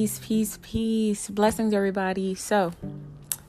Peace, 0.00 0.18
peace, 0.18 0.58
peace. 0.62 1.28
Blessings, 1.28 1.74
everybody. 1.74 2.34
So, 2.34 2.72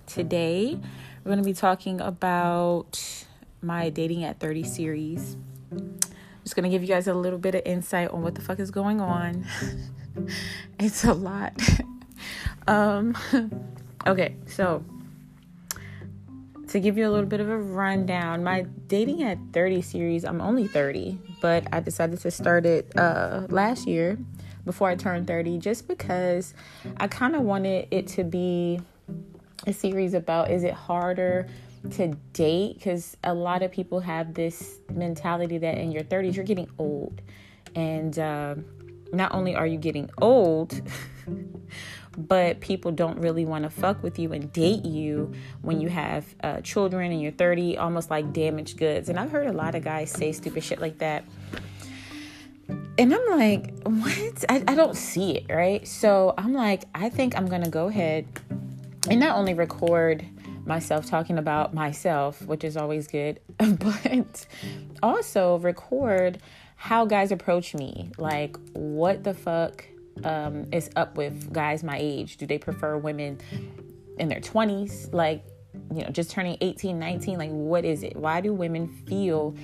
today 0.06 0.78
we're 1.24 1.30
going 1.30 1.38
to 1.38 1.46
be 1.46 1.54
talking 1.54 2.02
about 2.02 3.26
my 3.62 3.88
Dating 3.90 4.26
at 4.26 4.42
30 4.42 4.64
series. 4.64 5.38
I'm 5.72 5.98
just 6.44 6.58
going 6.58 6.66
to 6.66 6.70
give 6.70 6.82
you 6.82 6.90
guys 6.90 7.08
a 7.08 7.14
little 7.14 7.40
bit 7.40 7.56
of 7.56 7.62
insight 7.64 8.10
on 8.10 8.22
what 8.22 8.36
the 8.36 8.42
fuck 8.42 8.60
is 8.60 8.70
going 8.70 9.00
on. 9.00 9.46
it's 10.78 11.06
a 11.06 11.14
lot. 11.14 11.54
um, 12.68 13.16
okay, 14.06 14.36
so 14.46 14.84
to 16.68 16.82
give 16.82 16.98
you 16.98 17.08
a 17.08 17.12
little 17.12 17.30
bit 17.30 17.40
of 17.40 17.48
a 17.48 17.58
rundown, 17.58 18.44
my 18.44 18.64
Dating 18.88 19.24
at 19.24 19.38
30 19.54 19.82
series, 19.84 20.26
I'm 20.26 20.42
only 20.42 20.68
30, 20.68 21.18
but 21.42 21.64
I 21.72 21.80
decided 21.80 22.20
to 22.20 22.30
start 22.30 22.66
it 22.66 22.92
uh, 22.98 23.48
last 23.48 23.88
year 23.88 24.18
before 24.66 24.90
I 24.90 24.96
turned 24.96 25.28
30 25.28 25.58
just 25.60 25.88
because 25.88 26.54
I 26.98 27.08
kind 27.08 27.36
of 27.36 27.42
wanted 27.42 27.88
it 27.92 28.08
to 28.10 28.24
be 28.24 28.80
a 29.68 29.74
series 29.74 30.14
about 30.14 30.52
is 30.52 30.64
it 30.64 30.74
harder 30.74 31.48
to 31.92 32.08
date? 32.34 32.76
Because 32.76 33.18
a 33.24 33.34
lot 33.34 33.64
of 33.64 33.72
people 33.72 34.00
have 34.00 34.34
this 34.34 34.80
mentality 34.94 35.58
that 35.60 35.78
in 35.78 35.92
your 35.92 36.04
30s 36.04 36.36
you're 36.36 36.46
getting 36.46 36.70
old. 36.78 37.22
And 37.76 38.18
uh, 38.18 38.56
not 39.14 39.34
only 39.34 39.56
are 39.56 39.68
you 39.68 39.78
getting 39.78 40.10
old 40.20 40.82
but 42.18 42.60
people 42.60 42.92
don't 42.92 43.20
really 43.20 43.46
want 43.46 43.64
to 43.64 43.70
fuck 43.70 44.04
with 44.04 44.20
you 44.20 44.34
and 44.34 44.52
date 44.52 44.84
you 44.84 45.32
when 45.62 45.80
you 45.80 45.90
have 45.90 46.26
uh, 46.44 46.60
children 46.62 47.12
and 47.12 47.22
you're 47.22 47.32
30 47.32 47.78
almost 47.78 48.10
like 48.10 48.34
damaged 48.34 48.78
goods. 48.78 49.10
And 49.10 49.20
i've 49.20 49.32
heard 49.32 49.48
a 49.48 49.54
lot 49.54 49.76
of 49.76 49.84
guys 49.84 50.12
say 50.12 50.32
stupid 50.32 50.64
shit 50.64 50.82
like 50.82 50.98
that 51.00 51.24
and 52.98 53.14
I'm 53.14 53.40
like, 53.40 53.74
what? 53.84 54.46
I, 54.50 54.64
I 54.68 54.76
don't 54.76 54.96
see 54.96 55.38
it, 55.38 55.54
right? 55.54 55.88
So 55.88 56.34
I'm 56.38 56.54
like, 56.54 56.84
I 56.94 57.10
think 57.10 57.36
I'm 57.36 57.48
going 57.48 57.64
to 57.64 57.70
go 57.70 57.88
ahead 57.88 58.28
and 59.10 59.20
not 59.20 59.38
only 59.38 59.54
record 59.54 60.26
myself 60.66 61.06
talking 61.06 61.38
about 61.38 61.74
myself, 61.74 62.42
which 62.44 62.64
is 62.64 62.78
always 62.78 63.08
good, 63.08 63.40
but 63.58 64.46
also 65.02 65.58
record 65.60 66.40
how 66.76 67.06
guys 67.06 67.32
approach 67.32 67.74
me. 67.74 68.12
Like, 68.18 68.58
what 68.74 69.24
the 69.24 69.34
fuck 69.34 69.86
um, 70.24 70.68
is 70.72 70.90
up 70.96 71.18
with 71.18 71.52
guys 71.54 71.84
my 71.84 71.98
age? 72.00 72.38
Do 72.38 72.46
they 72.46 72.58
prefer 72.58 72.98
women 72.98 73.40
in 74.18 74.30
their 74.30 74.40
20s? 74.40 75.14
Like, 75.14 75.44
you 75.94 76.04
know, 76.04 76.10
just 76.10 76.32
turning 76.32 76.58
18, 76.62 77.00
19? 77.00 77.38
Like, 77.38 77.52
what 77.52 77.86
is 77.86 78.04
it? 78.04 78.16
Why 78.16 78.42
do 78.42 78.54
women 78.54 78.88
feel 79.08 79.56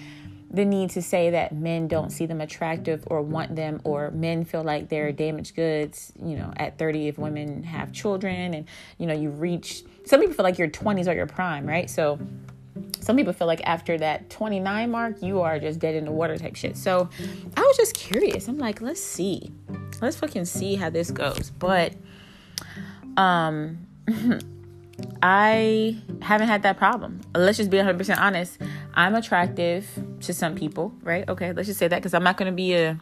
the 0.49 0.63
need 0.63 0.89
to 0.91 1.01
say 1.01 1.29
that 1.31 1.53
men 1.53 1.87
don't 1.87 2.09
see 2.09 2.25
them 2.25 2.39
attractive 2.39 3.03
or 3.07 3.21
want 3.21 3.55
them 3.55 3.81
or 3.83 4.11
men 4.11 4.45
feel 4.45 4.63
like 4.63 4.87
they're 4.89 5.11
damaged 5.11 5.55
goods 5.55 6.13
you 6.23 6.37
know 6.37 6.53
at 6.57 6.77
30 6.77 7.09
if 7.09 7.17
women 7.17 7.63
have 7.63 7.91
children 7.91 8.53
and 8.53 8.65
you 8.97 9.05
know 9.05 9.13
you 9.13 9.29
reach 9.29 9.83
some 10.05 10.21
people 10.21 10.33
feel 10.33 10.43
like 10.43 10.57
your 10.57 10.69
20s 10.69 11.07
are 11.07 11.13
your 11.13 11.27
prime 11.27 11.65
right? 11.65 11.89
So 11.89 12.19
some 12.99 13.15
people 13.15 13.33
feel 13.33 13.47
like 13.47 13.61
after 13.65 13.97
that 13.97 14.29
29 14.29 14.89
mark 14.91 15.21
you 15.21 15.41
are 15.41 15.59
just 15.59 15.79
dead 15.79 15.95
in 15.95 16.05
the 16.05 16.11
water 16.11 16.37
type 16.37 16.55
shit. 16.55 16.77
So 16.77 17.09
i 17.55 17.61
was 17.61 17.77
just 17.77 17.93
curious. 17.95 18.47
I'm 18.47 18.57
like 18.57 18.81
let's 18.81 19.03
see. 19.03 19.51
Let's 20.01 20.17
fucking 20.17 20.45
see 20.45 20.75
how 20.75 20.89
this 20.89 21.11
goes. 21.11 21.51
But 21.57 21.93
um 23.17 23.79
I 25.21 25.97
haven't 26.21 26.47
had 26.47 26.63
that 26.63 26.77
problem. 26.77 27.21
Let's 27.35 27.57
just 27.57 27.69
be 27.69 27.77
100% 27.77 28.17
honest. 28.17 28.59
I'm 28.93 29.15
attractive 29.15 29.87
to 30.21 30.33
some 30.33 30.55
people, 30.55 30.93
right? 31.01 31.27
Okay, 31.27 31.53
let's 31.53 31.67
just 31.67 31.79
say 31.79 31.87
that 31.87 31.97
because 31.97 32.13
I'm 32.13 32.23
not 32.23 32.37
going 32.37 32.51
to 32.51 32.55
be 32.55 32.73
a 32.73 32.99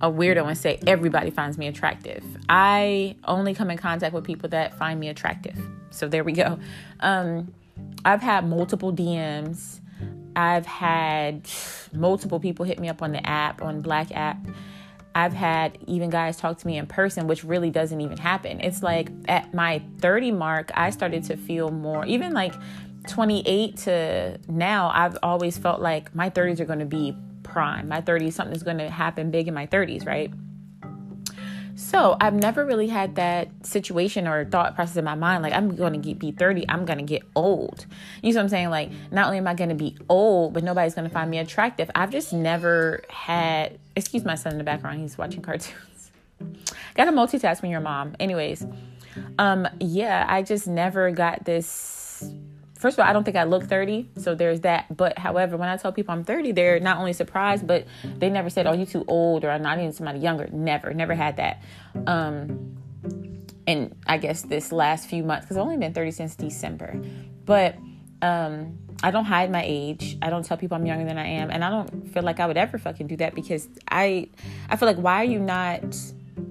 a 0.00 0.10
weirdo 0.10 0.46
and 0.46 0.58
say 0.58 0.78
everybody 0.86 1.30
finds 1.30 1.56
me 1.56 1.66
attractive. 1.66 2.24
I 2.48 3.16
only 3.24 3.54
come 3.54 3.70
in 3.70 3.78
contact 3.78 4.12
with 4.12 4.24
people 4.24 4.48
that 4.50 4.76
find 4.76 4.98
me 5.00 5.08
attractive. 5.08 5.58
So 5.90 6.08
there 6.08 6.24
we 6.24 6.32
go. 6.32 6.58
Um, 7.00 7.54
I've 8.04 8.20
had 8.20 8.46
multiple 8.46 8.92
DMs. 8.92 9.80
I've 10.34 10.66
had 10.66 11.48
multiple 11.92 12.40
people 12.40 12.64
hit 12.64 12.78
me 12.78 12.88
up 12.88 13.02
on 13.02 13.12
the 13.12 13.26
app, 13.26 13.62
on 13.62 13.80
Black 13.80 14.14
app 14.14 14.38
I've 15.14 15.32
had 15.32 15.78
even 15.86 16.10
guys 16.10 16.36
talk 16.36 16.58
to 16.58 16.66
me 16.66 16.78
in 16.78 16.86
person, 16.86 17.26
which 17.26 17.44
really 17.44 17.70
doesn't 17.70 18.00
even 18.00 18.16
happen. 18.16 18.60
It's 18.60 18.82
like 18.82 19.10
at 19.28 19.52
my 19.52 19.82
30 20.00 20.32
mark, 20.32 20.70
I 20.74 20.90
started 20.90 21.24
to 21.24 21.36
feel 21.36 21.70
more, 21.70 22.06
even 22.06 22.32
like 22.32 22.54
28 23.08 23.76
to 23.78 24.38
now, 24.48 24.90
I've 24.94 25.18
always 25.22 25.58
felt 25.58 25.80
like 25.80 26.14
my 26.14 26.30
30s 26.30 26.60
are 26.60 26.64
going 26.64 26.78
to 26.78 26.84
be 26.84 27.16
prime. 27.42 27.88
My 27.88 28.00
30s, 28.00 28.32
something 28.32 28.56
is 28.56 28.62
going 28.62 28.78
to 28.78 28.88
happen 28.88 29.30
big 29.30 29.48
in 29.48 29.54
my 29.54 29.66
30s, 29.66 30.06
right? 30.06 30.32
So 31.74 32.16
I've 32.20 32.34
never 32.34 32.64
really 32.64 32.88
had 32.88 33.16
that 33.16 33.48
situation 33.66 34.28
or 34.28 34.44
thought 34.44 34.74
process 34.74 34.96
in 34.96 35.04
my 35.04 35.14
mind 35.14 35.42
like 35.42 35.52
I'm 35.52 35.74
going 35.74 35.92
to 35.94 35.98
get 35.98 36.18
be 36.18 36.30
30, 36.30 36.66
I'm 36.68 36.84
going 36.84 36.98
to 36.98 37.04
get 37.04 37.22
old. 37.34 37.86
You 38.22 38.32
know 38.32 38.38
what 38.38 38.42
I'm 38.42 38.48
saying? 38.48 38.70
Like 38.70 38.90
not 39.10 39.26
only 39.26 39.38
am 39.38 39.46
I 39.46 39.54
going 39.54 39.70
to 39.70 39.74
be 39.74 39.96
old, 40.08 40.54
but 40.54 40.64
nobody's 40.64 40.94
going 40.94 41.08
to 41.08 41.12
find 41.12 41.30
me 41.30 41.38
attractive. 41.38 41.90
I've 41.94 42.10
just 42.10 42.32
never 42.32 43.02
had 43.08 43.78
excuse 43.96 44.24
my 44.24 44.34
son 44.34 44.52
in 44.52 44.58
the 44.58 44.64
background, 44.64 45.00
he's 45.00 45.16
watching 45.16 45.42
cartoons. 45.42 46.10
got 46.94 47.06
to 47.06 47.12
multitask 47.12 47.62
when 47.62 47.70
you're 47.70 47.80
a 47.80 47.84
mom. 47.84 48.16
Anyways, 48.20 48.66
um 49.38 49.66
yeah, 49.80 50.26
I 50.28 50.42
just 50.42 50.66
never 50.66 51.10
got 51.10 51.44
this 51.44 52.30
first 52.82 52.98
of 52.98 53.04
all, 53.04 53.08
I 53.08 53.12
don't 53.12 53.24
think 53.24 53.36
I 53.36 53.44
look 53.44 53.62
30, 53.64 54.10
so 54.18 54.34
there's 54.34 54.60
that. 54.60 54.94
But 54.94 55.18
however, 55.18 55.56
when 55.56 55.68
I 55.68 55.76
tell 55.76 55.92
people 55.92 56.12
I'm 56.12 56.24
30, 56.24 56.52
they're 56.52 56.80
not 56.80 56.98
only 56.98 57.12
surprised, 57.12 57.66
but 57.66 57.86
they 58.04 58.28
never 58.28 58.50
said, 58.50 58.66
"Oh, 58.66 58.72
you 58.72 58.84
too 58.84 59.04
old," 59.06 59.44
or 59.44 59.50
"I'm 59.50 59.62
not 59.62 59.78
even 59.78 59.92
somebody 59.92 60.18
younger." 60.18 60.48
Never, 60.52 60.92
never 60.92 61.14
had 61.14 61.36
that. 61.36 61.62
Um, 62.06 62.76
and 63.66 63.94
I 64.06 64.18
guess 64.18 64.42
this 64.42 64.72
last 64.72 65.06
few 65.06 65.22
months, 65.22 65.46
because 65.46 65.56
I've 65.56 65.62
only 65.62 65.76
been 65.76 65.94
30 65.94 66.10
since 66.10 66.34
December, 66.34 67.00
but 67.46 67.76
um, 68.20 68.78
I 69.02 69.12
don't 69.12 69.24
hide 69.24 69.50
my 69.50 69.62
age. 69.64 70.18
I 70.20 70.30
don't 70.30 70.44
tell 70.44 70.56
people 70.56 70.76
I'm 70.76 70.84
younger 70.84 71.04
than 71.04 71.18
I 71.18 71.26
am, 71.26 71.50
and 71.50 71.64
I 71.64 71.70
don't 71.70 72.12
feel 72.12 72.24
like 72.24 72.40
I 72.40 72.46
would 72.46 72.56
ever 72.56 72.78
fucking 72.78 73.06
do 73.06 73.16
that 73.18 73.34
because 73.34 73.68
I, 73.88 74.28
I 74.68 74.76
feel 74.76 74.88
like 74.88 74.96
why 74.98 75.16
are 75.22 75.24
you 75.24 75.38
not 75.38 75.82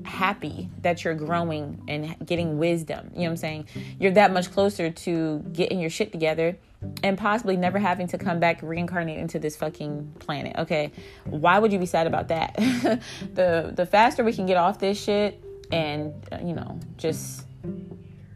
happy 0.04 0.70
that 0.82 1.04
you're 1.04 1.16
growing 1.16 1.82
and 1.88 2.16
getting 2.26 2.58
wisdom. 2.58 3.10
You 3.14 3.22
know 3.22 3.26
what 3.26 3.30
I'm 3.32 3.38
saying? 3.38 3.68
You're 4.00 4.12
that 4.12 4.32
much 4.32 4.52
closer 4.52 4.90
to 4.90 5.40
getting 5.54 5.80
your 5.80 5.90
shit 5.90 6.12
together 6.12 6.58
and 7.04 7.18
possibly 7.18 7.58
never 7.58 7.80
having 7.80 8.08
to 8.08 8.18
come 8.18 8.40
back 8.40 8.60
reincarnate 8.62 9.20
into 9.20 9.40
this 9.40 9.56
fucking 9.56 10.14
planet. 10.20 10.56
Okay? 10.58 10.92
Why 11.26 11.60
would 11.60 11.72
you 11.72 11.80
be 11.80 11.86
sad 11.86 12.08
about 12.08 12.28
that? 12.30 12.56
the 13.34 13.72
the 13.76 13.86
faster 13.86 14.24
we 14.24 14.34
can 14.34 14.46
get 14.46 14.58
off 14.58 14.80
this 14.80 15.02
shit 15.02 15.42
and 15.72 16.14
uh, 16.32 16.38
you 16.44 16.54
know, 16.54 16.80
just 16.98 17.46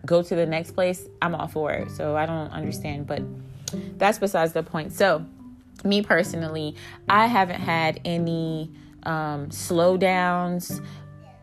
go 0.05 0.21
to 0.21 0.35
the 0.35 0.45
next 0.45 0.71
place, 0.71 1.07
I'm 1.21 1.35
all 1.35 1.47
for 1.47 1.71
it. 1.71 1.91
So 1.91 2.15
I 2.15 2.25
don't 2.25 2.51
understand, 2.51 3.07
but 3.07 3.21
that's 3.97 4.19
besides 4.19 4.53
the 4.53 4.63
point. 4.63 4.93
So, 4.93 5.25
me 5.83 6.01
personally, 6.01 6.75
I 7.09 7.27
haven't 7.27 7.59
had 7.59 7.99
any 8.05 8.71
um, 9.03 9.47
slowdowns 9.47 10.83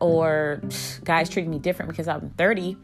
or 0.02 0.60
guys 1.04 1.30
treating 1.30 1.50
me 1.50 1.58
different 1.58 1.90
because 1.90 2.08
I'm 2.08 2.30
30. 2.30 2.76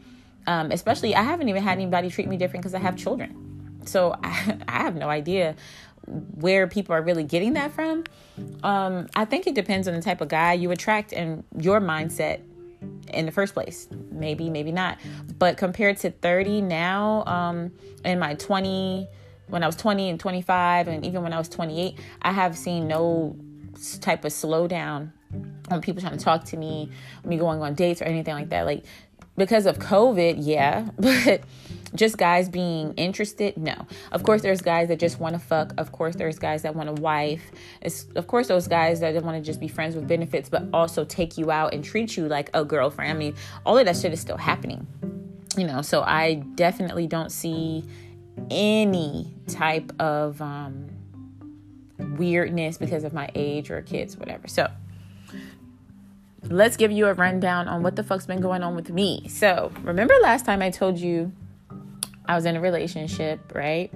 Um, 0.47 0.71
especially, 0.71 1.13
I 1.15 1.21
haven't 1.21 1.49
even 1.49 1.61
had 1.61 1.73
anybody 1.73 2.09
treat 2.09 2.27
me 2.27 2.37
different 2.37 2.63
because 2.63 2.73
I 2.73 2.79
have 2.79 2.95
children. 2.95 3.81
So 3.85 4.15
I, 4.23 4.57
I, 4.67 4.81
have 4.81 4.95
no 4.95 5.09
idea 5.09 5.55
where 6.07 6.65
people 6.65 6.95
are 6.95 7.01
really 7.01 7.23
getting 7.23 7.53
that 7.53 7.73
from. 7.73 8.05
Um, 8.63 9.07
I 9.15 9.25
think 9.25 9.45
it 9.45 9.53
depends 9.53 9.87
on 9.87 9.93
the 9.93 10.01
type 10.01 10.21
of 10.21 10.29
guy 10.29 10.53
you 10.53 10.71
attract 10.71 11.13
and 11.13 11.43
your 11.57 11.79
mindset 11.81 12.41
in 13.13 13.25
the 13.25 13.31
first 13.31 13.53
place. 13.53 13.87
Maybe, 14.11 14.49
maybe 14.49 14.71
not. 14.71 14.97
But 15.37 15.57
compared 15.57 15.97
to 15.97 16.11
30 16.11 16.61
now, 16.61 17.25
um, 17.25 17.71
in 18.05 18.17
my 18.17 18.35
20, 18.35 19.07
when 19.47 19.63
I 19.63 19.67
was 19.67 19.75
20 19.75 20.09
and 20.09 20.19
25, 20.19 20.87
and 20.87 21.05
even 21.05 21.21
when 21.21 21.33
I 21.33 21.37
was 21.37 21.49
28, 21.49 21.95
I 22.21 22.31
have 22.31 22.57
seen 22.57 22.87
no 22.87 23.35
type 24.01 24.25
of 24.25 24.31
slowdown 24.31 25.11
on 25.69 25.81
people 25.81 26.01
trying 26.01 26.17
to 26.17 26.23
talk 26.23 26.45
to 26.45 26.57
me, 26.57 26.89
me 27.23 27.37
going 27.37 27.61
on 27.61 27.75
dates 27.75 28.01
or 28.01 28.05
anything 28.05 28.33
like 28.33 28.49
that. 28.49 28.65
Like 28.65 28.83
because 29.39 29.65
of 29.65 29.79
COVID, 29.79 30.35
yeah, 30.37 30.89
but 30.97 31.41
just 31.95 32.17
guys 32.17 32.49
being 32.49 32.93
interested, 32.95 33.57
no. 33.57 33.87
Of 34.11 34.23
course, 34.23 34.43
there's 34.43 34.61
guys 34.61 34.89
that 34.89 34.99
just 34.99 35.19
want 35.19 35.33
to 35.33 35.39
fuck. 35.39 35.73
Of 35.77 35.91
course, 35.91 36.15
there's 36.15 36.37
guys 36.37 36.61
that 36.63 36.75
want 36.75 36.89
a 36.89 36.93
wife. 36.93 37.51
It's 37.81 38.05
of 38.15 38.27
course 38.27 38.47
those 38.47 38.67
guys 38.67 38.99
that 38.99 39.15
want 39.23 39.37
to 39.37 39.41
just 39.41 39.59
be 39.59 39.67
friends 39.67 39.95
with 39.95 40.07
benefits, 40.07 40.49
but 40.49 40.67
also 40.73 41.05
take 41.05 41.37
you 41.37 41.49
out 41.49 41.73
and 41.73 41.83
treat 41.83 42.15
you 42.15 42.27
like 42.27 42.49
a 42.53 42.63
girlfriend. 42.63 43.11
I 43.11 43.15
mean, 43.15 43.35
all 43.65 43.77
of 43.77 43.85
that 43.85 43.97
shit 43.97 44.13
is 44.13 44.19
still 44.19 44.37
happening, 44.37 44.85
you 45.57 45.65
know. 45.65 45.81
So 45.81 46.01
I 46.01 46.35
definitely 46.55 47.07
don't 47.07 47.31
see 47.31 47.85
any 48.51 49.33
type 49.47 49.91
of 49.99 50.41
um, 50.41 50.87
weirdness 51.97 52.77
because 52.77 53.03
of 53.03 53.13
my 53.13 53.29
age 53.35 53.71
or 53.71 53.81
kids, 53.81 54.15
whatever. 54.17 54.47
So 54.47 54.67
let's 56.43 56.77
give 56.77 56.91
you 56.91 57.07
a 57.07 57.13
rundown 57.13 57.67
on 57.67 57.83
what 57.83 57.95
the 57.95 58.03
fuck's 58.03 58.25
been 58.25 58.41
going 58.41 58.63
on 58.63 58.75
with 58.75 58.89
me. 58.89 59.27
So, 59.27 59.71
remember 59.81 60.13
last 60.21 60.45
time 60.45 60.61
I 60.61 60.69
told 60.69 60.97
you 60.97 61.31
I 62.25 62.35
was 62.35 62.45
in 62.45 62.55
a 62.55 62.61
relationship, 62.61 63.53
right? 63.53 63.91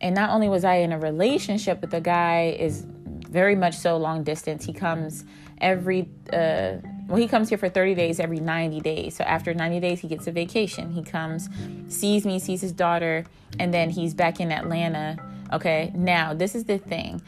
And 0.00 0.14
not 0.14 0.30
only 0.30 0.48
was 0.48 0.64
I 0.64 0.76
in 0.76 0.92
a 0.92 0.98
relationship, 0.98 1.80
but 1.80 1.90
the 1.90 2.00
guy 2.00 2.56
is 2.58 2.86
very 3.28 3.54
much 3.54 3.76
so 3.76 3.96
long 3.96 4.22
distance. 4.22 4.64
He 4.64 4.72
comes 4.72 5.24
every 5.60 6.08
uh, 6.32 6.76
well, 7.06 7.18
he 7.18 7.28
comes 7.28 7.50
here 7.50 7.58
for 7.58 7.68
30 7.68 7.94
days 7.94 8.18
every 8.18 8.40
90 8.40 8.80
days. 8.80 9.16
So 9.16 9.24
after 9.24 9.52
90 9.52 9.80
days, 9.80 10.00
he 10.00 10.08
gets 10.08 10.26
a 10.26 10.32
vacation. 10.32 10.90
He 10.90 11.02
comes, 11.02 11.50
sees 11.88 12.24
me, 12.24 12.38
sees 12.38 12.62
his 12.62 12.72
daughter, 12.72 13.24
and 13.58 13.74
then 13.74 13.90
he's 13.90 14.14
back 14.14 14.40
in 14.40 14.50
Atlanta. 14.50 15.18
Okay, 15.52 15.92
now 15.94 16.32
this 16.32 16.54
is 16.54 16.64
the 16.64 16.78
thing. 16.78 17.20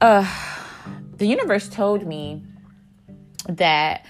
Uh, 0.00 0.26
the 1.16 1.26
universe 1.26 1.68
told 1.68 2.04
me 2.06 2.42
that 3.48 4.04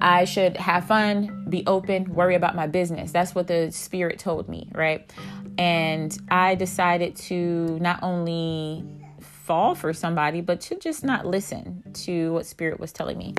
I 0.00 0.24
should 0.24 0.56
have 0.56 0.86
fun, 0.86 1.46
be 1.48 1.64
open, 1.66 2.14
worry 2.14 2.34
about 2.34 2.54
my 2.54 2.66
business. 2.66 3.12
That's 3.12 3.34
what 3.34 3.46
the 3.46 3.70
spirit 3.70 4.18
told 4.18 4.48
me, 4.48 4.68
right? 4.72 5.10
And 5.58 6.16
I 6.30 6.54
decided 6.54 7.16
to 7.16 7.78
not 7.80 8.02
only 8.02 8.84
fall 9.20 9.74
for 9.74 9.92
somebody, 9.92 10.40
but 10.40 10.60
to 10.62 10.76
just 10.76 11.04
not 11.04 11.26
listen 11.26 11.82
to 12.04 12.32
what 12.32 12.46
spirit 12.46 12.80
was 12.80 12.92
telling 12.92 13.16
me. 13.16 13.34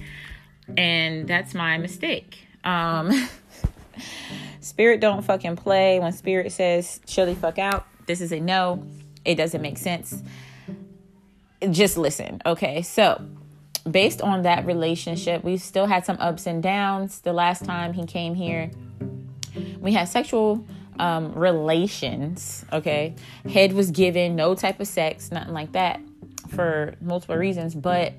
And 0.77 1.27
that's 1.27 1.53
my 1.53 1.77
mistake. 1.77 2.47
Um 2.63 3.11
Spirit 4.67 4.99
don't 4.99 5.23
fucking 5.23 5.55
play. 5.55 5.99
When 5.99 6.11
spirit 6.11 6.51
says 6.51 6.99
chill 7.05 7.25
the 7.25 7.35
fuck 7.35 7.57
out, 7.57 7.87
this 8.05 8.19
is 8.19 8.31
a 8.31 8.39
no. 8.39 8.85
It 9.23 9.35
doesn't 9.35 9.61
make 9.61 9.77
sense. 9.77 10.21
Just 11.71 11.97
listen. 11.97 12.41
Okay. 12.45 12.81
So 12.81 13.25
based 13.91 14.21
on 14.21 14.43
that 14.43 14.65
relationship, 14.65 15.43
we 15.43 15.57
still 15.57 15.85
had 15.85 16.05
some 16.05 16.17
ups 16.19 16.47
and 16.47 16.61
downs. 16.61 17.19
The 17.19 17.33
last 17.33 17.65
time 17.65 17.93
he 17.93 18.05
came 18.05 18.35
here, 18.35 18.71
we 19.79 19.91
had 19.93 20.07
sexual 20.07 20.65
um, 20.99 21.33
relations. 21.33 22.65
Okay, 22.71 23.15
head 23.49 23.73
was 23.73 23.91
given, 23.91 24.35
no 24.35 24.55
type 24.55 24.79
of 24.79 24.87
sex, 24.87 25.31
nothing 25.31 25.53
like 25.53 25.71
that, 25.73 25.99
for 26.49 26.95
multiple 27.01 27.37
reasons. 27.37 27.75
But 27.75 28.13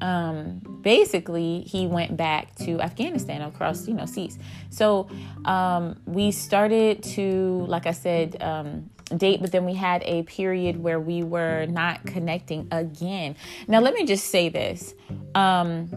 um, 0.00 0.60
basically, 0.82 1.62
he 1.62 1.86
went 1.86 2.16
back 2.16 2.54
to 2.56 2.80
Afghanistan 2.80 3.42
across, 3.42 3.88
you 3.88 3.94
know, 3.94 4.06
seas. 4.06 4.38
So 4.70 5.08
um, 5.44 6.00
we 6.06 6.30
started 6.30 7.02
to, 7.14 7.64
like 7.68 7.86
I 7.86 7.92
said, 7.92 8.40
um, 8.42 8.90
date, 9.16 9.40
but 9.40 9.52
then 9.52 9.64
we 9.64 9.74
had 9.74 10.02
a 10.04 10.22
period 10.24 10.82
where 10.82 11.00
we 11.00 11.22
were 11.22 11.66
not 11.66 12.04
connecting 12.06 12.68
again. 12.70 13.36
Now, 13.66 13.80
let 13.80 13.94
me 13.94 14.04
just 14.04 14.26
say 14.26 14.48
this. 14.48 14.94
Um, 15.34 15.90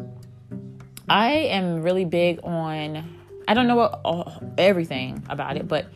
I 1.10 1.32
am 1.32 1.82
really 1.82 2.06
big 2.06 2.40
on, 2.44 3.18
I 3.48 3.54
don't 3.54 3.68
know 3.68 3.76
what, 3.76 4.02
oh, 4.06 4.40
everything 4.58 5.24
about 5.30 5.58
it, 5.58 5.68
but 5.68 5.88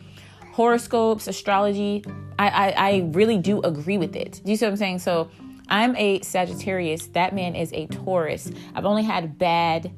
horoscopes, 0.52 1.26
astrology, 1.26 2.04
I, 2.38 2.48
I, 2.48 2.68
I 2.70 3.10
really 3.12 3.38
do 3.38 3.60
agree 3.62 3.98
with 3.98 4.14
it. 4.16 4.40
Do 4.44 4.50
you 4.50 4.56
see 4.56 4.66
what 4.66 4.72
I'm 4.72 4.76
saying? 4.76 4.98
So 4.98 5.30
I'm 5.68 5.96
a 5.96 6.20
Sagittarius. 6.20 7.06
That 7.08 7.34
man 7.34 7.54
is 7.54 7.72
a 7.72 7.86
Taurus. 7.86 8.50
I've 8.74 8.84
only 8.84 9.02
had 9.02 9.38
bad 9.38 9.90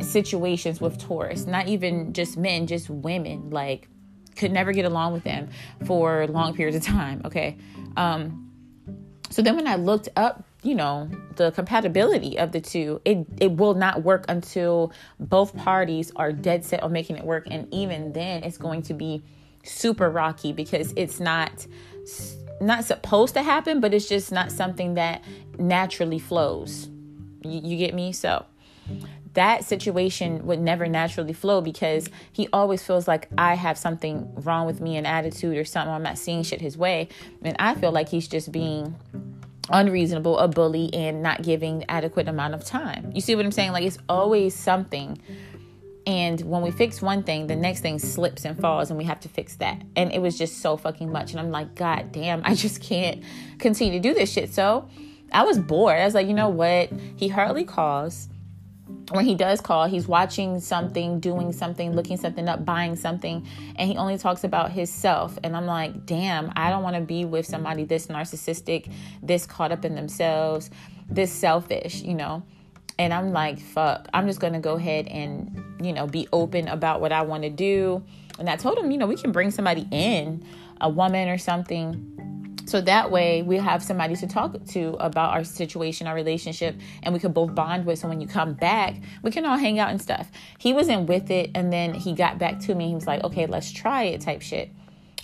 situations 0.00 0.80
with 0.80 0.98
Taurus, 0.98 1.46
not 1.46 1.68
even 1.68 2.12
just 2.12 2.36
men, 2.36 2.66
just 2.66 2.90
women. 2.90 3.50
Like, 3.50 3.88
could 4.38 4.52
never 4.52 4.72
get 4.72 4.84
along 4.84 5.12
with 5.12 5.24
them 5.24 5.48
for 5.84 6.26
long 6.28 6.54
periods 6.54 6.76
of 6.76 6.82
time. 6.82 7.20
Okay. 7.24 7.56
Um, 7.96 8.50
so 9.30 9.42
then 9.42 9.56
when 9.56 9.66
I 9.66 9.76
looked 9.76 10.08
up, 10.16 10.44
you 10.62 10.74
know, 10.74 11.10
the 11.36 11.52
compatibility 11.52 12.38
of 12.38 12.52
the 12.52 12.60
two, 12.60 13.00
it 13.04 13.26
it 13.38 13.52
will 13.52 13.74
not 13.74 14.02
work 14.02 14.24
until 14.28 14.92
both 15.20 15.54
parties 15.56 16.10
are 16.16 16.32
dead 16.32 16.64
set 16.64 16.82
on 16.82 16.92
making 16.92 17.16
it 17.16 17.24
work. 17.24 17.46
And 17.50 17.72
even 17.72 18.12
then 18.12 18.42
it's 18.42 18.58
going 18.58 18.82
to 18.82 18.94
be 18.94 19.22
super 19.62 20.10
rocky 20.10 20.52
because 20.52 20.92
it's 20.96 21.20
not 21.20 21.66
not 22.60 22.84
supposed 22.84 23.34
to 23.34 23.42
happen, 23.42 23.80
but 23.80 23.94
it's 23.94 24.08
just 24.08 24.32
not 24.32 24.50
something 24.50 24.94
that 24.94 25.22
naturally 25.58 26.18
flows. 26.18 26.88
You, 27.44 27.60
you 27.62 27.76
get 27.76 27.94
me? 27.94 28.12
So 28.12 28.44
that 29.38 29.62
situation 29.62 30.44
would 30.46 30.58
never 30.58 30.88
naturally 30.88 31.32
flow 31.32 31.60
because 31.60 32.10
he 32.32 32.48
always 32.52 32.82
feels 32.82 33.06
like 33.06 33.28
I 33.38 33.54
have 33.54 33.78
something 33.78 34.28
wrong 34.34 34.66
with 34.66 34.80
me, 34.80 34.96
an 34.96 35.06
attitude 35.06 35.56
or 35.56 35.64
something. 35.64 35.94
I'm 35.94 36.02
not 36.02 36.18
seeing 36.18 36.42
shit 36.42 36.60
his 36.60 36.76
way. 36.76 37.08
And 37.42 37.54
I 37.60 37.76
feel 37.76 37.92
like 37.92 38.08
he's 38.08 38.26
just 38.26 38.50
being 38.50 38.96
unreasonable, 39.70 40.40
a 40.40 40.48
bully, 40.48 40.92
and 40.92 41.22
not 41.22 41.42
giving 41.42 41.84
adequate 41.88 42.26
amount 42.26 42.54
of 42.54 42.64
time. 42.64 43.12
You 43.14 43.20
see 43.20 43.36
what 43.36 43.44
I'm 43.44 43.52
saying? 43.52 43.70
Like 43.70 43.84
it's 43.84 43.98
always 44.08 44.56
something. 44.56 45.20
And 46.04 46.40
when 46.40 46.62
we 46.62 46.72
fix 46.72 47.00
one 47.00 47.22
thing, 47.22 47.46
the 47.46 47.54
next 47.54 47.78
thing 47.78 48.00
slips 48.00 48.44
and 48.44 48.60
falls, 48.60 48.90
and 48.90 48.98
we 48.98 49.04
have 49.04 49.20
to 49.20 49.28
fix 49.28 49.54
that. 49.56 49.80
And 49.94 50.10
it 50.10 50.20
was 50.20 50.36
just 50.36 50.58
so 50.58 50.76
fucking 50.76 51.12
much. 51.12 51.30
And 51.30 51.38
I'm 51.38 51.52
like, 51.52 51.76
God 51.76 52.10
damn, 52.10 52.42
I 52.44 52.54
just 52.56 52.82
can't 52.82 53.22
continue 53.60 53.92
to 53.92 54.00
do 54.00 54.14
this 54.14 54.32
shit. 54.32 54.52
So 54.52 54.88
I 55.30 55.44
was 55.44 55.60
bored. 55.60 56.00
I 56.00 56.04
was 56.06 56.14
like, 56.14 56.26
you 56.26 56.34
know 56.34 56.48
what? 56.48 56.90
He 57.14 57.28
hardly 57.28 57.62
calls 57.62 58.28
when 59.10 59.24
he 59.24 59.34
does 59.34 59.60
call, 59.60 59.86
he's 59.86 60.06
watching 60.06 60.60
something, 60.60 61.20
doing 61.20 61.52
something, 61.52 61.94
looking 61.94 62.16
something 62.16 62.48
up, 62.48 62.64
buying 62.64 62.94
something, 62.96 63.46
and 63.76 63.90
he 63.90 63.96
only 63.96 64.18
talks 64.18 64.44
about 64.44 64.70
himself. 64.72 65.38
And 65.42 65.56
I'm 65.56 65.66
like, 65.66 66.04
damn, 66.04 66.52
I 66.56 66.70
don't 66.70 66.82
want 66.82 66.96
to 66.96 67.02
be 67.02 67.24
with 67.24 67.46
somebody 67.46 67.84
this 67.84 68.08
narcissistic, 68.08 68.92
this 69.22 69.46
caught 69.46 69.72
up 69.72 69.84
in 69.84 69.94
themselves, 69.94 70.70
this 71.08 71.32
selfish, 71.32 72.02
you 72.02 72.14
know? 72.14 72.42
And 72.98 73.14
I'm 73.14 73.32
like, 73.32 73.60
fuck, 73.60 74.08
I'm 74.12 74.26
just 74.26 74.40
going 74.40 74.54
to 74.54 74.58
go 74.58 74.74
ahead 74.74 75.06
and, 75.06 75.64
you 75.80 75.92
know, 75.92 76.06
be 76.06 76.28
open 76.32 76.68
about 76.68 77.00
what 77.00 77.12
I 77.12 77.22
want 77.22 77.44
to 77.44 77.50
do. 77.50 78.04
And 78.38 78.50
I 78.50 78.56
told 78.56 78.76
him, 78.76 78.90
you 78.90 78.98
know, 78.98 79.06
we 79.06 79.16
can 79.16 79.32
bring 79.32 79.50
somebody 79.50 79.86
in, 79.90 80.44
a 80.80 80.88
woman 80.88 81.28
or 81.28 81.38
something 81.38 82.27
so 82.68 82.82
that 82.82 83.10
way 83.10 83.40
we 83.40 83.56
have 83.56 83.82
somebody 83.82 84.14
to 84.16 84.26
talk 84.26 84.62
to 84.66 84.88
about 85.00 85.32
our 85.32 85.42
situation, 85.42 86.06
our 86.06 86.14
relationship, 86.14 86.76
and 87.02 87.14
we 87.14 87.20
could 87.20 87.32
both 87.32 87.54
bond 87.54 87.86
with. 87.86 87.98
So 87.98 88.08
when 88.08 88.20
you 88.20 88.28
come 88.28 88.52
back, 88.52 88.96
we 89.22 89.30
can 89.30 89.46
all 89.46 89.56
hang 89.56 89.78
out 89.78 89.88
and 89.88 90.00
stuff. 90.00 90.30
He 90.58 90.74
wasn't 90.74 91.08
with 91.08 91.30
it, 91.30 91.50
and 91.54 91.72
then 91.72 91.94
he 91.94 92.12
got 92.12 92.38
back 92.38 92.60
to 92.60 92.74
me. 92.74 92.88
He 92.88 92.94
was 92.94 93.06
like, 93.06 93.24
okay, 93.24 93.46
let's 93.46 93.72
try 93.72 94.04
it 94.04 94.20
type 94.20 94.42
shit. 94.42 94.70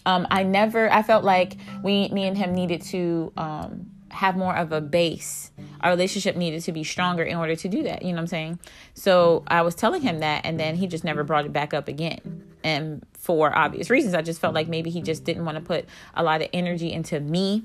Um, 0.07 0.27
I 0.31 0.43
never, 0.43 0.91
I 0.91 1.03
felt 1.03 1.23
like 1.23 1.57
we, 1.83 2.09
me 2.09 2.27
and 2.27 2.37
him 2.37 2.55
needed 2.55 2.81
to 2.83 3.33
um, 3.37 3.91
have 4.11 4.37
more 4.37 4.57
of 4.57 4.73
a 4.73 4.81
base. 4.81 5.51
Our 5.81 5.91
relationship 5.91 6.37
needed 6.37 6.63
to 6.63 6.73
be 6.73 6.83
stronger 6.83 7.25
in 7.25 7.37
order 7.37 7.57
to 7.57 7.69
do 7.69 7.83
that. 7.83 8.03
You 8.03 8.09
know 8.09 8.17
what 8.17 8.21
I'm 8.23 8.27
saying? 8.29 8.59
So 8.95 9.45
I 9.49 9.63
was 9.63 9.75
telling 9.75 10.01
him 10.01 10.21
that, 10.21 10.47
and 10.47 10.59
then 10.59 10.77
he 10.77 10.87
just 10.87 11.05
never 11.05 11.25
brought 11.25 11.45
it 11.45 11.53
back 11.53 11.75
up 11.75 11.89
again 11.89 12.45
and 12.63 13.05
for 13.25 13.57
obvious 13.57 13.89
reasons. 13.89 14.15
I 14.15 14.21
just 14.21 14.39
felt 14.39 14.55
like 14.55 14.69
maybe 14.69 14.91
he 14.91 15.01
just 15.01 15.25
didn't 15.25 15.47
want 15.47 15.57
to 15.57 15.65
put 15.65 15.87
a 16.15 16.23
lot 16.23 16.43
of 16.43 16.49
energy 16.53 16.93
into 16.93 17.19
me 17.19 17.65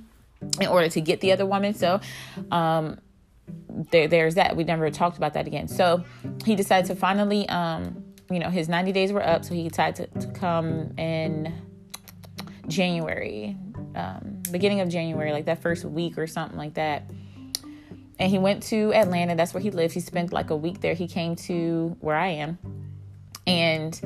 in 0.62 0.68
order 0.68 0.88
to 0.88 1.02
get 1.02 1.20
the 1.20 1.34
other 1.34 1.46
woman. 1.46 1.74
So, 1.74 2.00
um, 2.50 3.00
there, 3.92 4.08
there's 4.08 4.36
that. 4.36 4.56
We 4.56 4.64
never 4.64 4.90
talked 4.90 5.18
about 5.18 5.34
that 5.34 5.48
again. 5.48 5.68
So 5.68 6.06
he 6.46 6.56
decided 6.56 6.88
to 6.88 6.96
finally, 6.96 7.48
um, 7.50 8.06
you 8.32 8.40
know, 8.40 8.50
his 8.50 8.70
90 8.70 8.94
days 8.94 9.12
were 9.12 9.26
up. 9.26 9.44
So 9.44 9.54
he 9.54 9.68
decided 9.68 10.14
to, 10.14 10.28
to 10.28 10.34
come 10.34 10.94
in 10.98 11.54
January, 12.68 13.58
um, 13.96 14.42
beginning 14.52 14.80
of 14.80 14.88
January, 14.88 15.34
like 15.34 15.46
that 15.46 15.62
first 15.62 15.84
week 15.84 16.18
or 16.18 16.26
something 16.26 16.58
like 16.58 16.76
that. 16.76 17.10
And 18.18 18.30
he 18.30 18.38
went 18.38 18.64
to 18.64 18.94
Atlanta. 18.94 19.36
That's 19.36 19.54
where 19.54 19.64
he 19.64 19.72
lives. 19.72 19.94
He 19.94 20.00
spent 20.00 20.32
like 20.32 20.52
a 20.52 20.56
week 20.56 20.80
there. 20.80 20.94
He 20.94 21.08
came 21.08 21.36
to 21.38 21.98
where 22.00 22.16
I 22.16 22.28
am 22.28 22.60
and 23.50 24.00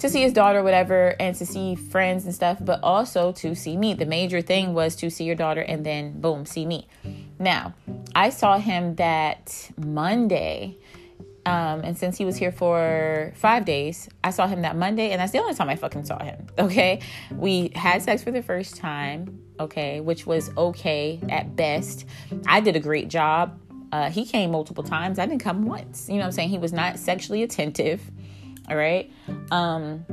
to 0.00 0.08
see 0.08 0.22
his 0.22 0.32
daughter, 0.32 0.62
whatever, 0.62 1.14
and 1.20 1.36
to 1.36 1.46
see 1.46 1.74
friends 1.74 2.24
and 2.24 2.34
stuff, 2.34 2.58
but 2.60 2.80
also 2.82 3.32
to 3.32 3.54
see 3.54 3.76
me. 3.76 3.94
The 3.94 4.06
major 4.06 4.40
thing 4.40 4.74
was 4.74 4.96
to 4.96 5.10
see 5.10 5.24
your 5.24 5.36
daughter 5.36 5.60
and 5.60 5.84
then 5.84 6.20
boom, 6.20 6.46
see 6.46 6.66
me. 6.66 6.88
Now, 7.38 7.74
I 8.14 8.30
saw 8.30 8.58
him 8.58 8.96
that 8.96 9.70
Monday. 9.76 10.78
Um, 11.46 11.80
and 11.80 11.96
since 11.96 12.18
he 12.18 12.24
was 12.24 12.36
here 12.36 12.52
for 12.52 13.32
five 13.34 13.64
days, 13.64 14.08
I 14.22 14.30
saw 14.30 14.46
him 14.46 14.62
that 14.62 14.76
Monday, 14.76 15.10
and 15.10 15.20
that's 15.20 15.32
the 15.32 15.38
only 15.38 15.54
time 15.54 15.68
I 15.68 15.76
fucking 15.76 16.04
saw 16.04 16.22
him. 16.22 16.46
Okay. 16.58 17.00
We 17.32 17.72
had 17.74 18.02
sex 18.02 18.22
for 18.22 18.30
the 18.30 18.42
first 18.42 18.76
time, 18.76 19.42
okay, 19.58 20.00
which 20.00 20.26
was 20.26 20.50
okay 20.56 21.20
at 21.28 21.56
best. 21.56 22.06
I 22.46 22.60
did 22.60 22.76
a 22.76 22.80
great 22.80 23.08
job. 23.08 23.58
Uh, 23.92 24.10
he 24.10 24.24
came 24.24 24.50
multiple 24.52 24.84
times. 24.84 25.18
I 25.18 25.26
didn't 25.26 25.40
come 25.40 25.62
once. 25.62 26.08
You 26.08 26.14
know 26.14 26.20
what 26.20 26.26
I'm 26.26 26.32
saying? 26.32 26.50
He 26.50 26.58
was 26.58 26.72
not 26.72 26.98
sexually 26.98 27.42
attentive. 27.42 28.02
All 28.70 28.76
right. 28.76 29.10
Um, 29.50 30.06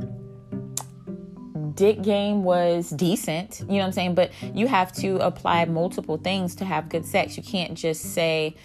dick 1.74 2.02
game 2.02 2.42
was 2.42 2.90
decent, 2.90 3.60
you 3.60 3.66
know 3.66 3.74
what 3.78 3.84
I'm 3.84 3.92
saying? 3.92 4.14
But 4.16 4.32
you 4.52 4.66
have 4.66 4.92
to 4.94 5.18
apply 5.18 5.64
multiple 5.66 6.16
things 6.16 6.56
to 6.56 6.64
have 6.64 6.88
good 6.88 7.06
sex. 7.06 7.36
You 7.36 7.44
can't 7.44 7.74
just 7.74 8.14
say, 8.14 8.56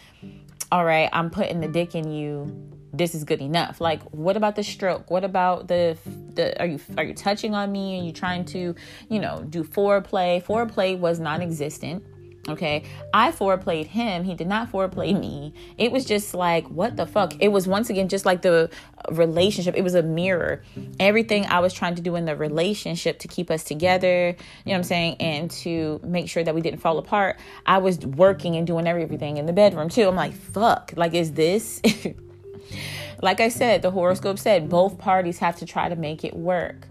all 0.72 0.84
right, 0.84 1.10
I'm 1.14 1.30
putting 1.30 1.60
the 1.62 1.68
dick 1.68 1.94
in 1.94 2.12
you. 2.12 2.72
This 2.92 3.14
is 3.14 3.24
good 3.24 3.40
enough. 3.40 3.80
Like, 3.80 4.02
what 4.12 4.36
about 4.36 4.56
the 4.56 4.64
stroke? 4.64 5.12
What 5.12 5.24
about 5.24 5.68
the 5.68 5.98
the 6.34 6.60
are 6.60 6.66
you 6.66 6.80
are 6.98 7.04
you 7.04 7.14
touching 7.14 7.54
on 7.56 7.72
me? 7.72 8.00
Are 8.00 8.04
you 8.04 8.12
trying 8.12 8.46
to, 8.46 8.76
you 9.10 9.20
know, 9.20 9.46
do 9.50 9.64
foreplay? 9.64 10.44
Foreplay 10.44 10.98
was 10.98 11.20
non-existent. 11.20 12.04
Okay, 12.50 12.84
I 13.14 13.32
foreplayed 13.32 13.86
him. 13.86 14.26
He 14.26 14.36
did 14.36 14.48
not 14.48 14.70
foreplay 14.70 15.18
me. 15.18 15.54
It 15.78 15.94
was 15.94 16.04
just 16.04 16.34
like, 16.34 16.68
what 16.68 16.98
the 16.98 17.06
fuck? 17.06 17.34
It 17.40 17.54
was 17.54 17.70
once 17.70 17.90
again 17.90 18.10
just 18.10 18.26
like 18.26 18.42
the 18.42 18.70
relationship. 19.10 19.76
It 19.78 19.82
was 19.82 19.96
a 19.96 20.04
mirror. 20.04 20.62
Everything 21.00 21.46
I 21.46 21.60
was 21.60 21.74
trying 21.74 21.96
to 21.96 22.02
do 22.02 22.18
in 22.18 22.26
the 22.26 22.36
relationship 22.36 23.20
to 23.20 23.30
keep 23.30 23.50
us 23.50 23.64
together, 23.64 24.28
you 24.28 24.36
know 24.66 24.72
what 24.74 24.76
I'm 24.76 24.84
saying, 24.84 25.16
and 25.22 25.50
to 25.52 26.02
make 26.04 26.28
sure 26.28 26.44
that 26.44 26.54
we 26.54 26.60
didn't 26.60 26.82
fall 26.82 26.98
apart, 26.98 27.40
I 27.66 27.78
was 27.78 28.00
working 28.00 28.58
and 28.58 28.68
doing 28.68 28.88
everything 28.88 29.38
in 29.38 29.46
the 29.46 29.54
bedroom 29.54 29.88
too. 29.88 30.10
I'm 30.10 30.16
like, 30.16 30.34
fuck, 30.34 30.92
like, 30.98 31.14
is 31.14 31.32
this? 31.32 31.82
like 33.22 33.40
I 33.40 33.48
said, 33.48 33.84
the 33.84 33.92
horoscope 33.92 34.38
said 34.38 34.68
both 34.68 34.98
parties 34.98 35.40
have 35.40 35.56
to 35.58 35.66
try 35.66 35.88
to 35.88 35.96
make 35.96 36.26
it 36.26 36.36
work. 36.36 36.90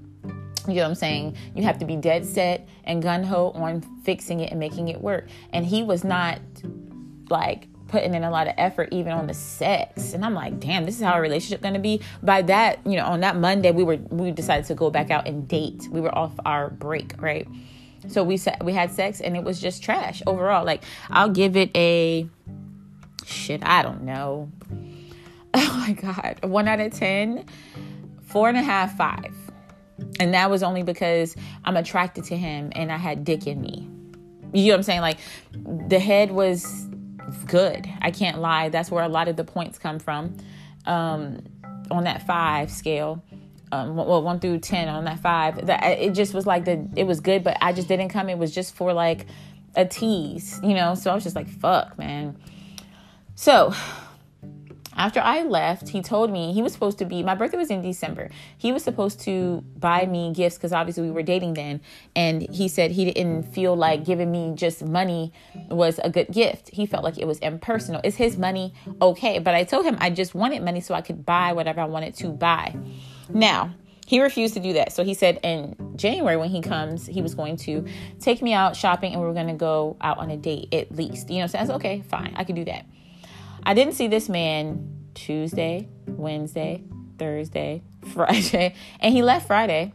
You 0.67 0.75
know 0.75 0.83
what 0.83 0.89
I'm 0.89 0.95
saying? 0.95 1.37
You 1.55 1.63
have 1.65 1.79
to 1.79 1.85
be 1.85 1.97
dead 1.97 2.25
set 2.25 2.69
and 2.85 3.03
gun 3.03 3.25
ho 3.25 3.51
on 3.55 3.83
fixing 4.05 4.41
it 4.41 4.51
and 4.51 4.61
making 4.61 4.89
it 4.89 5.01
work. 5.01 5.29
And 5.53 5.67
he 5.67 5.83
was 5.83 6.05
not 6.05 6.41
like 7.29 7.67
putting 7.89 8.15
in 8.15 8.25
a 8.25 8.31
lot 8.31 8.49
of 8.49 8.55
effort 8.57 8.89
even 8.91 9.13
on 9.13 9.27
the 9.27 9.35
sex. 9.35 10.15
And 10.15 10.25
i'm 10.25 10.35
like 10.35 10.59
damn 10.59 10.87
this 10.87 10.97
is 10.97 11.03
how 11.03 11.13
our 11.13 11.21
relationship 11.21 11.61
gonna 11.61 11.79
be. 11.79 12.01
By 12.23 12.43
that 12.43 12.81
you 12.87 12.97
know 12.97 13.05
on 13.05 13.21
that 13.21 13.37
monday 13.37 13.71
we 13.71 13.85
were 13.85 13.97
we 13.97 14.31
decided 14.31 14.65
to 14.67 14.75
go 14.75 14.91
back 14.91 15.11
out 15.11 15.29
and 15.29 15.47
date. 15.47 15.89
We 15.91 16.01
were 16.01 16.17
off 16.17 16.33
our 16.45 16.71
break 16.71 17.15
right? 17.21 17.47
So 18.09 18.25
we 18.25 18.37
said 18.37 18.63
we 18.63 18.73
had 18.73 18.91
sex 18.91 19.21
and 19.21 19.37
it 19.37 19.45
was 19.45 19.61
just 19.61 19.83
trash 19.83 20.23
overall. 20.27 20.65
Like 20.65 20.85
i'll 21.11 21.29
give 21.29 21.57
it 21.57 21.71
a 21.77 22.29
shit 23.25 23.63
i 23.65 23.83
don't 23.83 24.03
know. 24.03 24.51
Oh 25.55 25.85
my 25.87 25.93
god. 25.93 26.39
One 26.45 26.67
out 26.67 26.81
of 26.81 26.95
ten 26.95 27.45
four 28.23 28.49
and 28.49 28.57
a 28.57 28.63
half 28.63 28.97
five 28.97 29.35
and 30.21 30.35
that 30.35 30.51
was 30.51 30.63
only 30.63 30.83
because 30.83 31.37
i'm 31.65 31.77
attracted 31.77 32.25
to 32.25 32.37
him 32.37 32.73
and 32.75 32.91
i 32.91 32.97
had 32.97 33.25
dick 33.25 33.47
in 33.47 33.61
me 33.61 33.89
you 34.53 34.67
know 34.67 34.73
what 34.73 34.77
i'm 34.79 34.83
saying 34.83 35.01
like 35.01 35.19
the 35.89 35.99
head 35.99 36.31
was 36.31 36.87
good. 37.47 37.89
I 38.01 38.11
can't 38.11 38.41
lie. 38.41 38.69
That's 38.69 38.91
where 38.91 39.05
a 39.05 39.09
lot 39.09 39.29
of 39.29 39.37
the 39.37 39.45
points 39.45 39.79
come 39.79 39.99
from 39.99 40.37
um, 40.87 41.41
on 41.91 42.05
that 42.05 42.27
five 42.27 42.71
scale. 42.71 43.23
Um, 43.71 43.97
well, 43.97 44.23
one 44.23 44.39
through 44.39 44.59
ten 44.59 44.89
on 44.89 45.05
that 45.05 45.21
five. 45.21 45.67
That 45.67 45.83
it 45.99 46.13
just 46.13 46.35
was 46.35 46.47
like 46.47 46.65
the 46.65 46.89
it 46.97 47.05
was 47.05 47.21
good, 47.21 47.43
but 47.43 47.57
I 47.61 47.73
just 47.73 47.89
didn't 47.89 48.11
come. 48.11 48.29
It 48.29 48.39
was 48.39 48.55
just 48.55 48.75
for 48.75 48.93
like 48.93 49.27
a 49.75 49.87
tease, 49.87 50.61
you 50.63 50.75
know. 50.75 50.95
So 50.95 51.11
I 51.11 51.15
was 51.15 51.25
just 51.25 51.37
like, 51.37 51.49
fuck, 51.49 51.99
man. 51.99 52.37
So 53.35 53.75
after 54.97 55.21
I 55.21 55.43
left, 55.43 55.89
he 55.89 56.03
told 56.03 56.31
me 56.31 56.53
he 56.53 56.63
was 56.63 56.73
supposed 56.73 56.99
to 56.99 57.05
be, 57.05 57.23
my 57.23 57.35
birthday 57.35 57.57
was 57.57 57.71
in 57.71 57.83
December. 57.83 58.31
He 58.59 58.73
was 58.73 58.83
supposed 58.85 59.21
to 59.21 59.65
buy 59.79 60.07
me 60.07 60.33
gifts 60.33 60.57
because 60.57 60.73
obviously 60.73 61.05
we 61.05 61.11
were 61.11 61.23
dating 61.23 61.55
then. 61.55 61.81
And 62.15 62.43
he 62.43 62.69
said 62.69 62.91
he 62.91 63.05
didn't 63.05 63.45
feel 63.45 63.75
like 63.75 64.05
giving 64.05 64.31
me 64.31 64.53
just 64.55 64.85
money 64.85 65.33
was 65.69 65.99
a 66.05 66.11
good 66.11 66.29
gift. 66.29 66.71
He 66.71 66.87
felt 66.87 67.05
like 67.05 67.19
it 67.19 67.27
was 67.27 67.39
impersonal. 67.39 68.01
Is 68.05 68.17
his 68.17 68.37
money 68.37 68.75
okay? 69.01 69.39
But 69.39 69.55
I 69.55 69.65
told 69.65 69.85
him 69.85 69.97
I 70.01 70.11
just 70.11 70.35
wanted 70.35 70.63
money 70.63 70.81
so 70.81 70.95
I 70.95 71.01
could 71.01 71.25
buy 71.25 71.53
whatever 71.53 71.81
I 71.81 71.87
wanted 71.87 72.15
to 72.17 72.29
buy. 72.29 72.77
Now, 73.29 73.75
he 74.07 74.21
refused 74.21 74.55
to 74.55 74.61
do 74.61 74.75
that. 74.75 74.93
So 74.93 75.05
he 75.05 75.15
said 75.15 75.39
in 75.43 75.95
January 75.97 76.37
when 76.37 76.51
he 76.51 76.61
comes, 76.61 77.07
he 77.07 77.23
was 77.23 77.35
going 77.35 77.57
to 77.59 77.87
take 78.21 78.43
me 78.43 78.53
out 78.53 78.77
shopping 78.77 79.13
and 79.13 79.21
we 79.23 79.27
were 79.27 79.33
going 79.33 79.47
to 79.47 79.55
go 79.55 79.97
out 80.01 80.19
on 80.19 80.31
a 80.31 80.37
date 80.37 80.73
at 80.75 80.95
least. 80.95 81.31
You 81.31 81.41
know, 81.41 81.47
so 81.47 81.59
I 81.59 81.65
said, 81.65 81.77
okay, 81.77 82.03
fine, 82.03 82.35
I 82.37 82.45
can 82.45 82.55
do 82.55 82.65
that. 82.67 82.85
I 83.65 83.75
didn't 83.75 83.95
see 83.95 84.09
this 84.09 84.29
man 84.29 85.11
Tuesday, 85.15 85.89
Wednesday, 86.07 86.83
Thursday, 87.19 87.83
Friday, 88.13 88.75
and 89.01 89.15
he 89.15 89.23
left 89.23 89.47
Friday. 89.47 89.93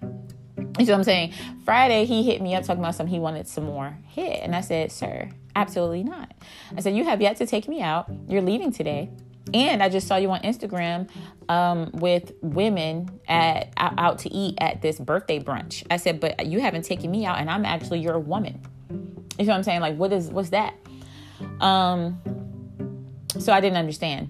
You 0.80 0.86
see 0.86 0.92
what 0.92 1.00
I'm 1.00 1.04
saying? 1.04 1.34
Friday, 1.66 2.06
he 2.06 2.24
hit 2.24 2.42
me 2.42 2.56
up 2.56 2.64
talking 2.64 2.84
about 2.84 2.96
something 2.96 3.14
he 3.14 3.20
wanted 3.20 3.48
some 3.48 3.66
more 3.66 3.98
hit. 4.08 4.42
And 4.44 4.56
I 4.56 4.62
said, 4.62 4.92
Sir, 4.92 5.30
absolutely 5.56 6.04
not. 6.04 6.34
I 6.76 6.82
said, 6.82 6.96
You 6.96 7.04
have 7.06 7.22
yet 7.22 7.38
to 7.38 7.48
take 7.48 7.68
me 7.68 7.82
out. 7.82 8.10
You're 8.28 8.42
leaving 8.42 8.72
today. 8.72 9.10
And 9.54 9.82
I 9.82 9.90
just 9.90 10.08
saw 10.08 10.18
you 10.18 10.30
on 10.32 10.42
Instagram 10.42 11.10
um, 11.50 11.92
with 11.94 12.34
women 12.42 13.20
at 13.28 13.72
out 13.78 14.20
to 14.20 14.30
eat 14.30 14.58
at 14.60 14.82
this 14.82 15.00
birthday 15.00 15.40
brunch. 15.40 15.86
I 15.90 15.98
said, 15.98 16.20
but 16.20 16.46
you 16.46 16.60
haven't 16.60 16.84
taken 16.84 17.10
me 17.10 17.26
out, 17.26 17.40
and 17.40 17.50
I'm 17.50 17.66
actually 17.66 18.00
your 18.00 18.20
woman. 18.20 18.62
You 18.90 19.46
know 19.46 19.52
what 19.52 19.58
I'm 19.58 19.64
saying? 19.64 19.82
Like, 19.82 19.96
what 19.96 20.12
is 20.12 20.30
what's 20.30 20.50
that? 20.50 20.74
Um, 21.62 22.20
so 23.40 23.54
I 23.54 23.62
didn't 23.62 23.78
understand. 23.78 24.30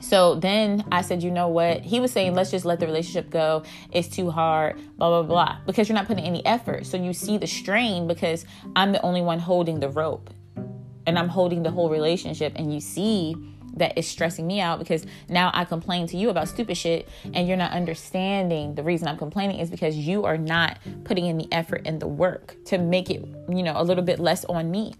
So 0.00 0.34
then 0.34 0.84
I 0.92 1.02
said, 1.02 1.22
you 1.22 1.30
know 1.30 1.48
what? 1.48 1.80
He 1.80 2.00
was 2.00 2.12
saying, 2.12 2.34
let's 2.34 2.50
just 2.50 2.64
let 2.64 2.80
the 2.80 2.86
relationship 2.86 3.30
go. 3.30 3.64
It's 3.90 4.08
too 4.08 4.30
hard, 4.30 4.76
blah, 4.98 5.08
blah, 5.08 5.22
blah, 5.22 5.58
because 5.66 5.88
you're 5.88 5.96
not 5.96 6.06
putting 6.06 6.24
any 6.24 6.44
effort. 6.46 6.86
So 6.86 6.96
you 6.96 7.12
see 7.12 7.38
the 7.38 7.46
strain 7.46 8.06
because 8.06 8.44
I'm 8.76 8.92
the 8.92 9.02
only 9.02 9.22
one 9.22 9.38
holding 9.38 9.80
the 9.80 9.88
rope 9.88 10.30
and 11.06 11.18
I'm 11.18 11.28
holding 11.28 11.62
the 11.62 11.70
whole 11.70 11.88
relationship. 11.88 12.52
And 12.56 12.72
you 12.72 12.80
see 12.80 13.34
that 13.76 13.92
it's 13.96 14.08
stressing 14.08 14.46
me 14.46 14.60
out 14.60 14.78
because 14.78 15.06
now 15.28 15.50
I 15.54 15.64
complain 15.64 16.06
to 16.08 16.16
you 16.16 16.30
about 16.30 16.48
stupid 16.48 16.76
shit 16.76 17.08
and 17.34 17.46
you're 17.46 17.56
not 17.56 17.72
understanding 17.72 18.74
the 18.74 18.82
reason 18.82 19.06
I'm 19.08 19.18
complaining 19.18 19.58
is 19.58 19.70
because 19.70 19.96
you 19.96 20.24
are 20.24 20.38
not 20.38 20.78
putting 21.04 21.26
in 21.26 21.36
the 21.36 21.48
effort 21.52 21.82
and 21.84 22.00
the 22.00 22.08
work 22.08 22.56
to 22.66 22.78
make 22.78 23.10
it, 23.10 23.24
you 23.48 23.62
know, 23.62 23.74
a 23.76 23.84
little 23.84 24.04
bit 24.04 24.18
less 24.18 24.44
on 24.46 24.70
me. 24.70 24.94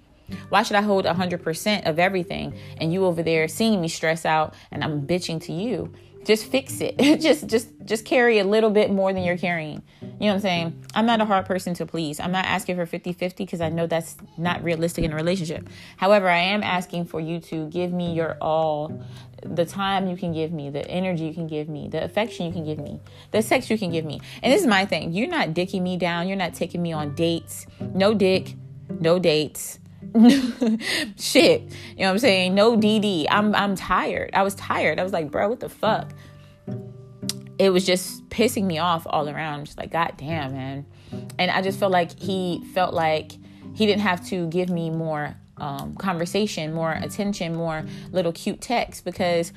Why 0.49 0.63
should 0.63 0.77
I 0.77 0.83
hold 0.83 1.05
100% 1.05 1.87
of 1.89 1.99
everything 1.99 2.55
and 2.79 2.93
you 2.93 3.05
over 3.05 3.23
there 3.23 3.49
seeing 3.49 3.81
me 3.81 3.89
stress 3.89 4.25
out 4.25 4.55
and 4.71 4.83
I'm 4.83 5.07
bitching 5.07 5.41
to 5.43 5.53
you? 5.53 5.93
Just 6.27 6.47
fix 6.47 6.81
it. 6.81 6.99
just 7.21 7.47
just 7.47 7.69
just 7.85 8.05
carry 8.05 8.41
a 8.41 8.45
little 8.45 8.71
bit 8.71 8.91
more 8.91 9.13
than 9.13 9.23
you're 9.23 9.39
carrying. 9.39 9.81
You 10.03 10.09
know 10.09 10.27
what 10.27 10.33
I'm 10.33 10.41
saying? 10.41 10.85
I'm 10.93 11.07
not 11.07 11.21
a 11.21 11.25
hard 11.25 11.47
person 11.47 11.73
to 11.75 11.87
please. 11.87 12.19
I'm 12.19 12.33
not 12.33 12.47
asking 12.47 12.75
for 12.75 12.85
50-50 12.85 13.37
because 13.37 13.61
I 13.61 13.69
know 13.69 13.87
that's 13.87 14.17
not 14.37 14.65
realistic 14.65 15.05
in 15.05 15.13
a 15.13 15.15
relationship. 15.15 15.69
However, 15.99 16.29
I 16.29 16.39
am 16.39 16.65
asking 16.65 17.05
for 17.05 17.21
you 17.21 17.39
to 17.43 17.69
give 17.69 17.93
me 17.93 18.13
your 18.13 18.37
all, 18.41 19.01
the 19.45 19.65
time 19.65 20.09
you 20.09 20.17
can 20.17 20.33
give 20.33 20.51
me, 20.51 20.69
the 20.69 20.85
energy 20.91 21.27
you 21.27 21.35
can 21.35 21.47
give 21.47 21.69
me, 21.69 21.87
the 21.87 22.03
affection 22.03 22.47
you 22.47 22.53
can 22.53 22.65
give 22.65 22.79
me, 22.79 22.99
the 23.31 23.41
sex 23.41 23.71
you 23.71 23.79
can 23.79 23.93
give 23.93 24.05
me. 24.05 24.21
And 24.43 24.53
this 24.53 24.63
is 24.63 24.67
my 24.67 24.85
thing. 24.85 25.13
You're 25.13 25.29
not 25.29 25.51
dicking 25.51 25.83
me 25.83 25.97
down. 25.97 26.27
You're 26.27 26.37
not 26.37 26.55
taking 26.55 26.83
me 26.83 26.93
on 26.93 27.15
dates. 27.15 27.67
No 27.95 28.15
dick, 28.15 28.57
no 28.99 29.21
dates 29.21 29.79
shit. 31.19 31.63
You 31.63 31.69
know 31.99 32.07
what 32.07 32.11
I'm 32.11 32.19
saying? 32.19 32.55
No 32.55 32.77
DD. 32.77 33.27
I'm 33.31 33.55
I'm 33.55 33.75
tired. 33.75 34.31
I 34.35 34.43
was 34.43 34.55
tired. 34.55 34.99
I 34.99 35.03
was 35.03 35.13
like, 35.13 35.31
bro, 35.31 35.49
what 35.49 35.61
the 35.61 35.69
fuck? 35.69 36.13
It 37.59 37.71
was 37.71 37.87
just 37.87 38.29
pissing 38.29 38.65
me 38.65 38.79
off 38.79 39.07
all 39.09 39.29
around. 39.29 39.61
I'm 39.61 39.65
just 39.65 39.79
like, 39.79 39.91
god 39.91 40.15
damn, 40.19 40.53
man. 40.53 40.87
And 41.39 41.51
I 41.51 41.63
just 41.63 41.79
felt 41.79 41.93
like 41.93 42.19
he 42.19 42.63
felt 42.75 42.93
like 42.93 43.33
he 43.75 43.87
didn't 43.87 44.03
have 44.03 44.27
to 44.29 44.47
give 44.49 44.69
me 44.69 44.91
more 44.91 45.37
um, 45.59 45.95
conversation, 45.97 46.75
more 46.75 46.93
attention, 46.93 47.55
more 47.55 47.85
little 48.13 48.33
cute 48.33 48.61
texts 48.61 49.03
because 49.03 49.53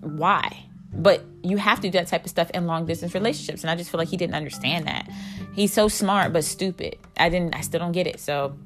why? 0.00 0.64
But 0.92 1.24
you 1.42 1.56
have 1.58 1.80
to 1.80 1.88
do 1.88 1.98
that 1.98 2.08
type 2.08 2.24
of 2.24 2.30
stuff 2.30 2.50
in 2.50 2.66
long 2.66 2.86
distance 2.86 3.14
relationships. 3.14 3.62
And 3.62 3.70
I 3.70 3.76
just 3.76 3.90
feel 3.90 3.98
like 3.98 4.08
he 4.08 4.16
didn't 4.16 4.34
understand 4.34 4.86
that. 4.86 5.08
He's 5.54 5.72
so 5.72 5.88
smart 5.88 6.32
but 6.32 6.44
stupid. 6.44 6.98
I 7.18 7.28
didn't 7.28 7.54
I 7.54 7.60
still 7.60 7.80
don't 7.80 7.92
get 7.92 8.06
it. 8.06 8.20
So 8.20 8.56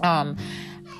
um 0.00 0.36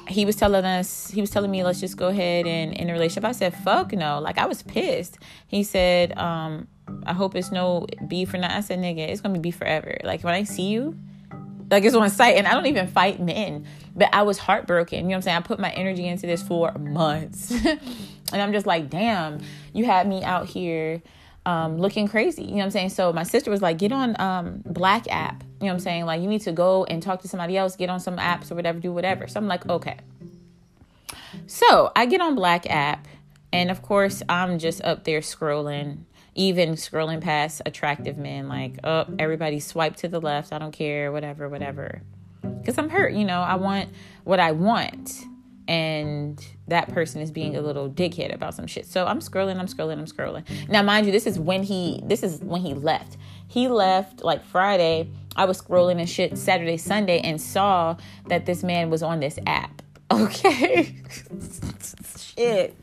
he 0.09 0.25
was 0.25 0.37
telling 0.37 0.65
us 0.65 1.11
he 1.11 1.21
was 1.21 1.31
telling 1.31 1.51
me 1.51 1.65
let's 1.65 1.81
just 1.81 1.97
go 1.97 2.09
ahead 2.09 2.47
and 2.47 2.75
in 2.75 2.91
a 2.91 2.93
relationship. 2.93 3.25
I 3.25 3.33
said 3.33 3.55
fuck 3.55 3.93
no. 3.93 4.21
Like 4.21 4.39
i 4.39 4.47
was 4.47 4.63
pissed. 4.63 5.19
He 5.47 5.63
said 5.63 6.17
um 6.19 6.69
i 7.07 7.13
hope 7.13 7.35
it's 7.35 7.51
no 7.51 7.87
beef 8.09 8.35
or 8.35 8.39
not 8.39 8.51
i 8.51 8.61
said 8.61 8.79
nigga 8.79 9.09
it's 9.09 9.21
gonna 9.21 9.35
be 9.35 9.41
beef 9.41 9.57
forever. 9.57 9.97
Like 10.05 10.23
when 10.23 10.35
i 10.35 10.45
see 10.45 10.69
you 10.69 10.99
like 11.71 11.85
it's 11.85 11.95
on 11.95 12.09
sight 12.11 12.37
and 12.37 12.47
i 12.47 12.53
don't 12.53 12.67
even 12.67 12.87
fight 12.87 13.21
men 13.21 13.67
but 13.97 14.09
i 14.13 14.23
was 14.23 14.39
heartbroken. 14.39 14.99
You 14.99 15.05
know 15.05 15.09
what 15.09 15.15
i'm 15.17 15.23
saying? 15.23 15.37
I 15.39 15.41
put 15.41 15.59
my 15.59 15.71
energy 15.71 16.07
into 16.07 16.27
this 16.27 16.43
for 16.43 16.73
months. 16.79 17.53
And 18.33 18.41
i'm 18.43 18.53
just 18.53 18.67
like 18.67 18.89
damn 18.91 19.39
you 19.75 19.85
had 19.85 20.09
me 20.09 20.25
out 20.25 20.47
here 20.47 21.03
um, 21.47 21.79
looking 21.79 22.09
crazy. 22.09 22.43
You 22.43 22.51
know 22.51 22.57
what 22.57 22.65
I'm 22.65 22.71
saying? 22.71 22.89
So 22.91 23.13
my 23.13 23.23
sister 23.23 23.51
was 23.51 23.63
like, 23.63 23.79
get 23.79 23.93
on 23.93 24.19
um, 24.21 24.63
Black 24.65 25.07
app. 25.11 25.45
Know 25.65 25.73
what 25.73 25.75
I'm 25.75 25.81
saying? 25.81 26.07
Like 26.07 26.23
you 26.23 26.29
need 26.29 26.43
to 26.43 26.53
go 26.53 26.85
and 26.85 27.03
talk 27.03 27.23
to 27.23 27.29
somebody 27.29 27.57
else, 27.57 27.77
get 27.77 27.91
on 27.91 28.01
some 28.01 28.17
apps 28.17 28.51
or 28.51 28.55
whatever, 28.55 28.79
do 28.79 28.93
whatever. 28.93 29.27
So 29.29 29.39
I'm 29.39 29.49
like, 29.49 29.69
okay. 29.69 29.99
So 31.47 31.93
I 31.97 32.07
get 32.07 32.21
on 32.21 32.35
Black 32.35 32.69
app, 32.71 33.07
and 33.53 33.71
of 33.71 33.83
course 33.83 34.23
I'm 34.29 34.59
just 34.59 34.83
up 34.83 35.05
there 35.05 35.21
scrolling, 35.21 36.05
even 36.35 36.71
scrolling 36.75 37.21
past 37.21 37.63
attractive 37.67 38.17
men. 38.17 38.49
Like, 38.49 38.79
oh, 38.85 39.07
everybody 39.19 39.61
swipe 39.61 39.97
to 39.97 40.09
the 40.09 40.21
left. 40.21 40.53
I 40.53 40.59
don't 40.59 40.73
care, 40.73 41.11
whatever, 41.13 41.49
whatever. 41.49 42.03
Because 42.43 42.79
I'm 42.79 42.89
hurt. 42.89 43.15
You 43.15 43.25
know, 43.25 43.41
I 43.41 43.57
want 43.57 43.91
what 44.25 44.41
I 44.41 44.53
want 44.53 45.25
and 45.67 46.45
that 46.69 46.93
person 46.93 47.21
is 47.21 47.31
being 47.31 47.57
a 47.57 47.61
little 47.61 47.89
dickhead 47.89 48.35
about 48.35 48.55
some 48.55 48.67
shit. 48.67 48.87
So 48.87 49.07
I'm 49.07 49.21
scrolling, 49.21 49.59
I'm 49.59 49.67
scrolling, 49.67 49.99
I'm 49.99 50.07
scrolling. 50.07 50.69
Now, 50.69 50.83
mind 50.83 51.07
you, 51.07 51.13
this 51.13 51.27
is 51.27 51.39
when 51.39 51.63
he 51.63 52.03
this 52.05 52.23
is 52.23 52.41
when 52.41 52.61
he 52.61 52.75
left. 52.75 53.17
He 53.55 53.69
left 53.69 54.25
like 54.25 54.45
Friday. 54.45 55.09
I 55.37 55.45
was 55.45 55.63
scrolling 55.63 56.01
and 56.01 56.11
shit 56.11 56.37
Saturday, 56.37 56.77
Sunday, 56.77 57.21
and 57.21 57.41
saw 57.41 57.97
that 58.27 58.47
this 58.47 58.65
man 58.65 58.91
was 58.91 59.05
on 59.05 59.21
this 59.21 59.39
app. 59.47 59.81
Okay. 60.11 60.97
shit. 62.37 62.77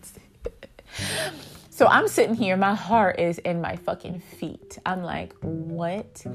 So 1.70 1.88
I'm 1.88 2.08
sitting 2.08 2.36
here, 2.36 2.58
my 2.58 2.74
heart 2.74 3.20
is 3.20 3.38
in 3.40 3.62
my 3.62 3.76
fucking 3.76 4.20
feet. 4.20 4.80
I'm 4.86 5.04
like, 5.04 5.34
what? 5.42 6.26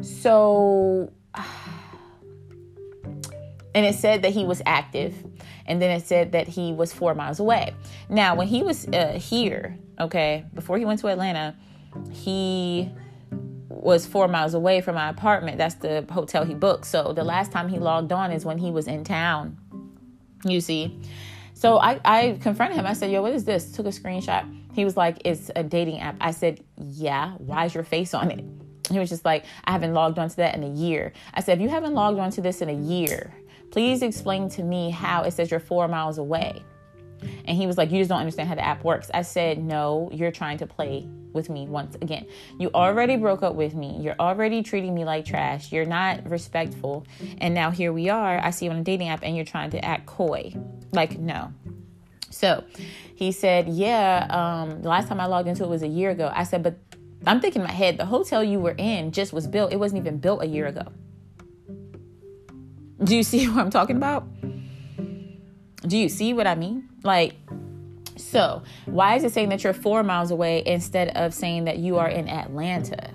So 0.00 1.10
and 3.74 3.86
it 3.86 3.94
said 3.94 4.22
that 4.22 4.32
he 4.32 4.44
was 4.44 4.62
active 4.66 5.14
and 5.66 5.80
then 5.82 5.90
it 5.90 6.06
said 6.06 6.32
that 6.32 6.46
he 6.46 6.72
was 6.72 6.92
four 6.92 7.14
miles 7.14 7.40
away 7.40 7.74
now 8.08 8.34
when 8.34 8.46
he 8.46 8.62
was 8.62 8.88
uh, 8.88 9.12
here 9.12 9.76
okay 10.00 10.44
before 10.54 10.78
he 10.78 10.84
went 10.84 10.98
to 10.98 11.06
atlanta 11.06 11.54
he 12.10 12.90
was 13.68 14.06
four 14.06 14.28
miles 14.28 14.54
away 14.54 14.80
from 14.80 14.94
my 14.94 15.08
apartment 15.08 15.58
that's 15.58 15.76
the 15.76 16.04
hotel 16.10 16.44
he 16.44 16.54
booked 16.54 16.84
so 16.84 17.12
the 17.12 17.24
last 17.24 17.52
time 17.52 17.68
he 17.68 17.78
logged 17.78 18.12
on 18.12 18.32
is 18.32 18.44
when 18.44 18.58
he 18.58 18.70
was 18.70 18.86
in 18.86 19.04
town 19.04 19.56
you 20.44 20.60
see 20.60 20.98
so 21.54 21.78
I, 21.78 22.00
I 22.04 22.38
confronted 22.40 22.78
him 22.78 22.86
i 22.86 22.92
said 22.92 23.10
yo 23.10 23.22
what 23.22 23.32
is 23.32 23.44
this 23.44 23.72
took 23.72 23.86
a 23.86 23.90
screenshot 23.90 24.46
He 24.78 24.84
was 24.84 24.96
like, 24.96 25.18
It's 25.24 25.50
a 25.56 25.64
dating 25.64 25.98
app. 25.98 26.14
I 26.20 26.30
said, 26.30 26.60
Yeah. 26.76 27.32
Why 27.38 27.64
is 27.64 27.74
your 27.74 27.82
face 27.82 28.14
on 28.14 28.30
it? 28.30 28.44
He 28.92 28.98
was 29.00 29.08
just 29.08 29.24
like, 29.24 29.44
I 29.64 29.72
haven't 29.72 29.92
logged 29.92 30.20
onto 30.20 30.36
that 30.36 30.54
in 30.54 30.62
a 30.62 30.70
year. 30.70 31.12
I 31.34 31.40
said, 31.40 31.58
If 31.58 31.62
you 31.62 31.68
haven't 31.68 31.94
logged 31.94 32.20
onto 32.20 32.40
this 32.40 32.62
in 32.62 32.68
a 32.68 32.74
year, 32.74 33.34
please 33.72 34.02
explain 34.02 34.48
to 34.50 34.62
me 34.62 34.90
how 34.90 35.22
it 35.22 35.32
says 35.32 35.50
you're 35.50 35.58
four 35.58 35.88
miles 35.88 36.18
away. 36.18 36.62
And 37.48 37.56
he 37.56 37.66
was 37.66 37.78
like, 37.78 37.90
You 37.90 37.98
just 37.98 38.10
don't 38.10 38.20
understand 38.20 38.48
how 38.50 38.54
the 38.54 38.64
app 38.64 38.84
works. 38.84 39.10
I 39.12 39.22
said, 39.22 39.58
No, 39.58 40.10
you're 40.12 40.30
trying 40.30 40.58
to 40.58 40.66
play 40.66 41.08
with 41.32 41.48
me 41.48 41.66
once 41.66 41.96
again. 41.96 42.26
You 42.58 42.70
already 42.74 43.16
broke 43.16 43.42
up 43.42 43.54
with 43.54 43.74
me. 43.74 43.98
You're 44.00 44.16
already 44.20 44.62
treating 44.62 44.94
me 44.94 45.06
like 45.06 45.24
trash. 45.24 45.72
You're 45.72 45.86
not 45.86 46.28
respectful. 46.28 47.06
And 47.38 47.54
now 47.54 47.70
here 47.70 47.90
we 47.90 48.10
are. 48.10 48.38
I 48.38 48.50
see 48.50 48.66
you 48.66 48.70
on 48.70 48.76
a 48.76 48.82
dating 48.84 49.08
app 49.08 49.20
and 49.22 49.34
you're 49.34 49.46
trying 49.46 49.70
to 49.70 49.82
act 49.82 50.04
coy. 50.04 50.54
Like, 50.92 51.18
no. 51.18 51.54
So 52.28 52.64
he 53.14 53.32
said, 53.32 53.66
Yeah, 53.66 54.26
um, 54.28 54.82
the 54.82 54.88
last 54.90 55.08
time 55.08 55.18
I 55.18 55.24
logged 55.24 55.48
into 55.48 55.64
it 55.64 55.70
was 55.70 55.82
a 55.82 55.88
year 55.88 56.10
ago. 56.10 56.30
I 56.32 56.44
said, 56.44 56.62
But 56.62 56.76
I'm 57.26 57.40
thinking 57.40 57.62
in 57.62 57.66
my 57.66 57.72
head, 57.72 57.96
the 57.96 58.04
hotel 58.04 58.44
you 58.44 58.60
were 58.60 58.74
in 58.76 59.10
just 59.10 59.32
was 59.32 59.46
built. 59.46 59.72
It 59.72 59.76
wasn't 59.76 60.02
even 60.02 60.18
built 60.18 60.42
a 60.42 60.46
year 60.46 60.66
ago. 60.66 60.92
Do 63.02 63.16
you 63.16 63.22
see 63.22 63.48
what 63.48 63.58
I'm 63.58 63.70
talking 63.70 63.96
about? 63.96 64.26
Do 65.86 65.96
you 65.96 66.10
see 66.10 66.34
what 66.34 66.46
I 66.46 66.54
mean? 66.54 66.87
Like, 67.02 67.34
so 68.16 68.62
why 68.86 69.16
is 69.16 69.24
it 69.24 69.32
saying 69.32 69.50
that 69.50 69.62
you're 69.64 69.72
four 69.72 70.02
miles 70.02 70.30
away 70.30 70.62
instead 70.66 71.16
of 71.16 71.32
saying 71.32 71.64
that 71.64 71.78
you 71.78 71.98
are 71.98 72.08
in 72.08 72.28
Atlanta? 72.28 73.10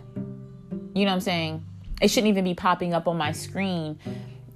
You 0.93 1.05
know 1.05 1.11
what 1.11 1.15
I'm 1.15 1.21
saying? 1.21 1.65
It 2.01 2.09
shouldn't 2.09 2.29
even 2.29 2.43
be 2.43 2.53
popping 2.53 2.93
up 2.93 3.07
on 3.07 3.17
my 3.17 3.31
screen 3.31 3.99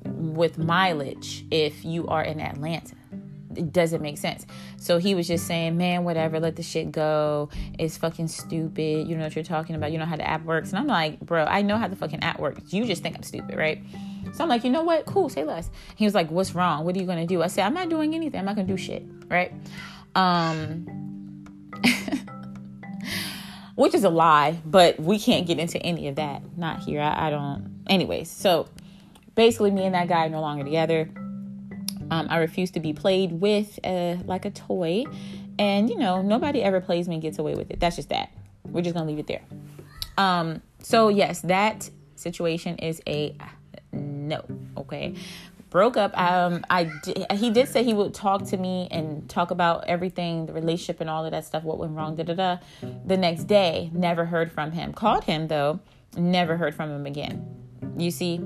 with 0.03 0.57
mileage 0.57 1.45
if 1.51 1.83
you 1.83 2.07
are 2.07 2.23
in 2.23 2.39
Atlanta. 2.39 2.95
It 3.55 3.73
doesn't 3.73 4.01
make 4.01 4.17
sense. 4.17 4.45
So 4.87 4.99
he 4.99 5.15
was 5.15 5.27
just 5.27 5.45
saying, 5.45 5.75
man, 5.75 6.05
whatever, 6.05 6.39
let 6.39 6.55
the 6.55 6.63
shit 6.63 6.93
go. 6.93 7.49
It's 7.77 7.97
fucking 7.97 8.29
stupid. 8.29 9.05
You 9.05 9.17
know 9.17 9.25
what 9.25 9.35
you're 9.35 9.43
talking 9.43 9.75
about. 9.75 9.91
You 9.91 9.97
know 9.97 10.05
how 10.05 10.15
the 10.15 10.25
app 10.25 10.45
works. 10.45 10.69
And 10.69 10.79
I'm 10.79 10.87
like, 10.87 11.19
bro, 11.19 11.43
I 11.43 11.61
know 11.61 11.75
how 11.75 11.89
the 11.89 11.97
fucking 11.97 12.23
app 12.23 12.39
works. 12.39 12.71
You 12.71 12.85
just 12.85 13.03
think 13.03 13.17
I'm 13.17 13.23
stupid, 13.23 13.57
right? 13.57 13.83
So 14.33 14.45
I'm 14.45 14.49
like, 14.49 14.63
you 14.63 14.69
know 14.69 14.83
what? 14.83 15.05
Cool, 15.05 15.27
say 15.27 15.43
less. 15.43 15.69
He 15.97 16.05
was 16.05 16.15
like, 16.15 16.31
what's 16.31 16.55
wrong? 16.55 16.85
What 16.85 16.95
are 16.95 16.99
you 16.99 17.05
gonna 17.05 17.27
do? 17.27 17.43
I 17.43 17.47
said, 17.47 17.65
I'm 17.65 17.73
not 17.73 17.89
doing 17.89 18.15
anything. 18.15 18.39
I'm 18.39 18.45
not 18.45 18.55
gonna 18.55 18.65
do 18.65 18.77
shit, 18.77 19.03
right? 19.27 19.51
Um, 20.15 20.85
which 23.75 23.93
is 23.93 24.05
a 24.05 24.09
lie, 24.09 24.57
but 24.65 24.97
we 25.01 25.19
can't 25.19 25.45
get 25.45 25.59
into 25.59 25.79
any 25.79 26.07
of 26.07 26.15
that. 26.15 26.43
Not 26.57 26.79
here. 26.79 27.01
I, 27.01 27.27
I 27.27 27.29
don't. 27.29 27.83
Anyways, 27.87 28.31
so 28.31 28.69
basically, 29.35 29.71
me 29.71 29.83
and 29.83 29.95
that 29.95 30.07
guy 30.07 30.27
are 30.27 30.29
no 30.29 30.39
longer 30.39 30.63
together. 30.63 31.09
Um, 32.09 32.27
I 32.29 32.37
refuse 32.37 32.71
to 32.71 32.79
be 32.79 32.93
played 32.93 33.33
with 33.33 33.79
uh, 33.83 34.17
like 34.25 34.45
a 34.45 34.51
toy, 34.51 35.05
and 35.59 35.89
you 35.89 35.97
know, 35.97 36.21
nobody 36.21 36.63
ever 36.63 36.81
plays 36.81 37.07
me 37.07 37.15
and 37.15 37.21
gets 37.21 37.39
away 37.39 37.55
with 37.55 37.71
it. 37.71 37.79
That's 37.79 37.95
just 37.95 38.09
that. 38.09 38.31
We're 38.63 38.81
just 38.81 38.95
gonna 38.95 39.07
leave 39.07 39.19
it 39.19 39.27
there. 39.27 39.41
Um, 40.17 40.61
so 40.79 41.09
yes, 41.09 41.41
that 41.41 41.89
situation 42.15 42.77
is 42.77 43.01
a 43.07 43.35
no. 43.91 44.43
Okay. 44.77 45.15
Broke 45.69 45.97
up. 45.97 46.17
Um, 46.17 46.65
I 46.69 46.89
he 47.33 47.51
did 47.51 47.67
say 47.67 47.83
he 47.83 47.93
would 47.93 48.13
talk 48.13 48.45
to 48.47 48.57
me 48.57 48.87
and 48.89 49.29
talk 49.29 49.51
about 49.51 49.85
everything, 49.87 50.45
the 50.45 50.53
relationship 50.53 51.01
and 51.01 51.09
all 51.09 51.25
of 51.25 51.31
that 51.31 51.45
stuff, 51.45 51.63
what 51.63 51.77
went 51.77 51.93
wrong, 51.93 52.15
da 52.15 52.23
da 52.23 52.33
da. 52.33 52.57
The 53.05 53.17
next 53.17 53.45
day, 53.45 53.89
never 53.93 54.25
heard 54.25 54.51
from 54.51 54.71
him. 54.71 54.93
Called 54.93 55.25
him 55.25 55.47
though, 55.47 55.81
never 56.15 56.55
heard 56.55 56.73
from 56.73 56.89
him 56.89 57.05
again. 57.05 57.45
You 57.97 58.11
see, 58.11 58.39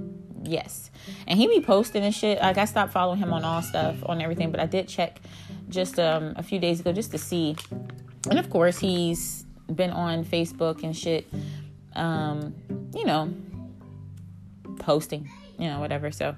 yes. 0.44 0.92
And 1.27 1.38
he 1.38 1.48
be 1.48 1.62
posting 1.62 2.04
and 2.04 2.14
shit. 2.14 2.40
Like 2.40 2.58
I 2.58 2.66
stopped 2.66 2.94
following 2.94 3.20
him 3.20 3.34
on 3.34 3.44
all 3.44 3.62
stuff, 3.62 3.98
on 4.06 4.22
everything, 4.22 4.51
but 4.51 4.60
I 4.60 4.66
did 4.66 4.88
check 4.88 5.20
just 5.70 6.00
um, 6.00 6.34
a 6.38 6.44
few 6.44 6.60
days 6.60 6.80
ago 6.80 6.92
just 6.92 7.12
to 7.12 7.18
see. 7.18 7.56
And 8.30 8.40
of 8.40 8.50
course, 8.50 8.80
he's 8.80 9.46
been 9.74 9.92
on 9.92 10.25
Facebook 10.25 10.84
and 10.84 10.96
shit. 10.96 11.27
Um, 11.96 12.56
you 12.94 13.06
know, 13.06 13.34
posting, 14.80 15.30
you 15.58 15.68
know, 15.68 15.80
whatever. 15.80 16.12
So 16.12 16.36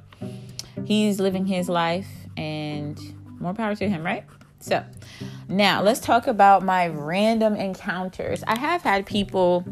he's 0.86 1.20
living 1.20 1.46
his 1.46 1.70
life 1.70 2.08
and 2.38 3.00
more 3.40 3.54
power 3.54 3.76
to 3.76 3.90
him, 3.90 4.04
right? 4.04 4.26
So 4.60 4.84
now 5.48 5.82
let's 5.82 6.00
talk 6.00 6.28
about 6.28 6.64
my 6.64 6.88
random 6.88 7.56
encounters. 7.56 8.44
I 8.48 8.58
have 8.58 8.82
had 8.82 9.06
people, 9.06 9.66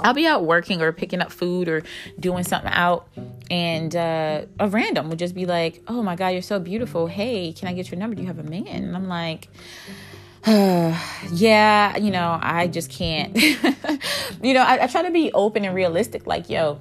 I'll 0.00 0.14
be 0.14 0.26
out 0.26 0.44
working 0.44 0.82
or 0.82 0.92
picking 0.92 1.20
up 1.20 1.32
food 1.32 1.68
or 1.68 1.82
doing 2.20 2.44
something 2.44 2.70
out, 2.72 3.08
and 3.50 3.94
uh, 3.94 4.46
a 4.58 4.68
random 4.68 5.08
would 5.08 5.18
just 5.18 5.34
be 5.34 5.46
like, 5.46 5.82
Oh 5.88 6.02
my 6.02 6.16
God, 6.16 6.28
you're 6.28 6.42
so 6.42 6.58
beautiful. 6.58 7.06
Hey, 7.06 7.52
can 7.52 7.68
I 7.68 7.72
get 7.72 7.90
your 7.90 7.98
number? 7.98 8.14
Do 8.14 8.22
you 8.22 8.28
have 8.28 8.38
a 8.38 8.42
man? 8.42 8.66
And 8.66 8.96
I'm 8.96 9.08
like, 9.08 9.48
yeah, 10.46 11.96
you 11.96 12.10
know, 12.10 12.38
I 12.40 12.68
just 12.68 12.90
can't. 12.90 13.36
you 14.42 14.54
know, 14.54 14.62
I, 14.62 14.84
I, 14.84 14.86
try 14.86 15.02
to 15.02 15.10
be 15.10 15.32
open 15.32 15.64
and 15.64 15.74
realistic. 15.74 16.26
Like, 16.26 16.48
yo, 16.48 16.78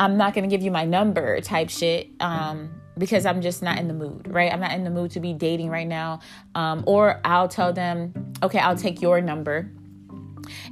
I'm 0.00 0.16
not 0.16 0.34
gonna 0.34 0.48
give 0.48 0.62
you 0.62 0.70
my 0.70 0.84
number 0.84 1.40
type 1.40 1.70
shit. 1.70 2.10
Um, 2.18 2.70
because 2.98 3.26
I'm 3.26 3.42
just 3.42 3.62
not 3.62 3.78
in 3.78 3.88
the 3.88 3.94
mood, 3.94 4.26
right? 4.28 4.52
I'm 4.52 4.60
not 4.60 4.72
in 4.72 4.84
the 4.84 4.90
mood 4.90 5.10
to 5.12 5.20
be 5.20 5.32
dating 5.32 5.68
right 5.68 5.86
now. 5.86 6.20
Um, 6.54 6.82
or 6.86 7.20
I'll 7.24 7.48
tell 7.48 7.72
them, 7.72 8.32
okay, 8.42 8.58
I'll 8.58 8.76
take 8.76 9.02
your 9.02 9.20
number. 9.20 9.70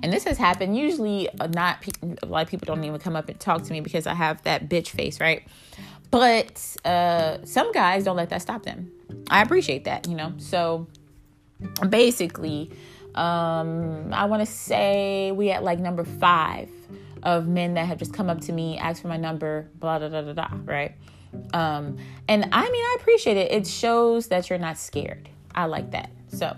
And 0.02 0.12
this 0.12 0.24
has 0.24 0.38
happened. 0.38 0.76
Usually, 0.76 1.28
uh, 1.40 1.46
not 1.48 1.84
a 2.22 2.26
lot 2.26 2.42
of 2.42 2.48
people 2.48 2.66
don't 2.66 2.84
even 2.84 3.00
come 3.00 3.16
up 3.16 3.28
and 3.28 3.38
talk 3.38 3.62
to 3.62 3.72
me 3.72 3.80
because 3.80 4.06
I 4.06 4.14
have 4.14 4.42
that 4.44 4.68
bitch 4.68 4.88
face, 4.88 5.20
right? 5.20 5.46
But 6.10 6.76
uh, 6.84 7.38
some 7.44 7.72
guys 7.72 8.04
don't 8.04 8.16
let 8.16 8.30
that 8.30 8.42
stop 8.42 8.62
them. 8.62 8.92
I 9.30 9.42
appreciate 9.42 9.84
that, 9.84 10.06
you 10.08 10.14
know. 10.14 10.32
So 10.38 10.86
basically, 11.88 12.70
um, 13.14 14.12
I 14.12 14.26
want 14.26 14.40
to 14.40 14.46
say 14.46 15.32
we 15.32 15.50
at 15.50 15.62
like 15.62 15.78
number 15.78 16.04
five 16.04 16.70
of 17.22 17.48
men 17.48 17.74
that 17.74 17.86
have 17.86 17.98
just 17.98 18.12
come 18.12 18.28
up 18.28 18.40
to 18.42 18.52
me, 18.52 18.78
asked 18.78 19.02
for 19.02 19.08
my 19.08 19.16
number, 19.16 19.68
blah, 19.80 19.98
blah, 19.98 20.08
blah, 20.08 20.22
blah, 20.22 20.32
blah, 20.34 20.50
right? 20.64 20.94
Um, 21.52 21.96
and 22.28 22.48
I 22.52 22.62
mean, 22.70 22.84
I 22.84 22.96
appreciate 23.00 23.36
it. 23.36 23.50
It 23.50 23.66
shows 23.66 24.28
that 24.28 24.50
you're 24.50 24.58
not 24.58 24.78
scared. 24.78 25.28
I 25.54 25.66
like 25.66 25.92
that. 25.92 26.10
So, 26.28 26.56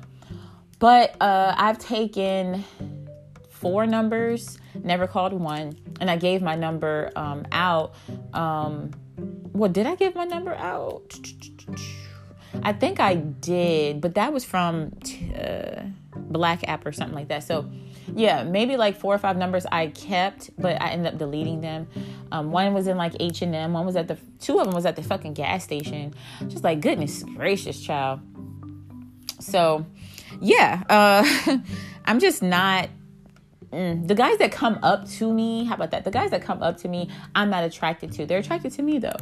but 0.78 1.16
uh, 1.20 1.54
I've 1.56 1.78
taken 1.78 2.64
four 3.66 3.84
numbers, 3.84 4.58
never 4.84 5.08
called 5.08 5.32
one, 5.32 5.76
and 6.00 6.08
I 6.08 6.16
gave 6.16 6.40
my 6.40 6.54
number 6.54 7.10
um, 7.16 7.44
out. 7.50 7.94
Um, 8.32 8.92
well, 9.52 9.70
did 9.70 9.86
I 9.86 9.96
give 9.96 10.14
my 10.14 10.24
number 10.24 10.54
out? 10.54 11.18
I 12.62 12.72
think 12.72 13.00
I 13.00 13.16
did, 13.16 14.00
but 14.00 14.14
that 14.14 14.32
was 14.32 14.44
from 14.44 14.92
uh, 15.36 15.82
Black 16.14 16.68
App 16.68 16.86
or 16.86 16.92
something 16.92 17.16
like 17.16 17.26
that. 17.26 17.42
So, 17.42 17.68
yeah, 18.14 18.44
maybe 18.44 18.76
like 18.76 19.00
four 19.00 19.12
or 19.12 19.18
five 19.18 19.36
numbers 19.36 19.66
I 19.66 19.88
kept, 19.88 20.50
but 20.56 20.80
I 20.80 20.90
ended 20.90 21.14
up 21.14 21.18
deleting 21.18 21.60
them. 21.60 21.88
Um, 22.30 22.52
one 22.52 22.72
was 22.72 22.86
in 22.86 22.96
like 22.96 23.14
H 23.18 23.42
and 23.42 23.52
M. 23.52 23.72
One 23.72 23.84
was 23.84 23.96
at 23.96 24.06
the 24.06 24.16
two 24.38 24.60
of 24.60 24.66
them 24.66 24.74
was 24.74 24.86
at 24.86 24.94
the 24.94 25.02
fucking 25.02 25.34
gas 25.34 25.64
station. 25.64 26.14
Just 26.46 26.62
like 26.62 26.80
goodness 26.80 27.24
gracious, 27.24 27.80
child. 27.80 28.20
So, 29.40 29.84
yeah, 30.40 30.84
uh, 30.88 31.58
I'm 32.04 32.20
just 32.20 32.44
not. 32.44 32.90
Mm, 33.72 34.06
the 34.06 34.14
guys 34.14 34.38
that 34.38 34.52
come 34.52 34.78
up 34.82 35.08
to 35.10 35.32
me, 35.32 35.64
how 35.64 35.74
about 35.74 35.90
that? 35.90 36.04
The 36.04 36.10
guys 36.10 36.30
that 36.30 36.42
come 36.42 36.62
up 36.62 36.76
to 36.78 36.88
me, 36.88 37.10
I'm 37.34 37.50
not 37.50 37.64
attracted 37.64 38.12
to. 38.12 38.26
They're 38.26 38.38
attracted 38.38 38.72
to 38.72 38.82
me 38.82 38.98
though. 38.98 39.16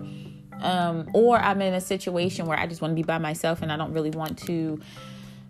Um, 0.60 1.08
or 1.14 1.38
I'm 1.38 1.60
in 1.62 1.74
a 1.74 1.80
situation 1.80 2.46
where 2.46 2.58
I 2.58 2.66
just 2.66 2.80
want 2.80 2.92
to 2.92 2.94
be 2.94 3.02
by 3.02 3.18
myself 3.18 3.62
and 3.62 3.72
I 3.72 3.76
don't 3.76 3.92
really 3.92 4.10
want 4.10 4.38
to 4.40 4.80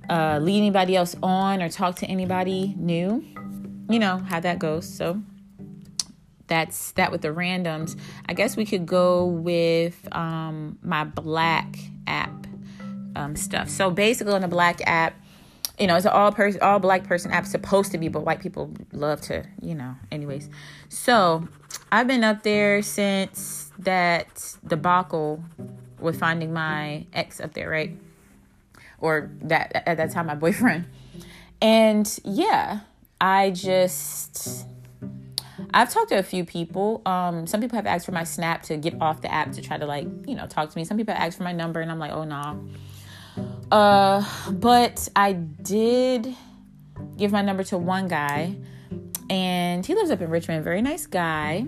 uh, 0.08 0.38
lead 0.40 0.58
anybody 0.58 0.96
else 0.96 1.16
on 1.22 1.62
or 1.62 1.68
talk 1.68 1.96
to 1.96 2.06
anybody 2.06 2.74
new. 2.76 3.24
You 3.88 3.98
know 3.98 4.18
how 4.18 4.40
that 4.40 4.58
goes. 4.58 4.88
So 4.88 5.20
that's 6.46 6.92
that 6.92 7.10
with 7.10 7.22
the 7.22 7.28
randoms. 7.28 7.98
I 8.28 8.34
guess 8.34 8.56
we 8.56 8.64
could 8.64 8.86
go 8.86 9.26
with 9.26 10.08
um, 10.12 10.78
my 10.82 11.04
black 11.04 11.78
app 12.06 12.46
um, 13.16 13.36
stuff. 13.36 13.68
So 13.68 13.90
basically, 13.90 14.34
on 14.34 14.40
the 14.40 14.48
black 14.48 14.80
app, 14.86 15.14
you 15.78 15.86
know, 15.86 15.96
it's 15.96 16.06
an 16.06 16.12
all 16.12 16.32
person, 16.32 16.60
all 16.60 16.78
black 16.78 17.04
person 17.04 17.30
app 17.32 17.46
supposed 17.46 17.92
to 17.92 17.98
be, 17.98 18.08
but 18.08 18.20
white 18.20 18.40
people 18.40 18.72
love 18.92 19.20
to, 19.22 19.44
you 19.60 19.74
know. 19.74 19.96
Anyways, 20.12 20.48
so 20.88 21.48
I've 21.90 22.06
been 22.06 22.24
up 22.24 22.42
there 22.42 22.82
since 22.82 23.72
that 23.78 24.56
debacle 24.66 25.42
with 25.98 26.18
finding 26.18 26.52
my 26.52 27.06
ex 27.12 27.40
up 27.40 27.54
there, 27.54 27.68
right? 27.68 27.96
or 29.04 29.30
that 29.42 29.70
at 29.86 29.98
that 29.98 30.10
time 30.10 30.26
my 30.26 30.34
boyfriend. 30.34 30.86
And 31.60 32.18
yeah, 32.24 32.80
I 33.20 33.50
just 33.50 34.66
I've 35.72 35.90
talked 35.90 36.08
to 36.08 36.18
a 36.18 36.22
few 36.22 36.44
people. 36.44 37.02
Um, 37.06 37.46
some 37.46 37.60
people 37.60 37.76
have 37.76 37.86
asked 37.86 38.06
for 38.06 38.12
my 38.12 38.24
snap 38.24 38.62
to 38.64 38.76
get 38.76 39.00
off 39.00 39.20
the 39.20 39.32
app 39.32 39.52
to 39.52 39.62
try 39.62 39.78
to 39.78 39.86
like, 39.86 40.06
you 40.26 40.34
know, 40.34 40.46
talk 40.46 40.70
to 40.70 40.78
me. 40.78 40.84
Some 40.84 40.96
people 40.96 41.14
asked 41.14 41.36
for 41.36 41.44
my 41.44 41.52
number 41.52 41.80
and 41.80 41.90
I'm 41.90 41.98
like, 41.98 42.12
oh 42.12 42.24
nah. 42.24 42.56
Uh, 43.70 44.24
but 44.50 45.08
I 45.16 45.32
did 45.32 46.34
give 47.16 47.32
my 47.32 47.42
number 47.42 47.64
to 47.64 47.78
one 47.78 48.08
guy 48.08 48.56
and 49.30 49.84
he 49.84 49.94
lives 49.94 50.10
up 50.10 50.20
in 50.20 50.30
Richmond, 50.30 50.64
very 50.64 50.82
nice 50.82 51.06
guy. 51.06 51.66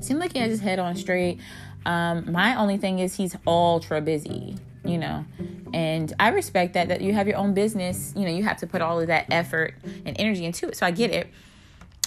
Seemed 0.00 0.20
like 0.20 0.32
he 0.32 0.38
has 0.38 0.50
his 0.50 0.60
head 0.60 0.78
on 0.78 0.96
straight. 0.96 1.40
Um, 1.86 2.30
my 2.32 2.56
only 2.56 2.78
thing 2.78 2.98
is 2.98 3.16
he's 3.16 3.36
ultra 3.46 4.00
busy 4.00 4.56
you 4.84 4.98
know. 4.98 5.24
And 5.72 6.12
I 6.20 6.28
respect 6.28 6.74
that 6.74 6.88
that 6.88 7.00
you 7.00 7.12
have 7.14 7.26
your 7.26 7.36
own 7.36 7.54
business, 7.54 8.12
you 8.16 8.22
know, 8.22 8.30
you 8.30 8.44
have 8.44 8.58
to 8.58 8.66
put 8.66 8.82
all 8.82 9.00
of 9.00 9.08
that 9.08 9.26
effort 9.30 9.74
and 10.04 10.14
energy 10.18 10.44
into 10.44 10.68
it. 10.68 10.76
So 10.76 10.86
I 10.86 10.90
get 10.90 11.10
it. 11.10 11.28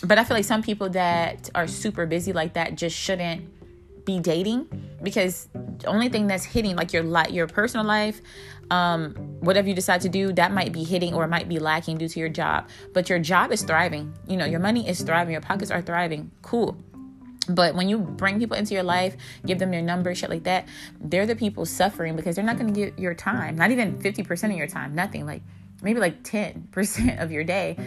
But 0.04 0.20
I 0.20 0.24
feel 0.24 0.38
like 0.38 0.46
some 0.46 0.62
people 0.62 0.90
that 0.90 1.50
are 1.56 1.68
super 1.68 2.06
busy 2.06 2.32
like 2.32 2.54
that 2.54 2.76
just 2.76 2.96
shouldn't 2.96 3.50
be 4.06 4.20
dating 4.20 4.68
because 5.04 5.50
the 5.80 5.88
only 5.88 6.08
thing 6.08 6.28
that's 6.28 6.46
hitting 6.46 6.78
like 6.78 6.94
your 6.94 7.04
life 7.04 7.30
your 7.30 7.46
personal 7.46 7.86
life 7.86 8.22
um 8.70 9.14
whatever 9.40 9.68
you 9.68 9.74
decide 9.74 10.02
to 10.02 10.10
do 10.10 10.34
that 10.34 10.52
might 10.52 10.74
be 10.74 10.84
hitting 10.84 11.14
or 11.14 11.28
might 11.28 11.48
be 11.48 11.60
lacking 11.60 11.98
due 11.98 12.08
to 12.10 12.20
your 12.20 12.30
job. 12.30 12.70
But 12.94 13.10
your 13.10 13.20
job 13.20 13.52
is 13.52 13.64
thriving. 13.64 14.14
You 14.28 14.38
know 14.38 14.46
your 14.46 14.60
money 14.60 14.88
is 14.88 15.02
thriving. 15.02 15.32
Your 15.32 15.42
pockets 15.42 15.72
are 15.72 15.82
thriving. 15.82 16.32
Cool. 16.42 16.78
But 17.50 17.76
when 17.76 17.88
you 17.88 18.00
bring 18.00 18.40
people 18.40 18.58
into 18.58 18.74
your 18.74 18.84
life, 18.84 19.16
give 19.46 19.60
them 19.60 19.72
your 19.72 19.82
number, 19.82 20.14
shit 20.14 20.30
like 20.30 20.44
that, 20.44 20.68
they're 21.00 21.26
the 21.26 21.36
people 21.36 21.66
suffering 21.66 22.16
because 22.16 22.36
they're 22.36 22.44
not 22.44 22.58
going 22.58 22.74
to 22.74 22.80
get 22.80 23.00
your 23.00 23.14
time, 23.14 23.56
not 23.56 23.72
even 23.72 23.98
50% 23.98 24.52
of 24.52 24.58
your 24.58 24.68
time, 24.68 24.94
nothing, 24.94 25.26
like 25.26 25.42
maybe 25.82 26.00
like 26.00 26.24
10% 26.24 27.22
of 27.22 27.32
your 27.32 27.44
day. 27.44 27.78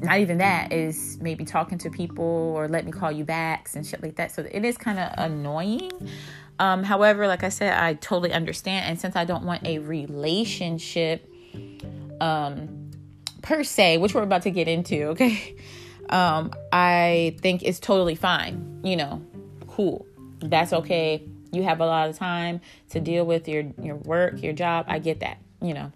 Not 0.00 0.18
even 0.18 0.38
that 0.38 0.72
is 0.72 1.18
maybe 1.20 1.44
talking 1.44 1.78
to 1.78 1.90
people 1.90 2.24
or 2.24 2.68
let 2.68 2.84
me 2.84 2.92
call 2.92 3.12
you 3.12 3.24
backs 3.24 3.76
and 3.76 3.86
shit 3.86 4.02
like 4.02 4.16
that. 4.16 4.32
So 4.32 4.46
it 4.50 4.64
is 4.64 4.76
kind 4.76 4.98
of 4.98 5.12
annoying. 5.16 5.92
Um, 6.58 6.82
however, 6.82 7.26
like 7.26 7.44
I 7.44 7.48
said, 7.48 7.78
I 7.78 7.94
totally 7.94 8.32
understand. 8.32 8.86
And 8.86 9.00
since 9.00 9.16
I 9.16 9.24
don't 9.24 9.44
want 9.44 9.66
a 9.66 9.78
relationship 9.78 11.28
um, 12.20 12.90
per 13.42 13.64
se, 13.64 13.98
which 13.98 14.14
we're 14.14 14.22
about 14.22 14.42
to 14.42 14.50
get 14.50 14.68
into, 14.68 15.04
okay? 15.08 15.56
um, 16.08 16.52
I 16.72 17.36
think 17.40 17.62
it's 17.62 17.80
totally 17.80 18.14
fine. 18.14 18.80
You 18.84 18.96
know, 18.96 19.22
cool. 19.66 20.06
That's 20.40 20.72
okay. 20.72 21.24
You 21.52 21.62
have 21.64 21.80
a 21.80 21.86
lot 21.86 22.08
of 22.08 22.16
time 22.16 22.60
to 22.90 23.00
deal 23.00 23.24
with 23.24 23.48
your 23.48 23.64
your 23.80 23.96
work, 23.96 24.42
your 24.42 24.52
job. 24.52 24.86
I 24.88 24.98
get 24.98 25.20
that. 25.20 25.38
You 25.60 25.74
know, 25.74 25.92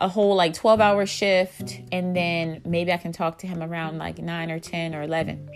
a 0.00 0.08
whole 0.08 0.34
like 0.34 0.54
12 0.54 0.80
hour 0.80 1.04
mm. 1.04 1.08
shift, 1.08 1.80
and 1.92 2.16
then 2.16 2.62
maybe 2.64 2.92
I 2.92 2.96
can 2.96 3.12
talk 3.12 3.38
to 3.38 3.46
him 3.46 3.62
around 3.62 3.98
like 3.98 4.18
9 4.18 4.50
or 4.50 4.58
10 4.58 4.94
or 4.94 5.02
11. 5.02 5.48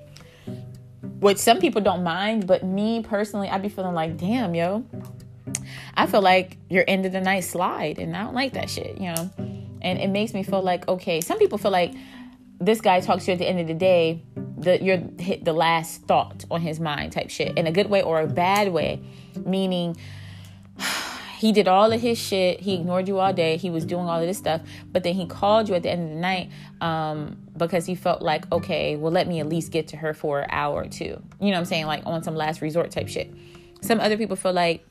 Which 1.21 1.39
some 1.39 1.59
people 1.59 1.81
don't 1.81 2.03
mind, 2.03 2.47
but 2.47 2.65
me 2.65 3.03
personally, 3.03 3.49
I'd 3.49 3.63
be 3.63 3.69
feeling 3.69 3.95
like, 3.95 4.17
damn, 4.17 4.55
yo, 4.55 4.85
I 5.95 6.07
feel 6.07 6.23
like 6.23 6.59
your 6.69 6.85
end 6.87 7.07
of 7.07 7.13
the 7.13 7.21
night 7.21 7.45
slide, 7.45 7.99
and 7.99 8.17
I 8.17 8.25
don't 8.25 8.35
like 8.35 8.53
that 8.55 8.69
shit, 8.69 8.99
you 8.99 9.13
know. 9.13 9.31
And 9.81 9.99
it 9.99 10.09
makes 10.09 10.35
me 10.35 10.43
feel 10.43 10.63
like, 10.63 10.89
okay, 10.89 11.21
some 11.21 11.39
people 11.39 11.59
feel 11.59 11.71
like 11.71 11.95
this 12.59 12.81
guy 12.81 13.01
talks 13.01 13.25
to 13.25 13.31
you 13.31 13.33
at 13.35 13.39
the 13.39 13.49
end 13.49 13.61
of 13.61 13.67
the 13.67 13.75
day, 13.75 14.23
the 14.57 14.83
you're 14.83 15.03
hit 15.19 15.45
the 15.45 15.53
last 15.53 16.03
thought 16.03 16.45
on 16.51 16.61
his 16.61 16.81
mind 16.81 17.13
type 17.13 17.31
shit 17.31 17.57
in 17.59 17.67
a 17.67 17.73
good 17.73 17.89
way 17.89 18.03
or 18.03 18.21
a 18.21 18.27
bad 18.27 18.73
way, 18.73 19.01
meaning 19.45 19.97
he 21.45 21.53
did 21.53 21.69
all 21.69 21.93
of 21.93 22.01
his 22.01 22.19
mm-hmm. 22.19 22.29
shit. 22.29 22.61
He 22.61 22.73
mm-hmm. 22.73 22.81
ignored 22.81 23.07
you 23.07 23.19
all 23.19 23.29
mm-hmm. 23.29 23.37
day. 23.37 23.57
He 23.59 23.69
was 23.69 23.85
doing 23.85 24.09
all 24.09 24.19
of 24.19 24.27
this 24.27 24.39
stuff, 24.39 24.63
but 24.91 25.03
then 25.03 25.13
he 25.13 25.27
called 25.27 25.69
you 25.69 25.75
at 25.75 25.83
the 25.83 25.91
end 25.91 26.05
of 26.05 26.09
the 26.09 26.15
night 26.15 26.51
um, 26.81 27.37
because 27.55 27.85
he 27.85 27.95
felt 27.95 28.23
like, 28.23 28.51
okay, 28.51 28.97
well, 28.97 29.13
let 29.13 29.29
me 29.29 29.41
at 29.41 29.47
least 29.47 29.71
get 29.71 29.89
to 29.89 29.97
her 29.99 30.15
for 30.15 30.41
an 30.41 30.47
hour 30.49 30.85
or 30.85 30.89
two. 30.89 31.05
You 31.05 31.51
know 31.51 31.51
what 31.51 31.57
I'm 31.59 31.65
saying? 31.67 31.85
Like 31.85 32.03
on 32.07 32.23
some 32.23 32.35
last 32.35 32.63
resort 32.63 32.91
type 32.93 33.09
shit. 33.09 33.31
Some 33.83 34.01
other 34.01 34.17
people 34.17 34.37
feel 34.37 34.55
like 34.55 34.87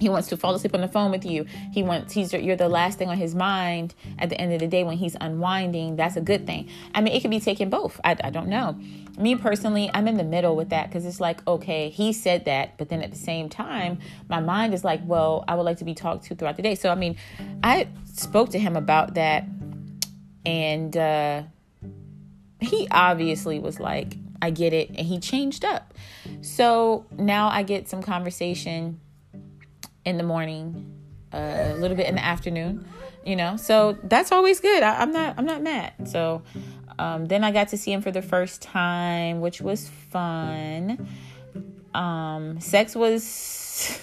he 0.00 0.08
wants 0.08 0.28
to 0.28 0.36
fall 0.36 0.54
asleep 0.54 0.74
on 0.74 0.80
the 0.80 0.88
phone 0.88 1.12
with 1.12 1.24
you. 1.24 1.46
He 1.72 1.82
wants 1.82 2.12
he's 2.12 2.32
you're 2.32 2.56
the 2.56 2.68
last 2.68 2.98
thing 2.98 3.08
on 3.08 3.16
his 3.16 3.34
mind 3.34 3.94
at 4.18 4.28
the 4.28 4.40
end 4.40 4.52
of 4.52 4.58
the 4.58 4.66
day 4.66 4.82
when 4.82 4.96
he's 4.96 5.16
unwinding. 5.20 5.96
That's 5.96 6.16
a 6.16 6.20
good 6.20 6.46
thing. 6.46 6.68
I 6.94 7.00
mean, 7.00 7.14
it 7.14 7.20
could 7.20 7.30
be 7.30 7.40
taking 7.40 7.70
both. 7.70 8.00
I, 8.02 8.16
I 8.24 8.30
don't 8.30 8.48
know. 8.48 8.76
Me 9.16 9.36
personally, 9.36 9.88
I'm 9.94 10.08
in 10.08 10.16
the 10.16 10.24
middle 10.24 10.56
with 10.56 10.70
that 10.70 10.88
because 10.88 11.06
it's 11.06 11.20
like, 11.20 11.46
okay, 11.46 11.90
he 11.90 12.12
said 12.12 12.46
that, 12.46 12.76
but 12.76 12.88
then 12.88 13.02
at 13.02 13.12
the 13.12 13.16
same 13.16 13.48
time, 13.48 13.98
my 14.28 14.40
mind 14.40 14.74
is 14.74 14.82
like, 14.82 15.00
well, 15.04 15.44
I 15.46 15.54
would 15.54 15.62
like 15.62 15.78
to 15.78 15.84
be 15.84 15.94
talked 15.94 16.24
to 16.24 16.34
throughout 16.34 16.56
the 16.56 16.62
day. 16.62 16.74
So 16.74 16.90
I 16.90 16.96
mean, 16.96 17.16
I 17.62 17.86
spoke 18.12 18.50
to 18.50 18.58
him 18.58 18.74
about 18.76 19.14
that, 19.14 19.44
and 20.44 20.96
uh, 20.96 21.42
he 22.60 22.88
obviously 22.90 23.60
was 23.60 23.78
like, 23.78 24.16
I 24.42 24.50
get 24.50 24.72
it, 24.72 24.88
and 24.88 25.06
he 25.06 25.20
changed 25.20 25.64
up. 25.64 25.94
So 26.40 27.06
now 27.16 27.48
I 27.48 27.62
get 27.62 27.88
some 27.88 28.02
conversation 28.02 29.00
in 30.04 30.18
the 30.18 30.22
morning, 30.22 30.92
uh, 31.32 31.72
a 31.72 31.76
little 31.76 31.96
bit 31.96 32.06
in 32.06 32.14
the 32.14 32.24
afternoon, 32.24 32.86
you 33.24 33.36
know. 33.36 33.56
So 33.56 33.98
that's 34.04 34.32
always 34.32 34.60
good. 34.60 34.82
I, 34.82 35.02
am 35.02 35.12
not 35.12 35.34
I'm 35.38 35.46
not 35.46 35.62
mad. 35.62 35.92
So 36.08 36.42
um, 36.98 37.26
then 37.26 37.44
I 37.44 37.50
got 37.50 37.68
to 37.68 37.76
see 37.78 37.92
him 37.92 38.02
for 38.02 38.10
the 38.10 38.22
first 38.22 38.62
time, 38.62 39.40
which 39.40 39.60
was 39.60 39.88
fun. 39.88 41.08
Um, 41.94 42.60
sex 42.60 42.94
was 42.94 43.24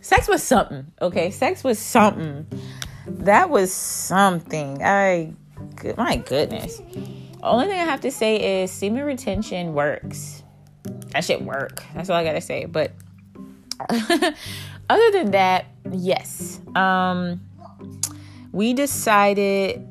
sex 0.00 0.28
was 0.28 0.42
something. 0.42 0.90
Okay, 1.00 1.30
sex 1.30 1.64
was 1.64 1.78
something. 1.78 2.46
That 3.06 3.50
was 3.50 3.72
something. 3.72 4.82
I 4.82 5.34
my 5.96 6.16
goodness. 6.16 6.80
Only 7.42 7.66
thing 7.66 7.78
I 7.78 7.84
have 7.84 8.00
to 8.00 8.10
say 8.10 8.62
is 8.62 8.70
semen 8.70 9.04
retention 9.04 9.74
works 9.74 10.37
that 11.10 11.24
shit 11.24 11.42
work. 11.42 11.82
That's 11.94 12.10
all 12.10 12.16
I 12.16 12.24
gotta 12.24 12.40
say. 12.40 12.64
But 12.66 12.92
other 13.90 15.10
than 15.12 15.30
that, 15.32 15.66
yes. 15.90 16.60
Um, 16.74 17.40
we 18.52 18.72
decided 18.72 19.86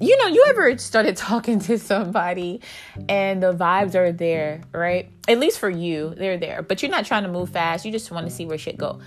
you 0.00 0.16
know, 0.18 0.26
you 0.26 0.44
ever 0.48 0.76
started 0.78 1.16
talking 1.16 1.58
to 1.60 1.78
somebody 1.78 2.60
and 3.08 3.42
the 3.42 3.52
vibes 3.52 3.94
are 3.94 4.12
there, 4.12 4.62
right? 4.72 5.10
At 5.26 5.38
least 5.38 5.58
for 5.58 5.70
you, 5.70 6.14
they're 6.16 6.38
there. 6.38 6.62
But 6.62 6.82
you're 6.82 6.90
not 6.90 7.06
trying 7.06 7.22
to 7.22 7.28
move 7.28 7.50
fast. 7.50 7.84
You 7.84 7.92
just 7.92 8.10
want 8.10 8.26
to 8.26 8.32
see 8.32 8.46
where 8.46 8.58
shit 8.58 8.76
go. 8.76 9.00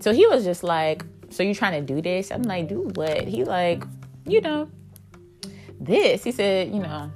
So 0.00 0.12
he 0.12 0.26
was 0.26 0.44
just 0.44 0.62
like, 0.62 1.04
"So 1.30 1.42
you 1.42 1.54
trying 1.54 1.84
to 1.84 1.94
do 1.94 2.00
this?" 2.00 2.30
I'm 2.30 2.42
like, 2.42 2.68
"Do 2.68 2.90
what?" 2.94 3.24
He 3.24 3.44
like, 3.44 3.84
"You 4.26 4.40
know, 4.40 4.70
this." 5.80 6.24
He 6.24 6.32
said, 6.32 6.72
"You 6.72 6.80
know, 6.80 7.10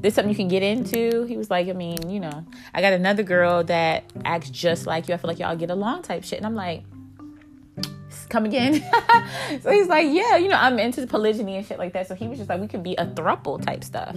this 0.00 0.14
something 0.14 0.30
you 0.30 0.36
can 0.36 0.48
get 0.48 0.62
into? 0.62 1.24
He 1.24 1.36
was 1.36 1.50
like, 1.50 1.68
I 1.68 1.72
mean, 1.72 2.08
you 2.08 2.20
know, 2.20 2.44
I 2.74 2.80
got 2.80 2.92
another 2.92 3.22
girl 3.22 3.64
that 3.64 4.04
acts 4.24 4.50
just 4.50 4.86
like 4.86 5.08
you. 5.08 5.14
I 5.14 5.16
feel 5.16 5.28
like 5.28 5.38
y'all 5.38 5.56
get 5.56 5.70
along 5.70 6.02
type 6.02 6.24
shit. 6.24 6.38
And 6.38 6.46
I'm 6.46 6.54
like, 6.54 6.84
come 8.28 8.44
again. 8.44 8.74
so 9.62 9.70
he's 9.70 9.88
like, 9.88 10.06
yeah, 10.10 10.36
you 10.36 10.48
know, 10.48 10.56
I'm 10.56 10.78
into 10.78 11.06
polygyny 11.06 11.56
and 11.56 11.66
shit 11.66 11.78
like 11.78 11.92
that. 11.92 12.08
So 12.08 12.14
he 12.14 12.28
was 12.28 12.38
just 12.38 12.50
like, 12.50 12.60
we 12.60 12.68
could 12.68 12.82
be 12.82 12.94
a 12.96 13.06
thruple 13.06 13.64
type 13.64 13.84
stuff. 13.84 14.16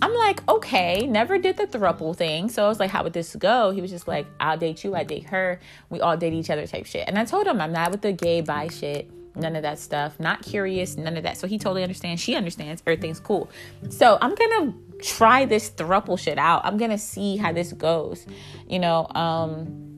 I'm 0.00 0.14
like, 0.14 0.46
okay, 0.48 1.06
never 1.06 1.38
did 1.38 1.56
the 1.56 1.66
thruple 1.66 2.14
thing. 2.14 2.48
So 2.48 2.64
I 2.64 2.68
was 2.68 2.78
like, 2.78 2.90
how 2.90 3.02
would 3.02 3.12
this 3.12 3.34
go? 3.34 3.70
He 3.70 3.80
was 3.80 3.90
just 3.90 4.06
like, 4.06 4.26
I'll 4.38 4.56
date 4.56 4.84
you, 4.84 4.94
I 4.94 5.02
date 5.02 5.24
her, 5.24 5.60
we 5.90 6.00
all 6.00 6.16
date 6.16 6.34
each 6.34 6.50
other 6.50 6.66
type 6.66 6.86
shit. 6.86 7.08
And 7.08 7.18
I 7.18 7.24
told 7.24 7.46
him 7.46 7.60
I'm 7.60 7.72
not 7.72 7.90
with 7.90 8.02
the 8.02 8.12
gay 8.12 8.40
bi 8.40 8.68
shit 8.68 9.10
none 9.38 9.56
of 9.56 9.62
that 9.62 9.78
stuff. 9.78 10.18
Not 10.18 10.42
curious, 10.42 10.96
none 10.96 11.16
of 11.16 11.22
that. 11.22 11.36
So 11.36 11.46
he 11.46 11.58
totally 11.58 11.82
understands. 11.82 12.22
She 12.22 12.34
understands. 12.34 12.82
Everything's 12.86 13.20
cool. 13.20 13.50
So 13.88 14.18
I'm 14.20 14.34
gonna 14.34 14.74
try 15.00 15.44
this 15.44 15.70
thruple 15.70 16.18
shit 16.18 16.38
out. 16.38 16.64
I'm 16.64 16.76
gonna 16.76 16.98
see 16.98 17.36
how 17.36 17.52
this 17.52 17.72
goes. 17.72 18.26
You 18.68 18.78
know, 18.78 19.06
um, 19.14 19.88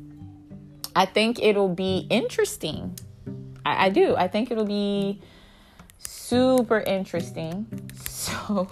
I 0.95 1.07
think 1.07 1.41
it'll 1.41 1.75
be 1.75 2.07
interesting. 2.11 2.99
I, 3.65 3.87
I 3.87 3.89
do. 3.91 4.17
I 4.17 4.29
think 4.29 4.51
it'll 4.51 4.65
be 4.65 5.21
super 5.99 6.81
interesting. 6.81 7.67
So 8.21 8.69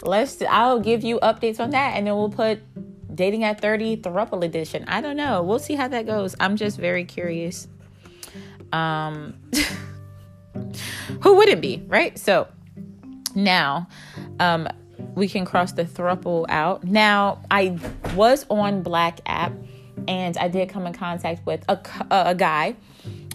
let's. 0.00 0.40
I'll 0.48 0.80
give 0.80 1.04
you 1.04 1.18
updates 1.20 1.60
on 1.60 1.70
that, 1.70 1.94
and 1.94 2.06
then 2.06 2.16
we'll 2.16 2.30
put 2.30 2.60
dating 3.14 3.44
at 3.44 3.60
30 3.60 3.98
thruple 3.98 4.44
edition. 4.44 4.84
I 4.88 5.00
don't 5.00 5.16
know. 5.16 5.42
We'll 5.42 5.58
see 5.58 5.74
how 5.74 5.88
that 5.88 6.06
goes. 6.06 6.34
I'm 6.40 6.56
just 6.56 6.78
very 6.78 7.04
curious. 7.04 7.68
Um, 8.72 9.34
who 11.22 11.34
wouldn't 11.34 11.60
be, 11.60 11.82
right? 11.86 12.18
So 12.18 12.48
now, 13.34 13.88
um, 14.40 14.68
we 15.14 15.28
can 15.28 15.44
cross 15.44 15.72
the 15.72 15.84
thruple 15.84 16.46
out. 16.48 16.84
Now, 16.84 17.42
I 17.50 17.78
was 18.14 18.46
on 18.50 18.82
Black 18.82 19.20
app 19.26 19.52
and 20.08 20.36
I 20.36 20.48
did 20.48 20.68
come 20.68 20.86
in 20.86 20.92
contact 20.92 21.44
with 21.46 21.64
a, 21.68 21.80
a 22.10 22.34
guy. 22.34 22.76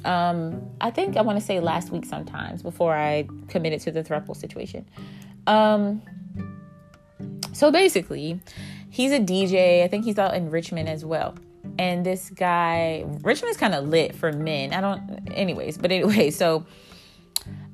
Um, 0.06 0.70
I 0.80 0.92
think 0.92 1.18
I 1.18 1.22
want 1.22 1.40
to 1.40 1.46
say 1.46 1.60
last 1.60 1.92
week 1.92 2.06
sometimes 2.06 2.62
before 2.62 2.96
I 2.96 3.28
committed 3.48 3.82
to 3.82 3.92
the 3.92 4.04
thruple 4.04 4.36
situation. 4.36 4.86
Um, 5.48 6.02
so 7.54 7.72
basically, 7.72 8.40
he's 8.90 9.12
a 9.12 9.20
DJ. 9.20 9.84
I 9.84 9.88
think 9.88 10.06
he's 10.06 10.18
out 10.18 10.36
in 10.36 10.50
Richmond 10.50 10.88
as 10.88 11.04
well 11.04 11.36
and 11.80 12.06
this 12.06 12.30
guy 12.30 13.06
Richmond's 13.22 13.58
kind 13.58 13.74
of 13.74 13.88
lit 13.88 14.14
for 14.14 14.32
men. 14.34 14.74
I 14.74 14.82
don't 14.82 15.30
anyways, 15.32 15.78
but 15.78 15.92
anyway, 15.92 16.30
so 16.44 16.66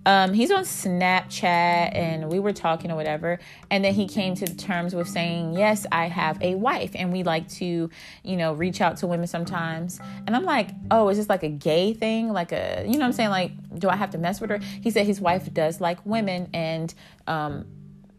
um 0.06 0.34
he's 0.34 0.52
on 0.52 0.64
Snapchat 0.64 1.44
and 1.44 2.30
we 2.30 2.38
were 2.38 2.54
talking 2.54 2.92
or 2.92 2.96
whatever 2.96 3.40
and 3.72 3.84
then 3.84 3.96
he 3.96 4.08
came 4.08 4.36
to 4.36 4.56
terms 4.56 4.94
with 4.94 5.10
saying, 5.10 5.54
"Yes, 5.54 5.88
I 5.92 6.06
have 6.06 6.40
a 6.42 6.54
wife 6.54 6.92
and 6.94 7.12
we 7.12 7.24
like 7.24 7.50
to, 7.54 7.90
you 8.24 8.38
know, 8.38 8.54
reach 8.54 8.80
out 8.80 8.98
to 8.98 9.08
women 9.08 9.26
sometimes." 9.26 10.00
And 10.28 10.36
I'm 10.36 10.44
like, 10.44 10.70
"Oh, 10.92 11.10
is 11.10 11.18
this 11.18 11.28
like 11.28 11.42
a 11.42 11.50
gay 11.50 11.94
thing? 11.94 12.32
Like 12.32 12.52
a, 12.52 12.84
you 12.86 12.94
know 12.94 13.00
what 13.00 13.06
I'm 13.06 13.14
saying? 13.14 13.32
Like, 13.32 13.80
do 13.80 13.90
I 13.90 13.96
have 13.96 14.12
to 14.12 14.20
mess 14.20 14.40
with 14.40 14.52
her?" 14.52 14.60
He 14.60 14.92
said 14.92 15.08
his 15.08 15.20
wife 15.20 15.52
does 15.52 15.82
like 15.82 16.06
women 16.06 16.48
and 16.54 16.94
um 17.26 17.66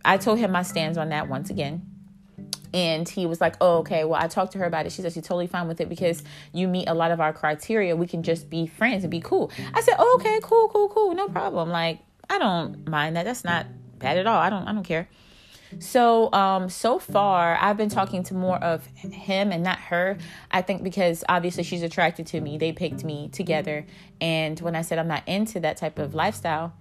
I 0.04 0.16
told 0.18 0.40
him 0.40 0.50
my 0.50 0.62
stance 0.62 0.96
on 0.96 1.10
that 1.10 1.28
once 1.28 1.50
again 1.50 1.95
And 2.76 3.08
he 3.08 3.24
was 3.24 3.40
like, 3.40 3.56
Oh, 3.60 3.78
okay. 3.78 4.04
Well, 4.04 4.22
I 4.22 4.28
talked 4.28 4.52
to 4.52 4.58
her 4.58 4.66
about 4.66 4.84
it. 4.84 4.92
She 4.92 5.00
said 5.00 5.14
she's 5.14 5.22
totally 5.22 5.46
fine 5.46 5.66
with 5.66 5.80
it 5.80 5.88
because 5.88 6.22
you 6.52 6.68
meet 6.68 6.88
a 6.88 6.94
lot 6.94 7.10
of 7.10 7.20
our 7.20 7.32
criteria. 7.32 7.96
We 7.96 8.06
can 8.06 8.22
just 8.22 8.50
be 8.50 8.66
friends 8.66 9.02
and 9.02 9.10
be 9.10 9.20
cool. 9.20 9.50
I 9.72 9.80
said, 9.80 9.94
oh, 9.98 10.18
Okay, 10.20 10.38
cool, 10.42 10.68
cool, 10.68 10.88
cool. 10.90 11.14
No 11.14 11.26
problem. 11.28 11.70
Like, 11.70 12.00
I 12.28 12.38
don't 12.38 12.86
mind 12.86 13.16
that. 13.16 13.24
That's 13.24 13.44
not 13.44 13.66
bad 13.98 14.18
at 14.18 14.26
all. 14.26 14.38
I 14.38 14.50
don't 14.50 14.68
I 14.68 14.72
don't 14.72 14.84
care. 14.84 15.08
So, 15.78 16.32
um, 16.32 16.68
so 16.68 16.98
far, 16.98 17.58
I've 17.60 17.76
been 17.76 17.88
talking 17.88 18.22
to 18.24 18.34
more 18.34 18.56
of 18.62 18.86
him 18.86 19.52
and 19.52 19.62
not 19.64 19.78
her. 19.78 20.16
I 20.50 20.62
think 20.62 20.82
because 20.82 21.24
obviously 21.28 21.64
she's 21.64 21.82
attracted 21.82 22.26
to 22.28 22.40
me. 22.40 22.58
They 22.58 22.72
picked 22.72 23.04
me 23.04 23.28
together. 23.28 23.86
And 24.20 24.58
when 24.60 24.76
I 24.76 24.82
said 24.82 24.98
I'm 24.98 25.08
not 25.08 25.26
into 25.26 25.60
that 25.60 25.76
type 25.76 25.98
of 25.98 26.14
lifestyle, 26.14 26.72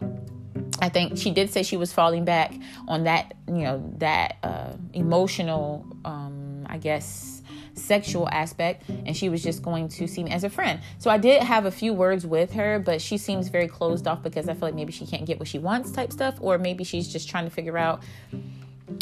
I 0.81 0.89
think 0.89 1.17
she 1.17 1.31
did 1.31 1.49
say 1.51 1.63
she 1.63 1.77
was 1.77 1.93
falling 1.93 2.25
back 2.25 2.53
on 2.88 3.05
that, 3.05 3.33
you 3.47 3.63
know, 3.63 3.93
that 3.99 4.38
uh, 4.43 4.73
emotional, 4.93 5.85
um, 6.03 6.65
I 6.67 6.77
guess, 6.77 7.41
sexual 7.75 8.27
aspect 8.29 8.89
and 8.89 9.15
she 9.15 9.29
was 9.29 9.43
just 9.43 9.61
going 9.61 9.88
to 9.89 10.07
see 10.07 10.23
me 10.23 10.31
as 10.31 10.43
a 10.43 10.49
friend. 10.49 10.79
So 10.97 11.09
I 11.09 11.17
did 11.17 11.43
have 11.43 11.65
a 11.65 11.71
few 11.71 11.93
words 11.93 12.25
with 12.25 12.53
her, 12.53 12.79
but 12.79 13.01
she 13.01 13.17
seems 13.17 13.49
very 13.49 13.67
closed 13.67 14.07
off 14.07 14.23
because 14.23 14.49
I 14.49 14.53
feel 14.53 14.69
like 14.69 14.75
maybe 14.75 14.91
she 14.91 15.05
can't 15.05 15.25
get 15.25 15.39
what 15.39 15.47
she 15.47 15.59
wants 15.59 15.91
type 15.91 16.11
stuff 16.11 16.35
or 16.39 16.57
maybe 16.57 16.83
she's 16.83 17.07
just 17.11 17.29
trying 17.29 17.45
to 17.45 17.49
figure 17.49 17.77
out 17.77 18.01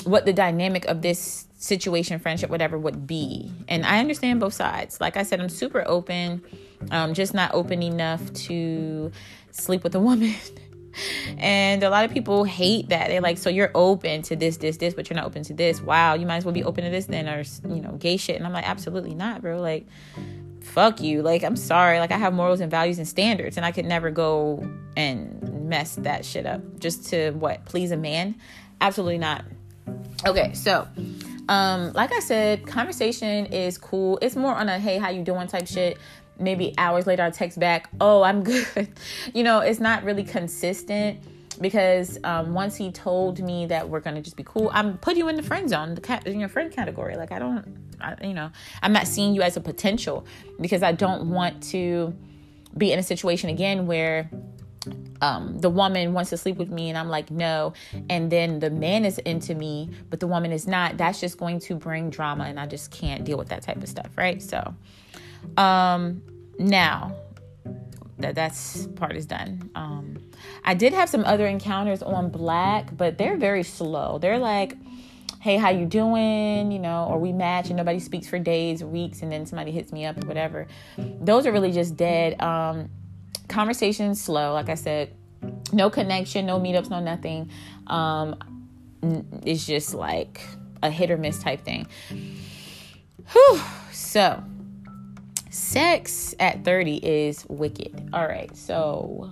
what 0.05 0.25
the 0.25 0.33
dynamic 0.33 0.85
of 0.85 1.01
this 1.01 1.45
situation, 1.55 2.19
friendship, 2.19 2.49
whatever 2.49 2.77
would 2.77 3.05
be. 3.07 3.51
And 3.67 3.85
I 3.85 3.99
understand 3.99 4.39
both 4.39 4.53
sides. 4.53 4.99
Like 4.99 5.17
I 5.17 5.23
said, 5.23 5.39
I'm 5.39 5.49
super 5.49 5.83
open, 5.87 6.43
um, 6.91 7.13
just 7.13 7.33
not 7.33 7.53
open 7.53 7.81
enough 7.81 8.33
to 8.33 9.11
sleep 9.51 9.83
with 9.83 9.95
a 9.95 9.99
woman. 9.99 10.35
and 11.37 11.83
a 11.83 11.89
lot 11.89 12.05
of 12.05 12.11
people 12.11 12.43
hate 12.43 12.89
that. 12.89 13.07
They're 13.07 13.21
like, 13.21 13.37
so 13.37 13.49
you're 13.49 13.71
open 13.73 14.21
to 14.23 14.35
this, 14.35 14.57
this, 14.57 14.77
this, 14.77 14.93
but 14.93 15.09
you're 15.09 15.15
not 15.15 15.25
open 15.25 15.43
to 15.43 15.53
this. 15.53 15.81
Wow, 15.81 16.13
you 16.13 16.25
might 16.25 16.37
as 16.37 16.45
well 16.45 16.53
be 16.53 16.63
open 16.63 16.83
to 16.83 16.89
this 16.89 17.05
then, 17.05 17.27
or, 17.27 17.43
you 17.67 17.81
know, 17.81 17.93
gay 17.93 18.17
shit. 18.17 18.35
And 18.35 18.45
I'm 18.45 18.53
like, 18.53 18.67
absolutely 18.67 19.15
not, 19.15 19.41
bro. 19.41 19.59
Like, 19.59 19.87
fuck 20.61 21.01
you. 21.01 21.21
Like, 21.21 21.43
I'm 21.43 21.55
sorry. 21.55 21.99
Like, 21.99 22.11
I 22.11 22.17
have 22.17 22.33
morals 22.33 22.59
and 22.59 22.71
values 22.71 22.97
and 22.97 23.07
standards, 23.07 23.57
and 23.57 23.65
I 23.65 23.71
could 23.71 23.85
never 23.85 24.11
go 24.11 24.67
and 24.95 25.67
mess 25.67 25.95
that 25.95 26.25
shit 26.25 26.45
up 26.45 26.79
just 26.79 27.07
to 27.09 27.31
what? 27.31 27.65
Please 27.65 27.91
a 27.91 27.97
man? 27.97 28.35
Absolutely 28.81 29.17
not. 29.17 29.43
Okay, 30.25 30.53
so 30.53 30.87
um 31.49 31.91
like 31.93 32.13
I 32.13 32.19
said, 32.19 32.65
conversation 32.65 33.47
is 33.47 33.77
cool. 33.77 34.17
It's 34.21 34.35
more 34.35 34.55
on 34.55 34.69
a 34.69 34.79
hey, 34.79 34.97
how 34.97 35.09
you 35.09 35.23
doing 35.23 35.47
type 35.47 35.67
shit. 35.67 35.97
Maybe 36.39 36.73
hours 36.77 37.07
later 37.07 37.23
I 37.23 37.29
text 37.29 37.59
back, 37.59 37.89
"Oh, 38.01 38.23
I'm 38.23 38.43
good." 38.51 38.89
you 39.33 39.43
know, 39.43 39.59
it's 39.59 39.79
not 39.79 40.03
really 40.03 40.23
consistent 40.23 41.19
because 41.61 42.17
um, 42.23 42.53
once 42.53 42.75
he 42.75 42.91
told 42.91 43.39
me 43.39 43.65
that 43.67 43.87
we're 43.87 43.99
gonna 43.99 44.21
just 44.21 44.35
be 44.35 44.43
cool, 44.43 44.69
I'm 44.73 44.97
put 44.97 45.17
you 45.17 45.27
in 45.27 45.35
the 45.35 45.43
friend 45.43 45.69
zone, 45.69 45.95
the 45.95 46.01
cat 46.01 46.25
in 46.27 46.39
your 46.39 46.49
friend 46.49 46.71
category. 46.71 47.15
Like 47.15 47.31
I 47.31 47.39
don't, 47.39 47.77
I, 48.01 48.15
you 48.25 48.33
know, 48.33 48.51
I'm 48.81 48.93
not 48.93 49.07
seeing 49.07 49.33
you 49.33 49.41
as 49.41 49.57
a 49.57 49.61
potential 49.61 50.25
because 50.59 50.83
I 50.83 50.91
don't 50.91 51.29
want 51.29 51.63
to 51.71 52.13
be 52.77 52.91
in 52.91 52.99
a 52.99 53.03
situation 53.03 53.49
again 53.49 53.85
where 53.85 54.29
um, 55.21 55.57
the 55.59 55.69
woman 55.69 56.13
wants 56.13 56.29
to 56.31 56.37
sleep 56.37 56.57
with 56.57 56.69
me 56.69 56.89
and 56.89 56.97
I'm 56.97 57.07
like, 57.09 57.31
no. 57.31 57.73
And 58.09 58.31
then 58.31 58.59
the 58.59 58.69
man 58.69 59.05
is 59.05 59.19
into 59.19 59.55
me, 59.55 59.89
but 60.09 60.19
the 60.19 60.27
woman 60.27 60.51
is 60.51 60.67
not. 60.67 60.97
That's 60.97 61.19
just 61.19 61.37
going 61.37 61.59
to 61.61 61.75
bring 61.75 62.09
drama 62.09 62.45
and 62.45 62.59
I 62.59 62.65
just 62.65 62.91
can't 62.91 63.23
deal 63.23 63.37
with 63.37 63.49
that 63.49 63.61
type 63.61 63.77
of 63.77 63.87
stuff, 63.87 64.09
right? 64.17 64.41
So, 64.41 64.75
um, 65.57 66.21
now 66.59 67.15
that 68.19 68.35
that's 68.35 68.87
part 68.95 69.15
is 69.15 69.25
done. 69.25 69.69
Um, 69.75 70.17
I 70.63 70.73
did 70.73 70.93
have 70.93 71.09
some 71.09 71.23
other 71.25 71.47
encounters 71.47 72.01
on 72.01 72.29
Black, 72.29 72.95
but 72.95 73.17
they're 73.17 73.37
very 73.37 73.63
slow. 73.63 74.17
They're 74.17 74.39
like, 74.39 74.77
hey, 75.41 75.57
how 75.57 75.69
you 75.69 75.85
doing? 75.85 76.71
You 76.71 76.79
know, 76.79 77.05
or 77.09 77.19
we 77.19 77.33
match 77.33 77.67
and 77.67 77.75
nobody 77.75 77.99
speaks 77.99 78.27
for 78.27 78.39
days 78.39 78.83
weeks 78.83 79.21
and 79.21 79.31
then 79.31 79.45
somebody 79.45 79.71
hits 79.71 79.91
me 79.91 80.05
up 80.05 80.23
or 80.23 80.27
whatever. 80.27 80.67
Those 80.97 81.45
are 81.45 81.51
really 81.51 81.71
just 81.71 81.97
dead. 81.97 82.41
Um, 82.41 82.89
conversation 83.49 84.15
slow. 84.15 84.53
Like 84.53 84.69
I 84.69 84.75
said, 84.75 85.13
no 85.73 85.89
connection, 85.89 86.45
no 86.45 86.59
meetups, 86.59 86.89
no 86.89 86.99
nothing. 86.99 87.49
Um, 87.87 88.37
it's 89.45 89.65
just 89.65 89.93
like 89.93 90.41
a 90.81 90.89
hit 90.89 91.11
or 91.11 91.17
miss 91.17 91.39
type 91.39 91.61
thing. 91.61 91.87
Whew. 93.31 93.61
So, 93.91 94.43
sex 95.53 96.33
at 96.39 96.65
30 96.65 96.97
is 96.97 97.45
wicked. 97.47 98.09
All 98.11 98.27
right. 98.27 98.55
So, 98.57 99.31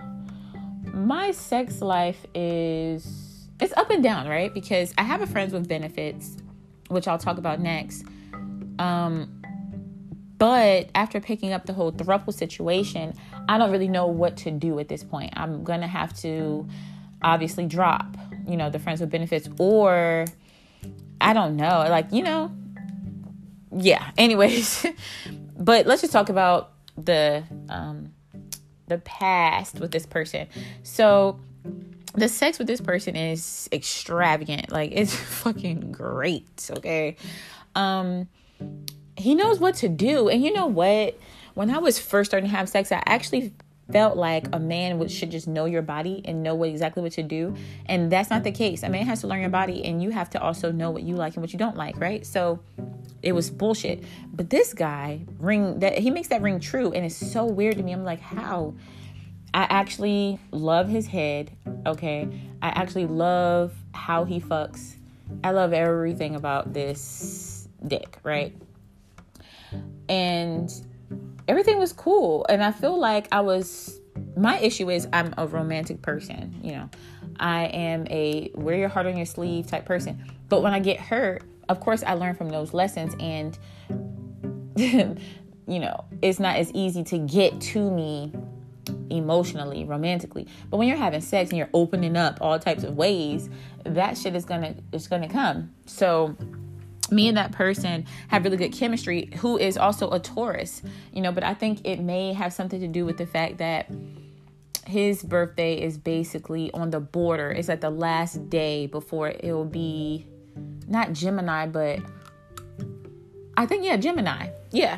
my 0.94 1.32
sex 1.32 1.82
life 1.82 2.26
is 2.36 3.48
it's 3.60 3.74
up 3.76 3.90
and 3.90 4.04
down, 4.04 4.28
right? 4.28 4.54
Because 4.54 4.94
I 4.98 5.04
have 5.04 5.22
a 5.22 5.28
friends 5.28 5.52
with 5.52 5.68
benefits, 5.68 6.38
which 6.90 7.08
I'll 7.08 7.18
talk 7.18 7.38
about 7.38 7.60
next. 7.60 8.06
Um, 8.80 9.42
but 10.38 10.90
after 10.96 11.20
picking 11.20 11.54
up 11.54 11.66
the 11.66 11.74
whole 11.74 11.92
thruple 11.92 12.34
situation, 12.34 13.14
I 13.50 13.58
don't 13.58 13.72
really 13.72 13.88
know 13.88 14.08
what 14.08 14.38
to 14.38 14.52
do 14.52 14.80
at 14.80 14.88
this 14.88 15.04
point. 15.04 15.34
I'm 15.36 15.64
gonna 15.64 15.88
have 15.88 16.14
to 16.22 16.68
obviously 17.22 17.66
drop, 17.66 18.16
you 18.48 18.58
know, 18.58 18.70
the 18.70 18.80
friends 18.80 19.02
with 19.02 19.10
benefits, 19.10 19.48
or 19.60 20.26
I 21.20 21.34
don't 21.34 21.56
know, 21.56 21.86
like 21.90 22.12
you 22.12 22.24
know, 22.24 22.52
yeah. 23.76 24.12
Anyways, 24.18 24.86
but 25.62 25.86
let's 25.86 26.02
just 26.02 26.14
talk 26.14 26.30
about 26.30 26.72
the 26.98 27.44
um, 27.70 28.14
the 28.88 28.98
past 29.00 29.80
with 29.80 29.92
this 29.92 30.06
person. 30.06 30.48
So 30.84 31.40
the 32.14 32.28
sex 32.28 32.58
with 32.58 32.68
this 32.68 32.82
person 32.82 33.16
is 33.16 33.70
extravagant, 33.72 34.72
like 34.72 34.92
it's 34.94 35.16
fucking 35.44 35.92
great. 35.92 36.70
Okay, 36.78 37.16
um 37.76 38.28
he 39.18 39.36
knows 39.36 39.60
what 39.60 39.76
to 39.76 39.90
do. 39.90 40.30
And 40.30 40.44
you 40.44 40.52
know 40.52 40.68
what? 40.68 41.18
When 41.54 41.70
I 41.70 41.78
was 41.78 42.00
first 42.00 42.32
starting 42.32 42.50
to 42.50 42.56
have 42.56 42.70
sex, 42.70 42.92
I 42.92 43.04
actually 43.06 43.54
felt 43.92 44.18
like 44.18 44.48
a 44.54 44.60
man 44.60 45.00
would, 45.00 45.12
should 45.12 45.32
just 45.32 45.48
know 45.48 45.66
your 45.66 45.82
body 45.82 46.22
and 46.26 46.44
know 46.44 46.56
what 46.56 46.70
exactly 46.70 47.04
what 47.04 47.14
to 47.14 47.24
do. 47.24 47.56
And 47.86 48.12
that's 48.12 48.30
not 48.30 48.44
the 48.44 48.52
case. 48.52 48.84
A 48.84 48.90
man 48.90 49.06
has 49.06 49.22
to 49.22 49.28
learn 49.28 49.42
your 49.42 49.50
body 49.50 49.84
and 49.86 50.02
you 50.02 50.10
have 50.12 50.30
to 50.32 50.42
also 50.42 50.72
know 50.72 50.92
what 50.92 51.04
you 51.04 51.16
like 51.16 51.36
and 51.36 51.44
what 51.44 51.54
you 51.54 51.60
don't 51.60 51.76
like, 51.76 52.00
right? 52.00 52.26
So 52.26 52.60
it 53.22 53.34
was 53.34 53.50
bullshit. 53.50 54.04
But 54.34 54.50
this 54.50 54.74
guy 54.74 55.22
ring 55.40 55.80
that 55.80 55.98
he 55.98 56.10
makes 56.10 56.30
that 56.30 56.42
ring 56.42 56.60
true 56.60 56.92
and 56.92 57.06
it's 57.06 57.16
so 57.16 57.46
weird 57.46 57.78
to 57.78 57.84
me. 57.84 57.92
I'm 57.92 58.04
like, 58.04 58.22
how? 58.22 58.74
I 59.54 59.64
actually 59.64 60.40
love 60.52 60.88
his 60.88 61.08
head, 61.08 61.52
okay? 61.86 62.28
I 62.62 62.70
actually 62.70 63.08
love 63.08 63.74
how 63.94 64.24
he 64.24 64.40
fucks. 64.40 64.96
I 65.44 65.52
love 65.52 65.74
everything 65.74 66.36
about 66.36 66.74
this 66.74 67.68
dick, 67.86 68.18
right? 68.24 68.56
and 70.12 70.70
everything 71.48 71.78
was 71.78 71.94
cool. 71.94 72.46
And 72.50 72.64
I 72.64 72.72
feel 72.72 72.98
like 72.98 73.28
I 73.32 73.42
was 73.42 74.00
my 74.36 74.60
issue 74.60 74.90
is 74.90 75.08
I'm 75.14 75.34
a 75.38 75.48
romantic 75.48 76.02
person, 76.02 76.60
you 76.64 76.74
know. 76.74 76.90
I 77.40 77.66
am 77.66 78.06
a 78.10 78.52
wear 78.54 78.78
your 78.78 78.90
heart 78.90 79.08
on 79.08 79.18
your 79.18 79.26
sleeve 79.26 79.68
type 79.68 79.86
person. 79.86 80.24
But 80.50 80.62
when 80.62 80.74
I 80.74 80.80
get 80.80 81.00
hurt, 81.00 81.44
of 81.70 81.80
course 81.80 82.04
I 82.04 82.14
learn 82.14 82.36
from 82.36 82.50
those 82.50 82.74
lessons 82.74 83.16
and 83.20 83.58
you 85.68 85.80
know, 85.80 86.06
it's 86.22 86.40
not 86.40 86.58
as 86.58 86.72
easy 86.74 87.04
to 87.06 87.18
get 87.18 87.60
to 87.62 87.90
me 87.92 88.32
emotionally, 89.10 89.86
romantically. 89.86 90.48
But 90.70 90.78
when 90.78 90.88
you're 90.88 90.98
having 90.98 91.22
sex 91.22 91.50
and 91.50 91.58
you're 91.58 91.70
opening 91.74 92.18
up 92.18 92.38
all 92.42 92.58
types 92.60 92.84
of 92.84 92.96
ways, 92.96 93.50
that 93.86 94.18
shit 94.18 94.36
is 94.36 94.46
gonna 94.46 94.76
is 94.92 95.08
gonna 95.08 95.30
come. 95.30 95.72
So 95.86 96.36
me 97.12 97.28
and 97.28 97.38
that 97.38 97.52
person 97.52 98.06
have 98.30 98.44
really 98.44 98.58
good 98.58 98.72
chemistry 98.72 99.30
who 99.38 99.58
is 99.58 99.78
also 99.78 100.10
a 100.12 100.20
Taurus, 100.20 100.82
you 101.12 101.22
know, 101.22 101.32
but 101.32 101.44
I 101.44 101.54
think 101.54 101.82
it 101.86 102.00
may 102.00 102.34
have 102.34 102.54
something 102.54 102.80
to 102.80 102.88
do 102.88 103.06
with 103.06 103.18
the 103.18 103.26
fact 103.26 103.58
that 103.58 103.90
his 104.88 105.22
birthday 105.24 105.82
is 105.82 105.98
basically 105.98 106.72
on 106.74 106.90
the 106.90 107.00
border. 107.00 107.52
It's 107.52 107.68
like 107.68 107.82
the 107.82 107.90
last 107.90 108.50
day 108.50 108.88
before 108.88 109.30
it 109.30 109.52
will 109.52 109.66
be 109.66 110.26
not 110.88 111.14
Gemini, 111.14 111.68
but 111.68 112.00
I 113.58 113.66
think, 113.66 113.84
yeah, 113.84 113.98
Gemini. 113.98 114.50
Yeah. 114.72 114.98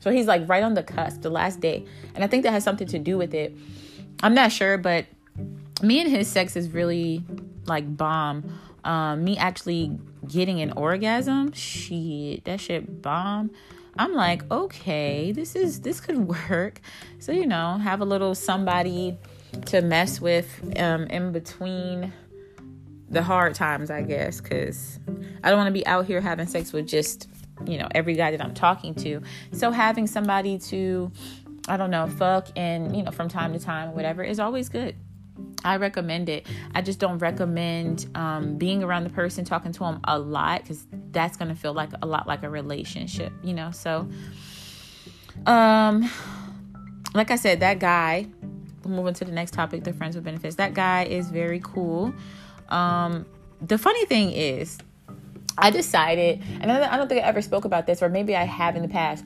So 0.00 0.10
he's 0.10 0.26
like 0.26 0.48
right 0.48 0.62
on 0.62 0.74
the 0.74 0.82
cusp, 0.82 1.22
the 1.22 1.30
last 1.30 1.60
day. 1.60 1.84
And 2.14 2.22
I 2.22 2.26
think 2.26 2.42
that 2.44 2.52
has 2.52 2.62
something 2.62 2.86
to 2.88 2.98
do 2.98 3.16
with 3.16 3.34
it. 3.34 3.54
I'm 4.22 4.34
not 4.34 4.52
sure, 4.52 4.78
but 4.78 5.06
me 5.82 6.00
and 6.00 6.10
his 6.10 6.28
sex 6.28 6.56
is 6.56 6.68
really 6.70 7.24
like 7.66 7.96
bomb. 7.96 8.58
Um, 8.84 9.24
me 9.24 9.36
actually 9.36 9.98
getting 10.28 10.60
an 10.60 10.72
orgasm, 10.72 11.52
shit, 11.52 12.44
that 12.44 12.60
shit 12.60 13.02
bomb. 13.02 13.50
I'm 13.96 14.12
like, 14.12 14.50
okay, 14.50 15.32
this 15.32 15.54
is 15.54 15.80
this 15.80 16.00
could 16.00 16.18
work. 16.50 16.80
So 17.18 17.32
you 17.32 17.46
know, 17.46 17.78
have 17.78 18.00
a 18.00 18.04
little 18.04 18.34
somebody 18.34 19.16
to 19.66 19.80
mess 19.80 20.20
with 20.20 20.48
um, 20.78 21.04
in 21.04 21.32
between 21.32 22.12
the 23.10 23.22
hard 23.22 23.54
times, 23.54 23.90
I 23.90 24.02
guess, 24.02 24.40
because 24.40 24.98
I 25.42 25.50
don't 25.50 25.58
want 25.58 25.68
to 25.68 25.72
be 25.72 25.86
out 25.86 26.06
here 26.06 26.20
having 26.20 26.46
sex 26.46 26.72
with 26.72 26.86
just 26.86 27.28
you 27.66 27.78
know 27.78 27.88
every 27.92 28.14
guy 28.14 28.30
that 28.30 28.42
I'm 28.42 28.54
talking 28.54 28.94
to. 28.96 29.22
So 29.52 29.70
having 29.70 30.06
somebody 30.06 30.58
to, 30.58 31.10
I 31.68 31.76
don't 31.76 31.90
know, 31.90 32.08
fuck 32.08 32.48
and 32.56 32.96
you 32.96 33.02
know 33.02 33.10
from 33.10 33.28
time 33.28 33.52
to 33.52 33.58
time, 33.58 33.94
whatever, 33.94 34.22
is 34.22 34.40
always 34.40 34.68
good. 34.68 34.96
I 35.64 35.76
recommend 35.76 36.28
it. 36.28 36.46
I 36.74 36.82
just 36.82 36.98
don't 36.98 37.18
recommend 37.18 38.06
um, 38.14 38.56
being 38.56 38.82
around 38.82 39.04
the 39.04 39.10
person, 39.10 39.44
talking 39.44 39.72
to 39.72 39.80
them 39.80 40.00
a 40.04 40.18
lot, 40.18 40.62
because 40.62 40.86
that's 41.10 41.36
gonna 41.36 41.54
feel 41.54 41.72
like 41.72 41.90
a 42.02 42.06
lot 42.06 42.26
like 42.26 42.42
a 42.42 42.50
relationship, 42.50 43.32
you 43.42 43.54
know. 43.54 43.70
So, 43.70 44.08
um, 45.46 46.10
like 47.14 47.30
I 47.30 47.36
said, 47.36 47.60
that 47.60 47.78
guy. 47.78 48.26
Moving 48.86 49.14
to 49.14 49.24
the 49.24 49.32
next 49.32 49.54
topic, 49.54 49.82
the 49.82 49.94
friends 49.94 50.14
with 50.14 50.24
benefits. 50.24 50.56
That 50.56 50.74
guy 50.74 51.04
is 51.04 51.30
very 51.30 51.58
cool. 51.60 52.12
Um, 52.68 53.24
the 53.62 53.78
funny 53.78 54.04
thing 54.04 54.30
is, 54.30 54.76
I 55.56 55.70
decided, 55.70 56.42
and 56.60 56.70
I 56.70 56.98
don't 56.98 57.08
think 57.08 57.24
I 57.24 57.26
ever 57.26 57.40
spoke 57.40 57.64
about 57.64 57.86
this, 57.86 58.02
or 58.02 58.10
maybe 58.10 58.36
I 58.36 58.44
have 58.44 58.76
in 58.76 58.82
the 58.82 58.88
past, 58.88 59.24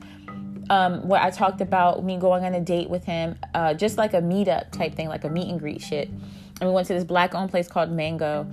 um, 0.69 1.07
where 1.07 1.21
I 1.21 1.31
talked 1.31 1.61
about 1.61 2.03
me 2.03 2.17
going 2.17 2.45
on 2.45 2.53
a 2.53 2.61
date 2.61 2.89
with 2.89 3.03
him, 3.03 3.37
uh, 3.53 3.73
just 3.73 3.97
like 3.97 4.13
a 4.13 4.21
meetup 4.21 4.71
type 4.71 4.95
thing, 4.95 5.07
like 5.07 5.23
a 5.23 5.29
meet 5.29 5.49
and 5.49 5.59
greet 5.59 5.81
shit. 5.81 6.09
And 6.09 6.69
we 6.69 6.71
went 6.71 6.87
to 6.87 6.93
this 6.93 7.03
black 7.03 7.33
owned 7.33 7.49
place 7.49 7.67
called 7.67 7.91
Mango, 7.91 8.47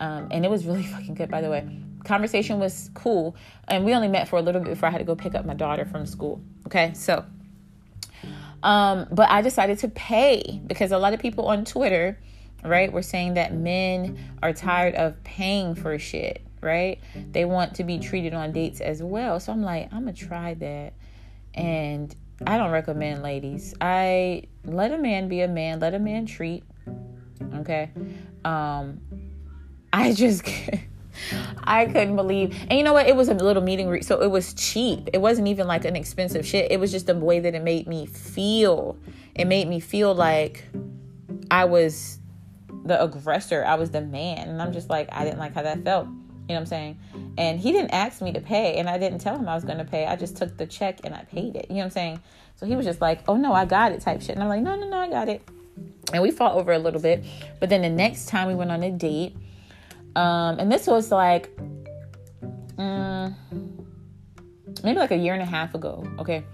um, 0.00 0.28
and 0.30 0.44
it 0.44 0.50
was 0.50 0.66
really 0.66 0.82
fucking 0.94 1.14
good, 1.14 1.30
by 1.30 1.40
the 1.40 1.50
way. 1.50 1.66
Conversation 2.04 2.58
was 2.58 2.90
cool, 2.94 3.36
and 3.68 3.84
we 3.84 3.94
only 3.94 4.08
met 4.08 4.28
for 4.28 4.38
a 4.38 4.42
little 4.42 4.60
bit 4.60 4.70
before 4.70 4.88
I 4.88 4.92
had 4.92 4.98
to 4.98 5.04
go 5.04 5.14
pick 5.14 5.34
up 5.34 5.46
my 5.46 5.54
daughter 5.54 5.84
from 5.84 6.04
school. 6.04 6.42
Okay, 6.66 6.92
so, 6.94 7.24
um, 8.62 9.06
but 9.10 9.30
I 9.30 9.40
decided 9.40 9.78
to 9.78 9.88
pay 9.88 10.60
because 10.66 10.92
a 10.92 10.98
lot 10.98 11.14
of 11.14 11.20
people 11.20 11.46
on 11.46 11.64
Twitter, 11.64 12.18
right, 12.64 12.92
were 12.92 13.02
saying 13.02 13.34
that 13.34 13.54
men 13.54 14.18
are 14.42 14.52
tired 14.52 14.94
of 14.96 15.22
paying 15.24 15.74
for 15.74 15.96
shit, 15.98 16.42
right? 16.60 16.98
They 17.30 17.44
want 17.44 17.76
to 17.76 17.84
be 17.84 17.98
treated 17.98 18.34
on 18.34 18.52
dates 18.52 18.80
as 18.80 19.02
well. 19.02 19.38
So 19.40 19.52
I'm 19.52 19.62
like, 19.62 19.92
I'm 19.92 20.00
gonna 20.00 20.12
try 20.12 20.54
that 20.54 20.92
and 21.54 22.14
I 22.46 22.56
don't 22.58 22.70
recommend 22.70 23.22
ladies. 23.22 23.74
I 23.80 24.44
let 24.64 24.92
a 24.92 24.98
man 24.98 25.28
be 25.28 25.40
a 25.42 25.48
man, 25.48 25.80
let 25.80 25.94
a 25.94 25.98
man 25.98 26.26
treat. 26.26 26.64
Okay. 27.54 27.90
Um 28.44 29.00
I 29.92 30.12
just 30.12 30.42
I 31.64 31.86
couldn't 31.86 32.16
believe. 32.16 32.56
And 32.68 32.78
you 32.78 32.84
know 32.84 32.92
what? 32.92 33.06
It 33.06 33.14
was 33.14 33.28
a 33.28 33.34
little 33.34 33.62
meeting 33.62 33.88
re- 33.88 34.02
so 34.02 34.20
it 34.22 34.30
was 34.30 34.54
cheap. 34.54 35.08
It 35.12 35.20
wasn't 35.20 35.48
even 35.48 35.66
like 35.66 35.84
an 35.84 35.96
expensive 35.96 36.46
shit. 36.46 36.70
It 36.70 36.80
was 36.80 36.90
just 36.90 37.06
the 37.06 37.14
way 37.14 37.40
that 37.40 37.54
it 37.54 37.62
made 37.62 37.86
me 37.86 38.06
feel. 38.06 38.96
It 39.34 39.46
made 39.46 39.68
me 39.68 39.80
feel 39.80 40.14
like 40.14 40.64
I 41.50 41.66
was 41.66 42.18
the 42.84 43.02
aggressor. 43.02 43.64
I 43.64 43.76
was 43.76 43.90
the 43.90 44.00
man. 44.00 44.48
And 44.48 44.62
I'm 44.62 44.72
just 44.72 44.90
like 44.90 45.08
I 45.12 45.24
didn't 45.24 45.38
like 45.38 45.54
how 45.54 45.62
that 45.62 45.84
felt. 45.84 46.08
You 46.48 46.54
know 46.54 46.54
what 46.54 46.60
I'm 46.60 46.66
saying? 46.66 46.98
And 47.38 47.60
he 47.60 47.72
didn't 47.72 47.92
ask 47.92 48.20
me 48.20 48.32
to 48.32 48.40
pay, 48.40 48.76
and 48.78 48.88
I 48.88 48.98
didn't 48.98 49.20
tell 49.20 49.38
him 49.38 49.48
I 49.48 49.54
was 49.54 49.64
going 49.64 49.78
to 49.78 49.84
pay. 49.84 50.06
I 50.06 50.16
just 50.16 50.36
took 50.36 50.56
the 50.56 50.66
check 50.66 51.00
and 51.04 51.14
I 51.14 51.22
paid 51.24 51.54
it. 51.56 51.66
You 51.68 51.76
know 51.76 51.80
what 51.80 51.84
I'm 51.84 51.90
saying? 51.90 52.20
So 52.56 52.66
he 52.66 52.76
was 52.76 52.84
just 52.84 53.00
like, 53.00 53.20
"Oh 53.28 53.36
no, 53.36 53.52
I 53.52 53.64
got 53.64 53.92
it," 53.92 54.00
type 54.00 54.20
shit. 54.20 54.30
And 54.30 54.42
I'm 54.42 54.48
like, 54.48 54.60
"No, 54.60 54.76
no, 54.76 54.88
no, 54.88 54.96
I 54.98 55.08
got 55.08 55.28
it." 55.28 55.42
And 56.12 56.22
we 56.22 56.30
fought 56.30 56.54
over 56.54 56.72
a 56.72 56.78
little 56.78 57.00
bit, 57.00 57.24
but 57.60 57.68
then 57.70 57.82
the 57.82 57.88
next 57.88 58.26
time 58.26 58.48
we 58.48 58.54
went 58.54 58.70
on 58.70 58.82
a 58.82 58.90
date, 58.90 59.36
um, 60.16 60.58
and 60.58 60.70
this 60.70 60.86
was 60.86 61.10
like, 61.10 61.48
um, 62.76 63.34
maybe 64.84 64.98
like 64.98 65.12
a 65.12 65.16
year 65.16 65.32
and 65.32 65.42
a 65.42 65.46
half 65.46 65.74
ago. 65.74 66.04
Okay, 66.18 66.44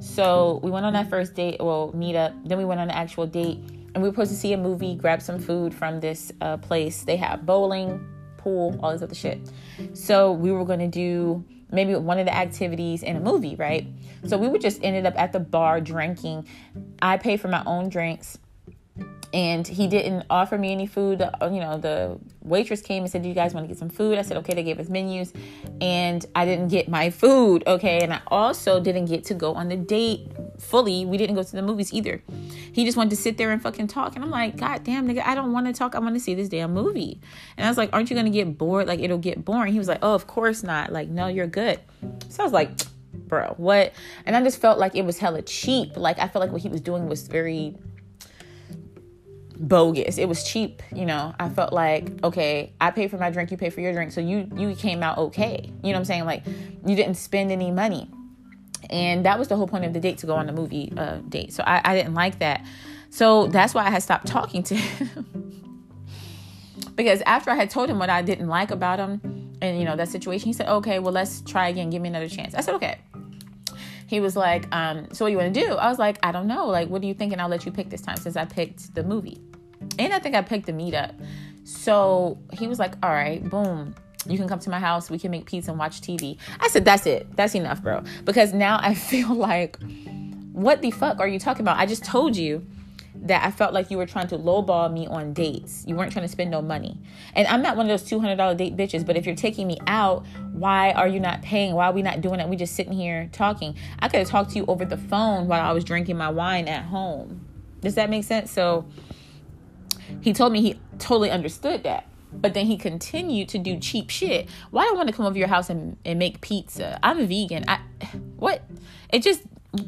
so 0.00 0.60
we 0.62 0.70
went 0.70 0.86
on 0.86 0.94
that 0.94 1.08
first 1.08 1.34
date, 1.34 1.58
well, 1.60 1.92
meet 1.94 2.16
up. 2.16 2.32
Then 2.44 2.58
we 2.58 2.64
went 2.64 2.80
on 2.80 2.88
an 2.88 2.96
actual 2.96 3.26
date, 3.26 3.58
and 3.94 4.02
we 4.02 4.08
were 4.08 4.14
supposed 4.14 4.32
to 4.32 4.36
see 4.36 4.52
a 4.54 4.58
movie, 4.58 4.94
grab 4.96 5.22
some 5.22 5.38
food 5.38 5.72
from 5.74 6.00
this 6.00 6.32
uh, 6.40 6.56
place. 6.56 7.04
They 7.04 7.16
have 7.16 7.46
bowling, 7.46 8.04
pool, 8.46 8.78
all 8.80 8.92
this 8.92 9.02
other 9.02 9.14
shit. 9.16 9.40
So 9.92 10.30
we 10.30 10.52
were 10.52 10.64
to 10.64 10.86
do 10.86 11.44
maybe 11.72 11.96
one 11.96 12.20
of 12.20 12.26
the 12.26 12.34
activities 12.34 13.02
in 13.02 13.16
a 13.16 13.20
movie, 13.20 13.56
right? 13.56 13.84
So 14.24 14.38
we 14.38 14.46
would 14.46 14.60
just 14.60 14.84
ended 14.84 15.04
up 15.04 15.18
at 15.18 15.32
the 15.32 15.40
bar 15.40 15.80
drinking. 15.80 16.46
I 17.02 17.16
paid 17.16 17.40
for 17.40 17.48
my 17.48 17.64
own 17.66 17.88
drinks 17.88 18.38
and 19.34 19.66
he 19.66 19.88
didn't 19.88 20.26
offer 20.30 20.56
me 20.56 20.70
any 20.70 20.86
food. 20.86 21.20
You 21.42 21.60
know, 21.60 21.76
the 21.76 22.20
waitress 22.42 22.80
came 22.80 23.02
and 23.02 23.10
said, 23.10 23.22
"Do 23.22 23.28
you 23.28 23.34
guys 23.34 23.52
want 23.52 23.64
to 23.64 23.68
get 23.68 23.78
some 23.78 23.88
food?" 23.88 24.16
I 24.16 24.22
said, 24.22 24.36
"Okay." 24.38 24.54
They 24.54 24.62
gave 24.62 24.78
us 24.78 24.88
menus, 24.88 25.32
and 25.80 26.24
I 26.36 26.44
didn't 26.44 26.68
get 26.68 26.88
my 26.88 27.10
food. 27.10 27.64
Okay, 27.66 27.98
and 28.04 28.14
I 28.14 28.20
also 28.28 28.78
didn't 28.80 29.06
get 29.06 29.24
to 29.24 29.34
go 29.34 29.54
on 29.54 29.68
the 29.68 29.76
date 29.76 30.28
fully. 30.58 31.04
We 31.04 31.16
didn't 31.16 31.36
go 31.36 31.42
to 31.42 31.52
the 31.52 31.62
movies 31.62 31.92
either. 31.92 32.22
He 32.72 32.84
just 32.84 32.96
wanted 32.96 33.10
to 33.10 33.16
sit 33.16 33.38
there 33.38 33.50
and 33.50 33.62
fucking 33.62 33.88
talk, 33.88 34.14
and 34.14 34.24
I'm 34.24 34.30
like, 34.30 34.56
"God 34.56 34.84
damn, 34.84 35.08
nigga, 35.08 35.22
I 35.24 35.34
don't 35.34 35.52
want 35.52 35.66
to 35.66 35.72
talk. 35.72 35.94
I 35.94 35.98
want 35.98 36.14
to 36.14 36.20
see 36.20 36.34
this 36.34 36.48
damn 36.48 36.72
movie." 36.72 37.20
And 37.56 37.66
I 37.66 37.70
was 37.70 37.78
like, 37.78 37.90
"Aren't 37.92 38.10
you 38.10 38.16
gonna 38.16 38.30
get 38.30 38.58
bored? 38.58 38.86
Like 38.86 39.00
it'll 39.00 39.18
get 39.18 39.44
boring." 39.44 39.72
He 39.72 39.78
was 39.78 39.88
like, 39.88 40.00
"Oh, 40.02 40.14
of 40.14 40.26
course 40.26 40.62
not. 40.62 40.92
Like, 40.92 41.08
no, 41.08 41.26
you're 41.26 41.46
good." 41.46 41.80
So 42.28 42.42
I 42.42 42.44
was 42.44 42.52
like. 42.52 42.70
Bro, 43.28 43.54
what? 43.56 43.92
And 44.24 44.36
I 44.36 44.42
just 44.42 44.60
felt 44.60 44.78
like 44.78 44.94
it 44.94 45.04
was 45.04 45.18
hella 45.18 45.42
cheap. 45.42 45.96
Like 45.96 46.18
I 46.20 46.28
felt 46.28 46.42
like 46.42 46.52
what 46.52 46.60
he 46.60 46.68
was 46.68 46.82
doing 46.82 47.08
was 47.08 47.26
very 47.26 47.74
bogus. 49.58 50.18
It 50.18 50.28
was 50.28 50.44
cheap, 50.44 50.82
you 50.94 51.06
know. 51.06 51.34
I 51.38 51.48
felt 51.48 51.72
like, 51.72 52.22
okay, 52.24 52.72
I 52.80 52.90
pay 52.90 53.08
for 53.08 53.18
my 53.18 53.30
drink, 53.30 53.50
you 53.50 53.56
pay 53.56 53.70
for 53.70 53.80
your 53.80 53.92
drink, 53.92 54.12
so 54.12 54.20
you 54.20 54.48
you 54.54 54.74
came 54.74 55.02
out 55.02 55.18
okay. 55.18 55.72
You 55.82 55.92
know 55.92 55.94
what 55.94 55.98
I'm 56.00 56.04
saying? 56.04 56.24
Like 56.24 56.44
you 56.46 56.96
didn't 56.96 57.16
spend 57.16 57.50
any 57.50 57.70
money. 57.70 58.10
And 58.90 59.24
that 59.24 59.38
was 59.38 59.48
the 59.48 59.56
whole 59.56 59.68
point 59.68 59.84
of 59.84 59.92
the 59.92 60.00
date 60.00 60.18
to 60.18 60.26
go 60.26 60.34
on 60.34 60.46
the 60.46 60.52
movie 60.52 60.92
uh, 60.96 61.16
date. 61.28 61.52
So 61.52 61.62
I, 61.66 61.80
I 61.84 61.96
didn't 61.96 62.14
like 62.14 62.38
that. 62.38 62.64
So 63.10 63.46
that's 63.48 63.74
why 63.74 63.86
I 63.86 63.90
had 63.90 64.02
stopped 64.02 64.26
talking 64.26 64.62
to 64.64 64.74
him. 64.74 65.90
because 66.94 67.22
after 67.26 67.50
I 67.50 67.54
had 67.54 67.70
told 67.70 67.90
him 67.90 67.98
what 67.98 68.10
I 68.10 68.22
didn't 68.22 68.48
like 68.48 68.70
about 68.70 68.98
him 68.98 69.20
and 69.60 69.78
you 69.78 69.84
know 69.84 69.96
that 69.96 70.08
situation, 70.08 70.46
he 70.46 70.52
said, 70.52 70.68
"Okay, 70.68 70.98
well 70.98 71.12
let's 71.12 71.40
try 71.42 71.68
again. 71.68 71.90
Give 71.90 72.02
me 72.02 72.08
another 72.08 72.28
chance." 72.28 72.54
I 72.54 72.60
said, 72.60 72.74
"Okay." 72.74 72.98
he 74.06 74.20
was 74.20 74.36
like, 74.36 74.72
um, 74.74 75.08
so 75.12 75.24
what 75.24 75.28
do 75.28 75.32
you 75.32 75.38
want 75.38 75.52
to 75.52 75.60
do? 75.60 75.72
I 75.72 75.88
was 75.88 75.98
like, 75.98 76.18
I 76.22 76.32
don't 76.32 76.46
know. 76.46 76.66
Like, 76.66 76.88
what 76.88 77.02
do 77.02 77.08
you 77.08 77.14
think? 77.14 77.32
And 77.32 77.42
I'll 77.42 77.48
let 77.48 77.66
you 77.66 77.72
pick 77.72 77.90
this 77.90 78.00
time 78.00 78.16
since 78.16 78.36
I 78.36 78.44
picked 78.44 78.94
the 78.94 79.02
movie. 79.02 79.40
And 79.98 80.12
I 80.12 80.18
think 80.18 80.34
I 80.34 80.42
picked 80.42 80.66
the 80.66 80.72
meetup. 80.72 81.12
So 81.64 82.38
he 82.52 82.68
was 82.68 82.78
like, 82.78 82.94
all 83.02 83.10
right, 83.10 83.42
boom. 83.48 83.94
You 84.28 84.38
can 84.38 84.48
come 84.48 84.58
to 84.60 84.70
my 84.70 84.80
house. 84.80 85.10
We 85.10 85.18
can 85.18 85.30
make 85.30 85.46
pizza 85.46 85.70
and 85.70 85.78
watch 85.78 86.00
TV. 86.00 86.38
I 86.60 86.68
said, 86.68 86.84
that's 86.84 87.06
it. 87.06 87.34
That's 87.36 87.54
enough, 87.54 87.82
bro. 87.82 88.02
Because 88.24 88.52
now 88.52 88.78
I 88.80 88.94
feel 89.10 89.34
like, 89.34 89.78
what 90.52 90.82
the 90.82 90.90
fuck 90.90 91.20
are 91.20 91.28
you 91.28 91.38
talking 91.38 91.62
about? 91.62 91.78
I 91.78 91.86
just 91.86 92.04
told 92.04 92.36
you 92.36 92.66
that 93.22 93.44
I 93.44 93.50
felt 93.50 93.72
like 93.72 93.90
you 93.90 93.96
were 93.96 94.06
trying 94.06 94.28
to 94.28 94.38
lowball 94.38 94.92
me 94.92 95.06
on 95.06 95.32
dates. 95.32 95.84
You 95.86 95.96
weren't 95.96 96.12
trying 96.12 96.24
to 96.24 96.28
spend 96.28 96.50
no 96.50 96.62
money. 96.62 96.98
And 97.34 97.46
I'm 97.48 97.62
not 97.62 97.76
one 97.76 97.88
of 97.88 98.00
those 98.00 98.08
$200 98.08 98.56
date 98.56 98.76
bitches, 98.76 99.04
but 99.04 99.16
if 99.16 99.26
you're 99.26 99.34
taking 99.34 99.66
me 99.66 99.78
out, 99.86 100.24
why 100.52 100.92
are 100.92 101.08
you 101.08 101.20
not 101.20 101.42
paying? 101.42 101.74
Why 101.74 101.86
are 101.86 101.92
we 101.92 102.02
not 102.02 102.20
doing 102.20 102.40
it? 102.40 102.48
We 102.48 102.56
just 102.56 102.74
sitting 102.74 102.92
here 102.92 103.28
talking. 103.32 103.74
I 103.98 104.08
could 104.08 104.20
have 104.20 104.28
talked 104.28 104.50
to 104.50 104.56
you 104.56 104.66
over 104.66 104.84
the 104.84 104.96
phone 104.96 105.48
while 105.48 105.62
I 105.62 105.72
was 105.72 105.84
drinking 105.84 106.16
my 106.16 106.30
wine 106.30 106.68
at 106.68 106.84
home. 106.84 107.46
Does 107.80 107.94
that 107.94 108.10
make 108.10 108.24
sense? 108.24 108.50
So 108.50 108.86
he 110.20 110.32
told 110.32 110.52
me 110.52 110.60
he 110.60 110.78
totally 110.98 111.30
understood 111.30 111.82
that. 111.84 112.06
But 112.40 112.54
then 112.54 112.66
he 112.66 112.76
continued 112.76 113.48
to 113.50 113.58
do 113.58 113.78
cheap 113.78 114.10
shit. 114.10 114.48
Why 114.70 114.84
do 114.84 114.90
I 114.90 114.92
want 114.92 115.08
to 115.08 115.14
come 115.14 115.26
over 115.26 115.38
your 115.38 115.48
house 115.48 115.70
and, 115.70 115.96
and 116.04 116.18
make 116.18 116.40
pizza? 116.40 116.98
I'm 117.02 117.26
vegan. 117.26 117.64
I 117.68 117.80
what? 118.36 118.62
It 119.12 119.22
just 119.22 119.42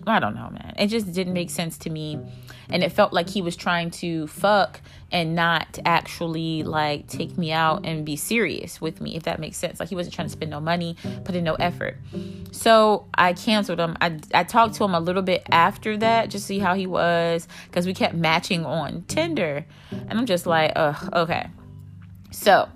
I 0.06 0.18
don't 0.20 0.34
know, 0.34 0.50
man. 0.50 0.74
It 0.78 0.88
just 0.88 1.12
didn't 1.12 1.32
make 1.32 1.50
sense 1.50 1.78
to 1.78 1.90
me. 1.90 2.18
And 2.70 2.82
it 2.82 2.92
felt 2.92 3.12
like 3.12 3.28
he 3.30 3.40
was 3.40 3.56
trying 3.56 3.90
to 3.92 4.26
fuck 4.26 4.80
and 5.10 5.34
not 5.34 5.78
actually 5.86 6.62
like 6.62 7.06
take 7.06 7.38
me 7.38 7.50
out 7.50 7.86
and 7.86 8.04
be 8.04 8.16
serious 8.16 8.80
with 8.80 9.00
me, 9.00 9.16
if 9.16 9.22
that 9.22 9.38
makes 9.38 9.56
sense. 9.56 9.80
Like 9.80 9.88
he 9.88 9.94
wasn't 9.94 10.14
trying 10.14 10.26
to 10.26 10.32
spend 10.32 10.50
no 10.50 10.60
money, 10.60 10.96
put 11.24 11.34
in 11.34 11.44
no 11.44 11.54
effort. 11.54 11.96
So 12.52 13.06
I 13.14 13.32
canceled 13.32 13.80
him. 13.80 13.96
I, 14.00 14.18
I 14.34 14.44
talked 14.44 14.74
to 14.74 14.84
him 14.84 14.94
a 14.94 15.00
little 15.00 15.22
bit 15.22 15.44
after 15.50 15.96
that, 15.98 16.28
just 16.28 16.44
to 16.44 16.48
see 16.48 16.58
how 16.58 16.74
he 16.74 16.86
was, 16.86 17.48
because 17.66 17.86
we 17.86 17.94
kept 17.94 18.14
matching 18.14 18.66
on 18.66 19.04
Tinder. 19.08 19.64
And 19.90 20.18
I'm 20.18 20.26
just 20.26 20.46
like, 20.46 20.72
ugh, 20.76 21.10
okay. 21.14 21.48
So 22.30 22.68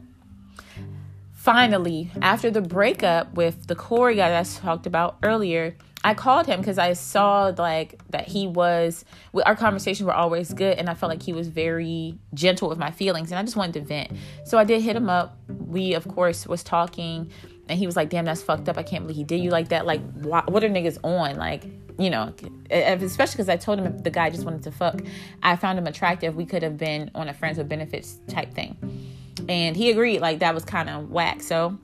finally, 1.32 2.10
after 2.20 2.50
the 2.50 2.62
breakup 2.62 3.34
with 3.34 3.66
the 3.66 3.74
Corey 3.74 4.16
guy 4.16 4.30
that 4.30 4.46
I 4.46 4.60
talked 4.60 4.86
about 4.86 5.18
earlier, 5.22 5.76
I 6.04 6.14
called 6.14 6.46
him 6.46 6.60
because 6.60 6.78
I 6.78 6.94
saw 6.94 7.52
like 7.56 8.00
that 8.10 8.26
he 8.28 8.48
was 8.48 9.04
our 9.46 9.54
conversations 9.54 10.04
were 10.04 10.14
always 10.14 10.52
good 10.52 10.78
and 10.78 10.90
I 10.90 10.94
felt 10.94 11.10
like 11.10 11.22
he 11.22 11.32
was 11.32 11.48
very 11.48 12.18
gentle 12.34 12.68
with 12.68 12.78
my 12.78 12.90
feelings 12.90 13.30
and 13.30 13.38
I 13.38 13.42
just 13.42 13.56
wanted 13.56 13.74
to 13.74 13.80
vent. 13.82 14.12
So 14.44 14.58
I 14.58 14.64
did 14.64 14.82
hit 14.82 14.96
him 14.96 15.08
up. 15.08 15.36
We 15.48 15.94
of 15.94 16.06
course 16.08 16.46
was 16.46 16.64
talking 16.64 17.30
and 17.68 17.78
he 17.78 17.86
was 17.86 17.94
like, 17.94 18.10
"Damn, 18.10 18.24
that's 18.24 18.42
fucked 18.42 18.68
up. 18.68 18.76
I 18.76 18.82
can't 18.82 19.04
believe 19.04 19.16
he 19.16 19.24
did 19.24 19.40
you 19.40 19.50
like 19.50 19.68
that. 19.68 19.86
Like 19.86 20.00
why, 20.14 20.42
what 20.48 20.64
are 20.64 20.68
niggas 20.68 20.98
on? 21.04 21.36
Like, 21.36 21.64
you 21.98 22.10
know, 22.10 22.34
especially 22.70 23.36
cuz 23.36 23.48
I 23.48 23.56
told 23.56 23.78
him 23.78 23.98
the 23.98 24.10
guy 24.10 24.28
just 24.30 24.44
wanted 24.44 24.64
to 24.64 24.72
fuck. 24.72 25.00
I 25.42 25.54
found 25.54 25.78
him 25.78 25.86
attractive. 25.86 26.34
We 26.34 26.46
could 26.46 26.64
have 26.64 26.76
been 26.76 27.12
on 27.14 27.28
a 27.28 27.34
friends 27.34 27.58
with 27.58 27.68
benefits 27.68 28.20
type 28.26 28.52
thing." 28.52 28.76
And 29.48 29.76
he 29.76 29.90
agreed 29.90 30.20
like 30.20 30.40
that 30.40 30.54
was 30.54 30.64
kind 30.64 30.88
of 30.88 31.10
whack. 31.10 31.42
So 31.42 31.78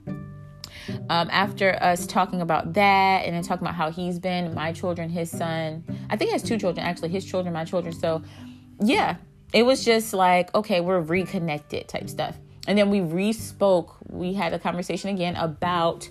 um, 1.09 1.29
after 1.31 1.77
us 1.81 2.05
talking 2.07 2.41
about 2.41 2.73
that 2.73 3.25
and 3.25 3.35
then 3.35 3.43
talking 3.43 3.63
about 3.65 3.75
how 3.75 3.91
he's 3.91 4.19
been, 4.19 4.53
my 4.53 4.71
children, 4.71 5.09
his 5.09 5.29
son, 5.29 5.83
I 6.09 6.17
think 6.17 6.29
he 6.29 6.33
has 6.33 6.43
two 6.43 6.57
children 6.57 6.85
actually, 6.85 7.09
his 7.09 7.25
children, 7.25 7.53
my 7.53 7.65
children. 7.65 7.93
So, 7.93 8.23
yeah, 8.81 9.17
it 9.53 9.63
was 9.63 9.83
just 9.83 10.13
like, 10.13 10.53
okay, 10.55 10.81
we're 10.81 11.01
reconnected 11.01 11.87
type 11.87 12.09
stuff. 12.09 12.37
And 12.67 12.77
then 12.77 12.89
we 12.89 13.01
re 13.01 13.33
spoke, 13.33 13.95
we 14.07 14.33
had 14.33 14.53
a 14.53 14.59
conversation 14.59 15.09
again 15.09 15.35
about 15.35 16.09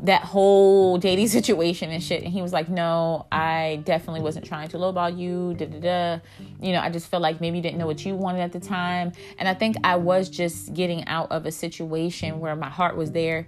that 0.00 0.22
whole 0.22 0.98
dating 0.98 1.28
situation 1.38 1.90
and 1.90 2.02
shit. 2.02 2.22
And 2.22 2.32
he 2.32 2.42
was 2.42 2.52
like, 2.52 2.68
No, 2.68 3.26
I 3.32 3.80
definitely 3.84 4.20
wasn't 4.20 4.46
trying 4.46 4.68
to 4.68 4.76
lowball 4.76 5.16
you. 5.16 5.54
Da 5.54 5.66
da 5.66 5.80
da. 5.80 6.20
You 6.60 6.72
know, 6.72 6.80
I 6.80 6.90
just 6.90 7.08
felt 7.08 7.22
like 7.22 7.40
maybe 7.40 7.58
you 7.58 7.62
didn't 7.62 7.78
know 7.78 7.86
what 7.86 8.04
you 8.04 8.14
wanted 8.14 8.40
at 8.40 8.52
the 8.52 8.60
time. 8.60 9.12
And 9.38 9.48
I 9.48 9.54
think 9.54 9.76
I 9.84 9.96
was 9.96 10.28
just 10.28 10.74
getting 10.74 11.06
out 11.06 11.30
of 11.30 11.46
a 11.46 11.52
situation 11.52 12.40
where 12.40 12.56
my 12.56 12.68
heart 12.68 12.96
was 12.96 13.12
there, 13.12 13.46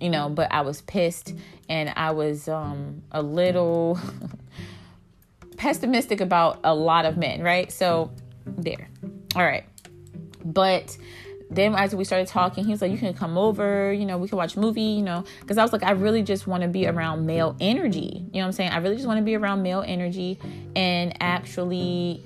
you 0.00 0.10
know, 0.10 0.28
but 0.28 0.50
I 0.52 0.62
was 0.62 0.82
pissed 0.82 1.34
and 1.68 1.92
I 1.96 2.10
was 2.10 2.48
um, 2.48 3.02
a 3.12 3.22
little 3.22 3.98
pessimistic 5.56 6.20
about 6.20 6.60
a 6.64 6.74
lot 6.74 7.04
of 7.04 7.16
men, 7.16 7.42
right? 7.42 7.70
So, 7.70 8.10
there. 8.46 8.88
All 9.34 9.44
right. 9.44 9.64
But 10.44 10.96
then 11.50 11.74
as 11.74 11.94
we 11.94 12.04
started 12.04 12.26
talking, 12.26 12.64
he 12.64 12.70
was 12.70 12.82
like, 12.82 12.90
"You 12.90 12.98
can 12.98 13.14
come 13.14 13.36
over, 13.38 13.92
you 13.92 14.06
know, 14.06 14.18
we 14.18 14.28
can 14.28 14.38
watch 14.38 14.56
movie, 14.56 14.80
you 14.82 15.02
know." 15.02 15.24
Because 15.40 15.58
I 15.58 15.62
was 15.62 15.72
like, 15.72 15.82
I 15.82 15.92
really 15.92 16.22
just 16.22 16.46
want 16.46 16.62
to 16.62 16.68
be 16.68 16.86
around 16.86 17.26
male 17.26 17.56
energy. 17.60 18.24
You 18.32 18.40
know 18.40 18.40
what 18.40 18.46
I'm 18.46 18.52
saying? 18.52 18.70
I 18.70 18.78
really 18.78 18.96
just 18.96 19.06
want 19.06 19.18
to 19.18 19.24
be 19.24 19.34
around 19.34 19.62
male 19.62 19.84
energy 19.86 20.38
and 20.74 21.16
actually 21.20 22.24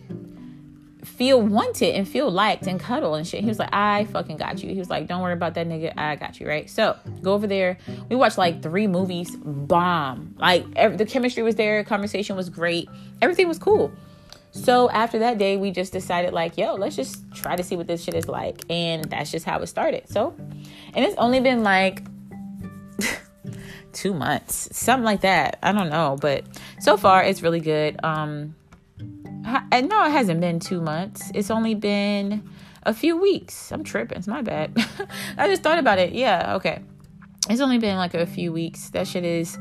feel 1.04 1.40
wanted 1.40 1.94
and 1.94 2.06
feel 2.08 2.30
liked 2.30 2.66
and 2.66 2.78
cuddle 2.78 3.14
and 3.14 3.26
shit. 3.26 3.40
He 3.40 3.48
was 3.48 3.58
like, 3.58 3.72
I 3.72 4.04
fucking 4.06 4.36
got 4.36 4.62
you. 4.62 4.70
He 4.70 4.78
was 4.78 4.90
like, 4.90 5.06
don't 5.06 5.22
worry 5.22 5.32
about 5.32 5.54
that 5.54 5.66
nigga. 5.66 5.92
I 5.96 6.16
got 6.16 6.38
you, 6.38 6.46
right? 6.46 6.68
So 6.68 6.96
go 7.22 7.32
over 7.32 7.46
there. 7.46 7.78
We 8.08 8.16
watched 8.16 8.38
like 8.38 8.62
three 8.62 8.86
movies. 8.86 9.34
Bomb. 9.36 10.34
Like 10.38 10.64
every, 10.76 10.96
the 10.96 11.06
chemistry 11.06 11.42
was 11.42 11.56
there. 11.56 11.82
Conversation 11.84 12.36
was 12.36 12.48
great. 12.48 12.88
Everything 13.22 13.48
was 13.48 13.58
cool. 13.58 13.92
So 14.62 14.90
after 14.90 15.18
that 15.20 15.38
day, 15.38 15.56
we 15.56 15.70
just 15.70 15.92
decided 15.92 16.32
like, 16.32 16.58
yo, 16.58 16.74
let's 16.74 16.96
just 16.96 17.22
try 17.32 17.56
to 17.56 17.62
see 17.62 17.76
what 17.76 17.86
this 17.86 18.02
shit 18.02 18.14
is 18.14 18.28
like. 18.28 18.64
And 18.68 19.04
that's 19.04 19.30
just 19.30 19.46
how 19.46 19.60
it 19.60 19.66
started. 19.68 20.08
So, 20.08 20.34
and 20.94 21.04
it's 21.04 21.16
only 21.16 21.40
been 21.40 21.62
like 21.62 22.02
two 23.92 24.12
months, 24.12 24.68
something 24.76 25.04
like 25.04 25.22
that. 25.22 25.58
I 25.62 25.72
don't 25.72 25.90
know, 25.90 26.18
but 26.20 26.44
so 26.80 26.96
far 26.96 27.22
it's 27.22 27.42
really 27.42 27.60
good. 27.60 27.98
Um, 28.04 28.54
and 29.72 29.88
no, 29.88 30.04
it 30.04 30.10
hasn't 30.10 30.40
been 30.40 30.60
two 30.60 30.80
months. 30.80 31.30
It's 31.34 31.50
only 31.50 31.74
been 31.74 32.48
a 32.82 32.92
few 32.92 33.16
weeks. 33.16 33.72
I'm 33.72 33.84
tripping. 33.84 34.18
It's 34.18 34.26
my 34.26 34.42
bad. 34.42 34.76
I 35.38 35.48
just 35.48 35.62
thought 35.62 35.78
about 35.78 35.98
it. 35.98 36.12
Yeah, 36.12 36.56
okay. 36.56 36.82
It's 37.48 37.60
only 37.60 37.78
been 37.78 37.96
like 37.96 38.14
a 38.14 38.26
few 38.26 38.52
weeks. 38.52 38.90
That 38.90 39.06
shit 39.06 39.24
is. 39.24 39.56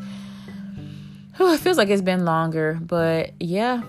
Oh, 1.40 1.54
it 1.54 1.60
feels 1.60 1.78
like 1.78 1.90
it's 1.90 2.02
been 2.02 2.26
longer, 2.26 2.78
but 2.82 3.32
yeah, 3.40 3.84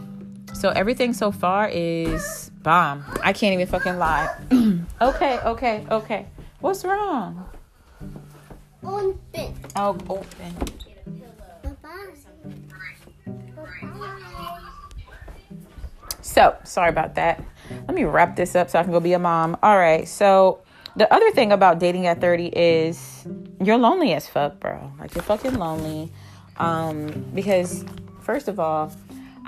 so 0.59 0.71
everything 0.71 1.13
so 1.13 1.31
far 1.31 1.69
is 1.69 2.51
bomb. 2.63 3.05
I 3.23 3.33
can't 3.33 3.55
even 3.55 3.69
fucking 3.69 3.97
lie. 3.97 4.35
okay, 5.01 5.39
okay, 5.39 5.87
okay. 5.89 6.27
What's 6.61 6.85
wrong? 6.85 7.49
Open. 8.83 9.55
Oh, 9.77 9.97
open. 10.09 10.55
So, 16.23 16.57
sorry 16.65 16.91
about 16.91 17.15
that. 17.15 17.43
Let 17.87 17.95
me 17.95 18.05
wrap 18.05 18.37
this 18.37 18.55
up 18.55 18.71
so 18.71 18.79
I 18.79 18.83
can 18.83 18.93
go 18.93 19.01
be 19.01 19.13
a 19.13 19.19
mom. 19.19 19.57
All 19.63 19.79
right. 19.79 20.07
So, 20.07 20.61
the 20.97 21.13
other 21.13 21.31
thing 21.31 21.53
about 21.53 21.79
dating 21.79 22.07
at 22.07 22.21
30 22.21 22.47
is 22.49 23.27
you're 23.63 23.79
lonely 23.79 24.13
as 24.13 24.29
fuck, 24.29 24.59
bro. 24.59 24.93
Like, 24.99 25.15
you're 25.15 25.23
fucking 25.23 25.55
lonely. 25.55 26.11
Um, 26.57 27.27
because, 27.35 27.85
first 28.21 28.49
of 28.49 28.59
all, 28.59 28.93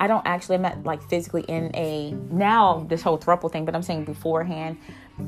I 0.01 0.07
don't 0.07 0.27
actually, 0.27 0.57
I'm 0.57 0.63
not 0.63 0.85
like 0.85 1.03
physically 1.09 1.43
in 1.43 1.71
a, 1.77 2.13
now 2.31 2.87
this 2.89 3.03
whole 3.03 3.19
throuple 3.19 3.53
thing, 3.53 3.67
but 3.67 3.75
I'm 3.77 3.83
saying 3.83 4.07
beforehand, 4.07 4.79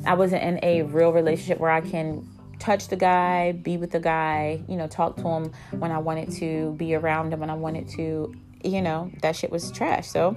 I 0.06 0.14
wasn't 0.14 0.42
in 0.42 0.58
a 0.62 0.82
real 0.82 1.12
relationship 1.12 1.60
where 1.60 1.70
I 1.70 1.82
can 1.82 2.26
touch 2.58 2.88
the 2.88 2.96
guy, 2.96 3.52
be 3.52 3.76
with 3.76 3.90
the 3.90 4.00
guy, 4.00 4.62
you 4.68 4.76
know, 4.76 4.86
talk 4.86 5.16
to 5.16 5.28
him 5.28 5.52
when 5.78 5.92
I 5.92 5.98
wanted 5.98 6.30
to, 6.32 6.72
be 6.78 6.94
around 6.94 7.32
him 7.32 7.40
when 7.40 7.50
I 7.50 7.54
wanted 7.54 7.86
to, 7.90 8.34
you 8.64 8.80
know, 8.80 9.10
that 9.20 9.36
shit 9.36 9.50
was 9.50 9.70
trash. 9.70 10.08
So, 10.08 10.36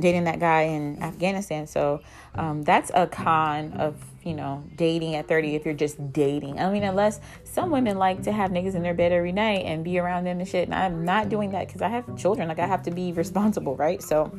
dating 0.00 0.24
that 0.24 0.40
guy 0.40 0.62
in 0.62 1.02
Afghanistan. 1.02 1.66
So, 1.66 2.00
um, 2.36 2.62
that's 2.62 2.90
a 2.94 3.06
con 3.06 3.72
of, 3.74 3.96
you 4.24 4.34
know, 4.34 4.64
dating 4.76 5.14
at 5.16 5.28
30 5.28 5.54
if 5.54 5.64
you're 5.64 5.74
just 5.74 6.12
dating. 6.12 6.58
I 6.58 6.70
mean, 6.70 6.82
unless 6.82 7.20
some 7.44 7.70
women 7.70 7.98
like 7.98 8.22
to 8.22 8.32
have 8.32 8.50
niggas 8.50 8.74
in 8.74 8.82
their 8.82 8.94
bed 8.94 9.12
every 9.12 9.32
night 9.32 9.64
and 9.64 9.84
be 9.84 9.98
around 9.98 10.24
them 10.24 10.40
and 10.40 10.48
shit. 10.48 10.66
And 10.66 10.74
I'm 10.74 11.04
not 11.04 11.28
doing 11.28 11.50
that 11.50 11.66
because 11.66 11.82
I 11.82 11.88
have 11.88 12.16
children. 12.16 12.48
Like, 12.48 12.58
I 12.58 12.66
have 12.66 12.82
to 12.84 12.90
be 12.90 13.12
responsible, 13.12 13.76
right? 13.76 14.02
So, 14.02 14.36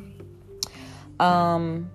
um, 1.20 1.90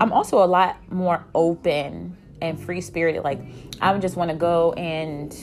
I'm 0.00 0.12
also 0.12 0.42
a 0.42 0.46
lot 0.46 0.92
more 0.92 1.24
open 1.34 2.16
and 2.40 2.58
free 2.58 2.80
spirited. 2.80 3.22
Like, 3.22 3.40
I 3.80 3.92
would 3.92 4.02
just 4.02 4.16
want 4.16 4.30
to 4.30 4.36
go 4.36 4.72
and 4.72 5.36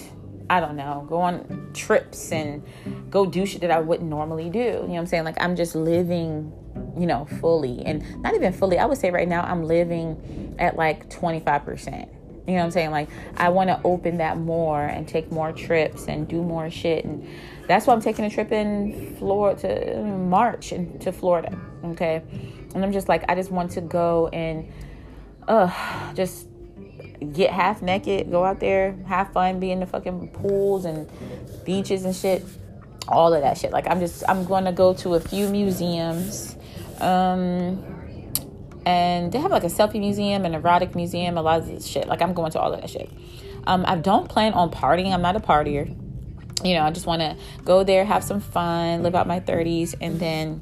I 0.50 0.60
don't 0.60 0.76
know, 0.76 1.06
go 1.10 1.22
on 1.22 1.72
trips 1.74 2.32
and 2.32 2.64
go 3.10 3.26
do 3.26 3.46
shit 3.46 3.62
that 3.62 3.72
I 3.72 3.80
wouldn't 3.80 4.10
normally 4.10 4.50
do. 4.50 4.60
You 4.60 4.74
know 4.74 4.88
what 4.88 5.00
I'm 5.00 5.06
saying? 5.08 5.24
Like 5.24 5.38
I'm 5.40 5.56
just 5.56 5.76
living, 5.76 6.52
you 6.98 7.06
know, 7.06 7.26
fully 7.40 7.84
and 7.86 8.22
not 8.22 8.34
even 8.36 8.54
fully. 8.54 8.78
I 8.78 8.86
would 8.86 8.98
say 8.98 9.12
right 9.12 9.28
now 9.28 9.44
I'm 9.44 9.64
living 9.64 10.56
at 10.60 10.76
like 10.76 11.10
25%. 11.10 12.10
You 12.48 12.54
know 12.54 12.60
what 12.60 12.66
I'm 12.66 12.72
saying? 12.72 12.92
Like 12.92 13.10
I 13.38 13.50
want 13.50 13.70
to 13.70 13.82
open 13.84 14.18
that 14.18 14.38
more 14.38 14.82
and 14.82 15.08
take 15.08 15.32
more 15.32 15.52
trips 15.52 16.08
and 16.08 16.28
do 16.28 16.44
more 16.44 16.70
shit 16.70 17.04
and 17.04 17.28
that's 17.68 17.88
why 17.88 17.94
I'm 17.94 18.02
taking 18.02 18.26
a 18.26 18.30
trip 18.30 18.52
in 18.52 19.16
Florida 19.18 19.62
to 19.62 20.02
March 20.04 20.72
and 20.72 21.02
to 21.02 21.12
Florida, 21.12 21.58
okay? 21.86 22.22
And 22.76 22.84
I'm 22.84 22.92
just 22.92 23.10
like 23.10 23.24
I 23.30 23.36
just 23.36 23.52
want 23.52 23.72
to 23.72 23.82
go 23.82 24.28
and 24.28 24.72
uh 25.48 26.14
just 26.14 26.48
get 27.34 27.52
half 27.52 27.82
naked, 27.82 28.30
go 28.30 28.44
out 28.44 28.60
there, 28.60 28.96
have 29.08 29.32
fun, 29.32 29.60
be 29.60 29.72
in 29.72 29.80
the 29.80 29.86
fucking 29.86 30.30
pools 30.30 30.86
and 30.86 31.10
beaches 31.66 32.06
and 32.06 32.16
shit. 32.16 32.44
All 33.08 33.34
of 33.34 33.42
that 33.42 33.58
shit. 33.58 33.72
Like 33.72 33.88
I'm 33.88 34.00
just 34.00 34.24
I'm 34.28 34.46
gonna 34.46 34.74
go 34.74 34.94
to 34.96 35.16
a 35.16 35.20
few 35.20 35.50
museums. 35.50 36.56
Um 37.02 37.84
and 38.86 39.32
they 39.32 39.40
have 39.40 39.52
like 39.52 39.64
a 39.64 39.68
selfie 39.68 40.00
museum, 40.00 40.46
an 40.46 40.54
erotic 40.54 40.96
museum, 40.96 41.38
a 41.38 41.42
lot 41.42 41.60
of 41.60 41.68
this 41.68 41.88
shit. 41.88 42.08
Like 42.08 42.22
I'm 42.22 42.34
going 42.34 42.52
to 42.52 42.60
all 42.60 42.72
of 42.72 42.82
that 42.82 42.90
shit. 42.90 43.10
Um, 43.66 43.84
I 43.88 43.96
don't 43.96 44.30
plan 44.30 44.54
on 44.54 44.70
partying. 44.70 45.12
I'm 45.12 45.24
not 45.24 45.36
a 45.36 45.40
partier. 45.40 45.88
You 46.64 46.76
know, 46.76 46.84
I 46.84 46.92
just 46.92 47.08
want 47.08 47.22
to 47.22 47.36
go 47.64 47.84
there, 47.84 48.06
have 48.06 48.24
some 48.24 48.40
fun, 48.40 49.02
live 49.02 49.16
out 49.16 49.26
my 49.26 49.40
30s, 49.40 49.96
and 50.00 50.20
then 50.20 50.62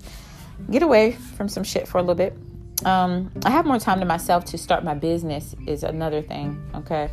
get 0.72 0.84
away 0.84 1.12
from 1.12 1.50
some 1.50 1.66
shit 1.66 1.86
for 1.86 1.98
a 1.98 2.02
little 2.02 2.16
bit 2.16 2.38
um, 2.86 3.32
I 3.46 3.52
have 3.52 3.66
more 3.66 3.80
time 3.80 4.00
to 4.00 4.06
myself 4.06 4.46
to 4.46 4.58
start 4.58 4.84
my 4.84 4.94
business 4.94 5.56
is 5.68 5.84
another 5.84 6.22
thing. 6.22 6.62
Okay. 6.76 7.10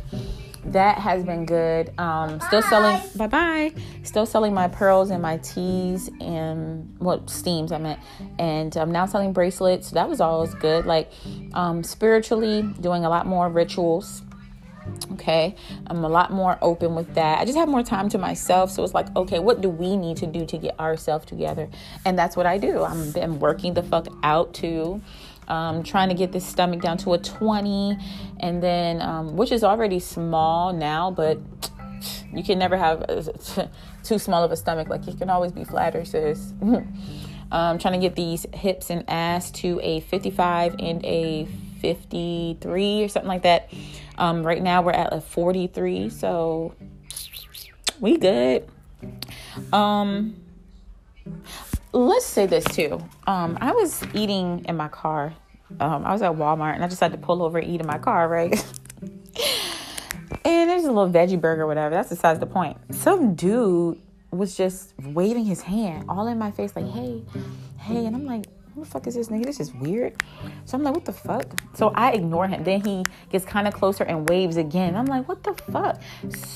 That 0.65 0.99
has 0.99 1.23
been 1.23 1.45
good. 1.45 1.91
Um, 1.97 2.39
still 2.41 2.61
selling, 2.61 3.01
bye. 3.15 3.27
bye. 3.27 3.73
Still 4.03 4.25
selling 4.25 4.53
my 4.53 4.67
pearls 4.67 5.09
and 5.09 5.21
my 5.21 5.37
teas 5.37 6.09
and 6.19 6.93
what 6.99 7.19
well, 7.19 7.27
steams 7.27 7.71
I 7.71 7.79
meant, 7.79 7.99
and 8.37 8.75
I'm 8.77 8.91
now 8.91 9.05
selling 9.05 9.33
bracelets. 9.33 9.89
So 9.89 9.95
that 9.95 10.07
was 10.07 10.21
always 10.21 10.53
good. 10.55 10.85
Like 10.85 11.11
um, 11.53 11.83
spiritually, 11.83 12.61
doing 12.79 13.05
a 13.05 13.09
lot 13.09 13.25
more 13.25 13.49
rituals. 13.49 14.21
Okay. 15.13 15.55
I'm 15.87 16.03
a 16.03 16.09
lot 16.09 16.31
more 16.31 16.57
open 16.61 16.95
with 16.95 17.13
that. 17.15 17.39
I 17.39 17.45
just 17.45 17.57
have 17.57 17.69
more 17.69 17.83
time 17.83 18.09
to 18.09 18.17
myself. 18.17 18.71
So 18.71 18.83
it's 18.83 18.93
like 18.93 19.15
okay 19.15 19.39
what 19.39 19.61
do 19.61 19.69
we 19.69 19.95
need 19.95 20.17
to 20.17 20.27
do 20.27 20.45
to 20.45 20.57
get 20.57 20.79
ourselves 20.79 21.25
together? 21.25 21.69
And 22.05 22.17
that's 22.17 22.35
what 22.35 22.45
i 22.45 22.57
do. 22.57 22.83
I'm 22.83 23.11
been 23.11 23.39
working 23.39 23.73
the 23.73 23.83
fuck 23.83 24.07
out 24.23 24.53
too 24.53 25.01
um, 25.51 25.83
trying 25.83 26.09
to 26.09 26.15
get 26.15 26.31
this 26.31 26.45
stomach 26.45 26.81
down 26.81 26.97
to 26.97 27.13
a 27.13 27.17
20 27.17 27.97
and 28.39 28.63
then 28.63 29.01
um, 29.01 29.35
which 29.35 29.51
is 29.51 29.63
already 29.63 29.99
small 29.99 30.71
now 30.73 31.11
but 31.11 31.37
you 32.33 32.43
can 32.43 32.59
never 32.59 32.77
have 32.77 33.01
a, 33.01 33.69
too 34.03 34.19
small 34.19 34.43
of 34.43 34.51
a 34.51 34.57
stomach. 34.57 34.87
Like 34.87 35.07
you 35.07 35.13
can 35.13 35.29
always 35.29 35.51
be 35.51 35.63
flatter 35.63 36.05
sis. 36.05 36.53
Um, 37.53 37.79
trying 37.79 37.99
to 37.99 38.07
get 38.07 38.15
these 38.15 38.45
hips 38.53 38.89
and 38.89 39.03
ass 39.09 39.51
to 39.51 39.77
a 39.83 39.99
55 39.99 40.73
and 40.79 41.03
a 41.05 41.45
53 41.81 43.03
or 43.03 43.09
something 43.09 43.27
like 43.27 43.41
that. 43.41 43.69
Um, 44.17 44.41
right 44.41 44.63
now 44.63 44.81
we're 44.81 44.93
at 44.93 45.11
a 45.11 45.19
43 45.19 46.09
so 46.09 46.73
we 47.99 48.15
good. 48.15 48.69
Um 49.73 50.41
let's 51.93 52.25
say 52.25 52.45
this 52.45 52.63
too. 52.65 53.03
Um, 53.27 53.57
I 53.61 53.71
was 53.71 54.03
eating 54.13 54.65
in 54.67 54.77
my 54.77 54.87
car. 54.87 55.33
Um, 55.79 56.05
I 56.05 56.11
was 56.11 56.21
at 56.21 56.33
Walmart 56.33 56.75
and 56.75 56.83
I 56.83 56.87
decided 56.87 57.19
to 57.19 57.25
pull 57.25 57.43
over 57.43 57.57
and 57.57 57.69
eat 57.69 57.81
in 57.81 57.87
my 57.87 57.97
car, 57.97 58.27
right? 58.27 58.53
and 60.45 60.69
there's 60.69 60.83
a 60.83 60.91
little 60.91 61.09
veggie 61.09 61.39
burger, 61.39 61.65
whatever. 61.65 61.95
That's 61.95 62.09
besides 62.09 62.39
the 62.39 62.45
point. 62.45 62.77
Some 62.93 63.35
dude 63.35 64.01
was 64.31 64.55
just 64.55 64.93
waving 64.99 65.45
his 65.45 65.61
hand 65.61 66.05
all 66.09 66.27
in 66.27 66.37
my 66.37 66.51
face, 66.51 66.75
like, 66.75 66.89
hey, 66.89 67.23
hey. 67.77 68.05
And 68.05 68.15
I'm 68.15 68.25
like, 68.25 68.45
who 68.73 68.81
the 68.81 68.89
fuck 68.89 69.07
is 69.07 69.15
this 69.15 69.27
nigga? 69.27 69.45
This 69.45 69.59
is 69.59 69.73
weird. 69.73 70.21
So 70.65 70.77
I'm 70.77 70.83
like, 70.83 70.93
what 70.93 71.05
the 71.05 71.13
fuck? 71.13 71.45
So 71.73 71.91
I 71.95 72.11
ignore 72.11 72.47
him. 72.47 72.63
Then 72.63 72.81
he 72.81 73.03
gets 73.29 73.43
kind 73.43 73.67
of 73.67 73.73
closer 73.73 74.03
and 74.03 74.27
waves 74.29 74.57
again. 74.57 74.95
I'm 74.95 75.05
like, 75.05 75.27
what 75.27 75.43
the 75.43 75.53
fuck? 75.71 76.01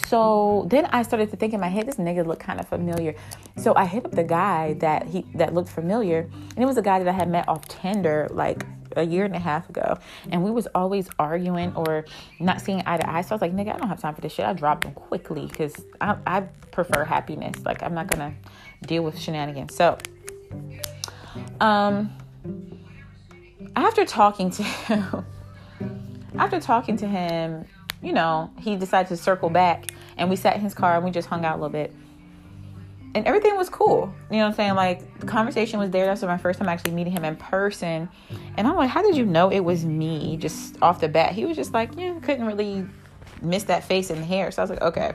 So 0.08 0.66
then 0.70 0.86
I 0.88 1.04
started 1.04 1.30
to 1.32 1.38
think 1.38 1.54
in 1.54 1.60
my 1.60 1.68
head, 1.68 1.88
this 1.88 1.96
nigga 1.96 2.26
looked 2.26 2.42
kind 2.42 2.60
of 2.60 2.68
familiar. 2.68 3.16
So 3.58 3.76
I 3.76 3.86
hit 3.86 4.06
up 4.06 4.12
the 4.12 4.24
guy 4.24 4.74
that 4.76 5.08
he 5.08 5.26
that 5.36 5.54
looked 5.54 5.70
familiar, 5.70 6.30
and 6.56 6.60
it 6.64 6.66
was 6.66 6.78
a 6.78 6.82
guy 6.82 7.00
that 7.00 7.08
I 7.08 7.14
had 7.14 7.30
met 7.30 7.48
off 7.48 7.68
Tinder 7.68 8.28
like 8.32 8.66
a 8.96 9.04
year 9.04 9.26
and 9.26 9.36
a 9.36 9.40
half 9.40 9.70
ago, 9.70 9.98
and 10.32 10.44
we 10.44 10.52
was 10.52 10.68
always 10.74 11.10
arguing 11.20 11.76
or 11.76 12.06
not 12.40 12.62
seeing 12.62 12.82
eye 12.86 12.98
to 12.98 13.10
eye. 13.10 13.22
So 13.22 13.32
I 13.32 13.36
was 13.36 13.42
like, 13.42 13.54
nigga, 13.54 13.76
I 13.76 13.78
don't 13.78 13.90
have 13.90 14.00
time 14.00 14.16
for 14.16 14.22
this 14.22 14.34
shit. 14.34 14.46
I 14.46 14.54
dropped 14.54 14.86
him 14.86 14.94
quickly 14.94 15.48
because 15.48 15.76
I, 16.00 16.16
I 16.26 16.42
prefer 16.72 17.04
happiness. 17.04 17.64
Like 17.66 17.84
I'm 17.84 17.94
not 17.94 18.08
gonna 18.08 18.34
deal 18.86 19.04
with 19.04 19.20
shenanigans. 19.20 19.76
So, 19.76 19.98
um, 21.60 22.16
after 23.76 24.06
talking 24.06 24.50
to 24.52 24.64
him, 24.64 25.26
after 26.38 26.60
talking 26.60 26.98
to 26.98 27.08
him, 27.08 27.66
you 28.02 28.14
know, 28.14 28.52
he 28.60 28.76
decided 28.76 29.10
to 29.10 29.18
circle 29.18 29.50
back, 29.50 29.92
and 30.18 30.30
we 30.30 30.36
sat 30.36 30.56
in 30.56 30.62
his 30.62 30.74
car 30.74 30.96
and 30.96 31.06
we 31.06 31.12
just 31.12 31.28
hung 31.28 31.46
out 31.46 31.54
a 31.54 31.62
little 31.62 31.70
bit 31.70 31.94
and 33.16 33.26
everything 33.26 33.56
was 33.56 33.70
cool. 33.70 34.14
You 34.30 34.38
know 34.38 34.44
what 34.44 34.50
I'm 34.50 34.54
saying? 34.56 34.76
Like 34.76 35.20
the 35.20 35.26
conversation 35.26 35.80
was 35.80 35.90
there. 35.90 36.06
That's 36.06 36.22
my 36.22 36.38
first 36.38 36.60
time 36.60 36.68
actually 36.68 36.92
meeting 36.92 37.14
him 37.14 37.24
in 37.24 37.38
person. 37.38 38.10
And 38.58 38.68
I'm 38.68 38.76
like, 38.76 38.90
how 38.90 39.02
did 39.02 39.16
you 39.16 39.26
know 39.26 39.50
it 39.50 39.62
was 39.62 39.86
me 39.86 40.36
just 40.36 40.78
off 40.82 41.00
the 41.00 41.08
bat? 41.08 41.32
He 41.32 41.46
was 41.46 41.56
just 41.56 41.74
like, 41.74 41.98
yeah, 41.98 42.20
couldn't 42.20 42.46
really 42.46 42.86
miss 43.42 43.64
that 43.64 43.86
face 43.86 44.10
and 44.10 44.24
hair. 44.24 44.52
So 44.52 44.62
I 44.62 44.64
was 44.64 44.70
like, 44.70 44.82
okay. 44.82 45.14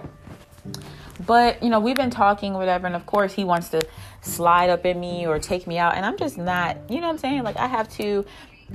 But, 1.26 1.62
you 1.62 1.68
know, 1.68 1.80
we've 1.80 1.96
been 1.96 2.10
talking, 2.10 2.54
whatever, 2.54 2.86
and 2.86 2.96
of 2.96 3.06
course 3.06 3.32
he 3.32 3.44
wants 3.44 3.68
to 3.70 3.80
slide 4.22 4.70
up 4.70 4.86
in 4.86 4.98
me 4.98 5.26
or 5.26 5.38
take 5.38 5.66
me 5.66 5.78
out. 5.78 5.94
And 5.96 6.04
I'm 6.06 6.16
just 6.16 6.38
not, 6.38 6.76
you 6.88 7.00
know 7.00 7.08
what 7.08 7.14
I'm 7.14 7.18
saying? 7.18 7.42
Like 7.42 7.56
I 7.56 7.66
have 7.66 7.88
to 7.96 8.24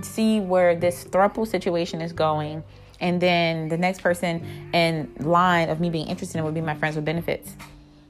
see 0.02 0.40
where 0.40 0.76
this 0.76 1.06
thruple 1.06 1.48
situation 1.48 2.02
is 2.02 2.14
going. 2.14 2.64
And 3.00 3.22
then 3.22 3.68
the 3.68 3.78
next 3.78 4.02
person 4.02 4.70
in 4.74 5.14
line 5.20 5.70
of 5.70 5.80
me 5.80 5.90
being 5.90 6.08
interested 6.08 6.38
in 6.38 6.46
would 6.46 6.54
be 6.54 6.62
my 6.62 6.76
friends 6.76 6.96
with 6.96 7.06
benefits. 7.06 7.56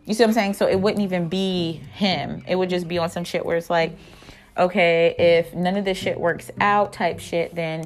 You 0.06 0.14
see 0.14 0.24
what 0.24 0.30
I'm 0.30 0.34
saying? 0.34 0.54
So 0.54 0.68
it 0.68 0.80
wouldn't 0.80 1.02
even 1.02 1.30
be 1.30 1.74
him. 1.94 2.44
It 2.48 2.56
would 2.56 2.70
just 2.70 2.88
be 2.88 2.98
on 2.98 3.10
some 3.10 3.24
shit 3.24 3.46
where 3.46 3.58
it's 3.58 3.70
like, 3.70 3.98
okay, 4.58 5.16
if 5.18 5.54
none 5.54 5.78
of 5.78 5.86
this 5.86 5.98
shit 5.98 6.20
works 6.20 6.52
out 6.60 6.94
type 6.94 7.20
shit, 7.20 7.56
then 7.56 7.86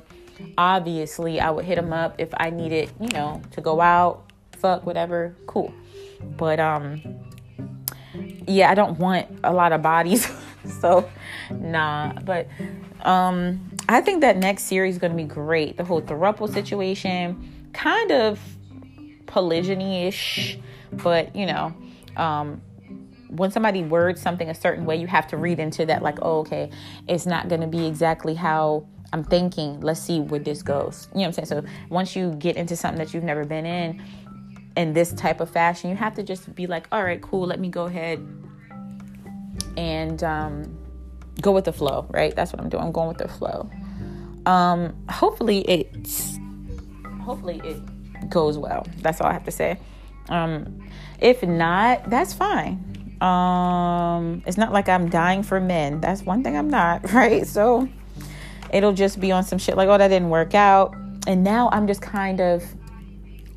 obviously 0.57 1.39
I 1.39 1.49
would 1.49 1.65
hit 1.65 1.77
him 1.77 1.93
up 1.93 2.15
if 2.17 2.29
I 2.35 2.49
needed, 2.49 2.91
you 2.99 3.07
know, 3.09 3.41
to 3.51 3.61
go 3.61 3.79
out, 3.79 4.31
fuck, 4.51 4.85
whatever, 4.85 5.35
cool. 5.47 5.73
But 6.37 6.59
um 6.59 7.01
yeah, 8.47 8.71
I 8.71 8.75
don't 8.75 8.97
want 8.97 9.27
a 9.43 9.53
lot 9.53 9.71
of 9.71 9.81
bodies. 9.81 10.29
so 10.81 11.09
nah. 11.51 12.13
But 12.13 12.47
um 13.01 13.71
I 13.87 14.01
think 14.01 14.21
that 14.21 14.37
next 14.37 14.63
series 14.63 14.95
is 14.95 14.99
gonna 14.99 15.15
be 15.15 15.23
great. 15.23 15.77
The 15.77 15.83
whole 15.83 16.01
thruple 16.01 16.51
situation, 16.51 17.69
kind 17.73 18.11
of 18.11 18.39
polygyny-ish, 19.25 20.57
but 20.91 21.35
you 21.35 21.45
know, 21.45 21.73
um, 22.17 22.61
when 23.29 23.51
somebody 23.51 23.83
words 23.83 24.21
something 24.21 24.49
a 24.49 24.55
certain 24.55 24.85
way, 24.85 24.95
you 24.95 25.07
have 25.07 25.27
to 25.27 25.37
read 25.37 25.59
into 25.59 25.85
that, 25.85 26.01
like, 26.01 26.17
oh, 26.21 26.39
okay, 26.39 26.69
it's 27.07 27.25
not 27.25 27.47
going 27.47 27.61
to 27.61 27.67
be 27.67 27.85
exactly 27.85 28.33
how 28.33 28.85
I'm 29.13 29.23
thinking. 29.23 29.79
Let's 29.81 30.01
see 30.01 30.19
where 30.19 30.39
this 30.39 30.61
goes. 30.61 31.07
You 31.13 31.19
know 31.19 31.21
what 31.21 31.39
I'm 31.39 31.45
saying? 31.45 31.63
So 31.63 31.69
once 31.89 32.15
you 32.15 32.31
get 32.33 32.57
into 32.57 32.75
something 32.75 33.03
that 33.03 33.13
you've 33.13 33.23
never 33.23 33.45
been 33.45 33.65
in, 33.65 34.03
in 34.79 34.93
this 34.93 35.11
type 35.11 35.41
of 35.41 35.49
fashion, 35.49 35.89
you 35.89 35.95
have 35.97 36.15
to 36.15 36.23
just 36.23 36.55
be 36.55 36.65
like, 36.65 36.87
all 36.93 37.03
right, 37.03 37.21
cool, 37.21 37.45
let 37.45 37.59
me 37.59 37.67
go 37.67 37.83
ahead 37.83 38.25
and 39.75 40.23
um, 40.23 40.77
go 41.41 41.51
with 41.51 41.65
the 41.65 41.73
flow, 41.73 42.07
right? 42.11 42.33
That's 42.33 42.53
what 42.53 42.61
I'm 42.61 42.69
doing. 42.69 42.85
I'm 42.85 42.93
going 42.93 43.09
with 43.09 43.17
the 43.17 43.27
flow. 43.27 43.69
Um, 44.45 44.95
hopefully 45.09 45.69
it's 45.69 46.39
hopefully 47.23 47.61
it 47.65 48.29
goes 48.29 48.57
well. 48.57 48.87
That's 49.01 49.19
all 49.19 49.27
I 49.27 49.33
have 49.33 49.43
to 49.43 49.51
say. 49.51 49.77
Um, 50.29 50.79
if 51.19 51.43
not, 51.43 52.09
that's 52.09 52.33
fine. 52.33 53.17
Um, 53.19 54.41
it's 54.47 54.57
not 54.57 54.71
like 54.71 54.87
I'm 54.87 55.09
dying 55.09 55.43
for 55.43 55.59
men. 55.59 55.99
That's 55.99 56.23
one 56.23 56.41
thing 56.41 56.55
I'm 56.55 56.69
not, 56.69 57.11
right? 57.11 57.45
So 57.45 57.89
it'll 58.71 58.93
just 58.93 59.19
be 59.19 59.33
on 59.33 59.43
some 59.43 59.59
shit 59.59 59.75
like, 59.75 59.89
oh, 59.89 59.97
that 59.97 60.07
didn't 60.07 60.29
work 60.29 60.55
out. 60.55 60.95
And 61.27 61.43
now 61.43 61.69
I'm 61.73 61.85
just 61.85 62.01
kind 62.01 62.39
of 62.39 62.63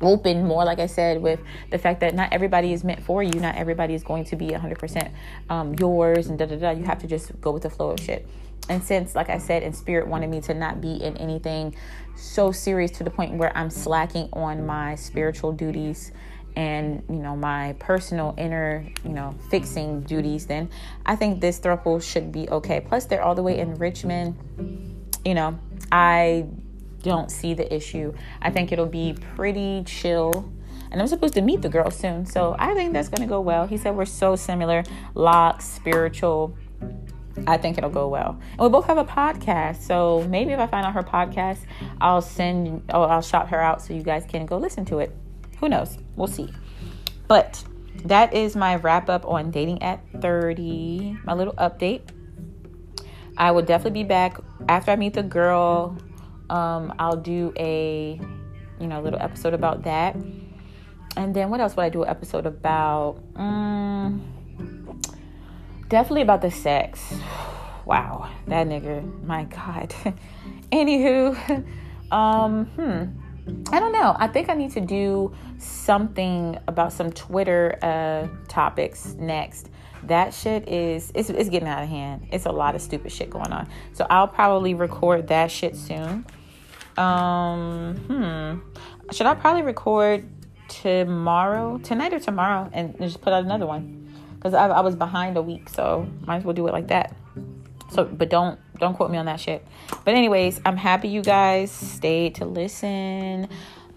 open 0.03 0.45
more, 0.45 0.63
like 0.65 0.79
I 0.79 0.87
said, 0.87 1.21
with 1.21 1.39
the 1.71 1.77
fact 1.77 1.99
that 2.01 2.13
not 2.13 2.31
everybody 2.31 2.73
is 2.73 2.83
meant 2.83 3.03
for 3.03 3.23
you. 3.23 3.39
Not 3.39 3.55
everybody 3.55 3.93
is 3.93 4.03
going 4.03 4.25
to 4.25 4.35
be 4.35 4.47
100% 4.49 5.11
um, 5.49 5.73
yours 5.75 6.27
and 6.27 6.37
da 6.37 6.45
da 6.45 6.55
da. 6.55 6.71
You 6.71 6.83
have 6.83 6.99
to 6.99 7.07
just 7.07 7.39
go 7.41 7.51
with 7.51 7.63
the 7.63 7.69
flow 7.69 7.91
of 7.91 7.99
shit. 7.99 8.27
And 8.69 8.81
since, 8.83 9.15
like 9.15 9.29
I 9.29 9.39
said, 9.39 9.63
and 9.63 9.75
Spirit 9.75 10.07
wanted 10.07 10.29
me 10.29 10.39
to 10.41 10.53
not 10.53 10.79
be 10.79 10.93
in 10.93 11.17
anything 11.17 11.75
so 12.15 12.51
serious 12.51 12.91
to 12.91 13.03
the 13.03 13.09
point 13.09 13.33
where 13.33 13.55
I'm 13.57 13.69
slacking 13.69 14.29
on 14.31 14.65
my 14.65 14.95
spiritual 14.95 15.51
duties 15.51 16.11
and 16.55 17.03
you 17.09 17.15
know 17.15 17.35
my 17.35 17.75
personal 17.79 18.35
inner 18.37 18.85
you 19.03 19.09
know 19.09 19.33
fixing 19.49 20.01
duties 20.01 20.45
then 20.45 20.69
i 21.05 21.15
think 21.15 21.41
this 21.41 21.59
throuple 21.59 22.01
should 22.01 22.31
be 22.31 22.47
okay 22.49 22.79
plus 22.79 23.05
they're 23.05 23.23
all 23.23 23.35
the 23.35 23.41
way 23.41 23.57
in 23.57 23.73
richmond 23.75 24.37
you 25.25 25.33
know 25.33 25.57
i 25.91 26.45
don't 27.03 27.29
see 27.29 27.53
the 27.53 27.71
issue 27.73 28.13
i 28.41 28.49
think 28.49 28.71
it'll 28.71 28.85
be 28.85 29.15
pretty 29.35 29.83
chill 29.85 30.51
and 30.91 30.99
i'm 30.99 31.07
supposed 31.07 31.35
to 31.35 31.41
meet 31.41 31.61
the 31.61 31.69
girl 31.69 31.91
soon 31.91 32.25
so 32.25 32.55
i 32.57 32.73
think 32.73 32.93
that's 32.93 33.09
going 33.09 33.21
to 33.21 33.29
go 33.29 33.39
well 33.39 33.67
he 33.67 33.77
said 33.77 33.95
we're 33.95 34.05
so 34.05 34.35
similar 34.35 34.83
locks 35.13 35.65
spiritual 35.65 36.57
I 37.47 37.57
think 37.57 37.77
it'll 37.77 37.89
go 37.89 38.07
well. 38.07 38.39
And 38.51 38.59
we 38.59 38.69
both 38.69 38.85
have 38.85 38.97
a 38.97 39.05
podcast, 39.05 39.81
so 39.81 40.25
maybe 40.29 40.51
if 40.51 40.59
I 40.59 40.67
find 40.67 40.85
out 40.85 40.93
her 40.93 41.03
podcast, 41.03 41.59
I'll 41.99 42.21
send, 42.21 42.83
oh, 42.93 43.03
I'll 43.03 43.21
shout 43.21 43.49
her 43.49 43.59
out 43.59 43.81
so 43.81 43.93
you 43.93 44.03
guys 44.03 44.25
can 44.25 44.45
go 44.45 44.57
listen 44.57 44.85
to 44.85 44.99
it. 44.99 45.15
Who 45.59 45.67
knows? 45.67 45.97
We'll 46.15 46.27
see. 46.27 46.53
But 47.27 47.63
that 48.05 48.33
is 48.33 48.55
my 48.55 48.75
wrap 48.75 49.09
up 49.09 49.25
on 49.25 49.51
dating 49.51 49.81
at 49.81 50.01
30, 50.21 51.17
my 51.23 51.33
little 51.33 51.53
update. 51.55 52.01
I 53.37 53.51
will 53.51 53.61
definitely 53.63 54.03
be 54.03 54.07
back 54.07 54.37
after 54.69 54.91
I 54.91 54.95
meet 54.95 55.13
the 55.13 55.23
girl. 55.23 55.97
Um, 56.49 56.93
I'll 56.99 57.17
do 57.17 57.53
a 57.57 58.19
you 58.79 58.87
know 58.87 59.01
little 59.01 59.21
episode 59.21 59.53
about 59.53 59.83
that. 59.83 60.15
And 61.15 61.35
then 61.35 61.49
what 61.49 61.61
else 61.61 61.75
would 61.75 61.83
I 61.83 61.89
do 61.89 62.03
an 62.03 62.09
episode 62.09 62.45
about? 62.45 63.19
Um, 63.35 64.21
definitely 65.89 66.23
about 66.23 66.41
the 66.41 66.51
sex. 66.51 67.13
Wow, 67.85 68.31
that 68.47 68.65
nigga, 68.65 69.03
my 69.25 69.43
God. 69.43 69.93
Anywho, 70.71 71.65
um, 72.13 72.65
hmm. 72.65 73.73
I 73.73 73.79
don't 73.81 73.91
know. 73.91 74.15
I 74.17 74.27
think 74.27 74.49
I 74.49 74.53
need 74.53 74.71
to 74.71 74.79
do 74.79 75.33
something 75.57 76.57
about 76.69 76.93
some 76.93 77.11
Twitter 77.11 77.77
uh, 77.81 78.29
topics 78.47 79.15
next. 79.19 79.69
That 80.07 80.33
shit 80.33 80.67
is 80.67 81.11
it's, 81.15 81.29
it's 81.29 81.49
getting 81.49 81.67
out 81.67 81.83
of 81.83 81.89
hand. 81.89 82.27
It's 82.31 82.45
a 82.45 82.51
lot 82.51 82.75
of 82.75 82.81
stupid 82.81 83.11
shit 83.11 83.29
going 83.29 83.51
on. 83.51 83.69
So 83.93 84.05
I'll 84.09 84.27
probably 84.27 84.73
record 84.73 85.27
that 85.27 85.51
shit 85.51 85.75
soon. 85.75 86.25
Um, 86.97 87.95
hmm. 88.07 89.11
Should 89.11 89.27
I 89.27 89.35
probably 89.35 89.63
record 89.63 90.27
tomorrow, 90.67 91.77
tonight 91.79 92.13
or 92.13 92.19
tomorrow, 92.19 92.69
and 92.73 92.97
just 92.99 93.21
put 93.21 93.33
out 93.33 93.43
another 93.43 93.65
one? 93.65 94.13
Because 94.35 94.53
I, 94.53 94.67
I 94.67 94.81
was 94.81 94.95
behind 94.95 95.37
a 95.37 95.41
week, 95.41 95.69
so 95.69 96.07
might 96.25 96.37
as 96.37 96.43
well 96.43 96.53
do 96.53 96.67
it 96.67 96.73
like 96.73 96.87
that. 96.87 97.15
So, 97.91 98.03
but 98.05 98.29
don't 98.29 98.59
don't 98.79 98.95
quote 98.95 99.11
me 99.11 99.17
on 99.17 99.25
that 99.25 99.39
shit. 99.39 99.65
But 100.03 100.15
anyways, 100.15 100.59
I'm 100.65 100.77
happy 100.77 101.07
you 101.07 101.21
guys 101.21 101.71
stayed 101.71 102.35
to 102.35 102.45
listen. 102.45 103.47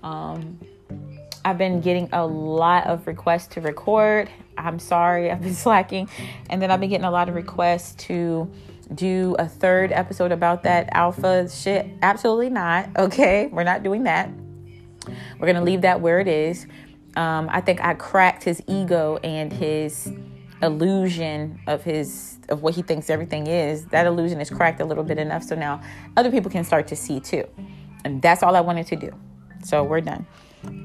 Um, 0.02 0.60
I've 1.44 1.58
been 1.58 1.80
getting 1.80 2.08
a 2.12 2.26
lot 2.26 2.86
of 2.86 3.06
requests 3.06 3.48
to 3.54 3.60
record. 3.60 4.30
I'm 4.56 4.78
sorry, 4.78 5.30
I've 5.30 5.42
been 5.42 5.54
slacking, 5.66 6.08
and 6.50 6.60
then 6.60 6.70
I've 6.70 6.80
been 6.80 6.90
getting 6.90 7.06
a 7.06 7.10
lot 7.10 7.28
of 7.28 7.34
requests 7.34 7.94
to 8.06 8.50
do 8.94 9.34
a 9.38 9.48
third 9.48 9.92
episode 9.92 10.32
about 10.32 10.62
that 10.62 10.88
alpha 10.92 11.48
shit. 11.48 11.86
Absolutely 12.02 12.50
not. 12.50 12.88
Okay, 12.96 13.48
we're 13.48 13.64
not 13.64 13.82
doing 13.82 14.04
that. 14.04 14.30
We're 15.38 15.46
gonna 15.46 15.62
leave 15.62 15.82
that 15.82 16.00
where 16.00 16.18
it 16.18 16.28
is. 16.28 16.66
Um, 17.14 17.48
I 17.50 17.60
think 17.60 17.80
I 17.82 17.94
cracked 17.94 18.42
his 18.44 18.62
ego 18.66 19.18
and 19.22 19.52
his 19.52 20.10
illusion 20.62 21.60
of 21.66 21.84
his 21.84 22.38
of 22.48 22.62
what 22.62 22.74
he 22.74 22.82
thinks 22.82 23.10
everything 23.10 23.46
is 23.46 23.86
that 23.86 24.06
illusion 24.06 24.40
is 24.40 24.48
cracked 24.48 24.80
a 24.80 24.84
little 24.84 25.04
bit 25.04 25.18
enough 25.18 25.42
so 25.42 25.54
now 25.54 25.80
other 26.16 26.30
people 26.30 26.50
can 26.50 26.64
start 26.64 26.86
to 26.88 26.96
see 26.96 27.20
too 27.20 27.44
and 28.04 28.22
that's 28.22 28.42
all 28.42 28.56
i 28.56 28.60
wanted 28.60 28.86
to 28.86 28.96
do 28.96 29.10
so 29.62 29.84
we're 29.84 30.00
done 30.00 30.24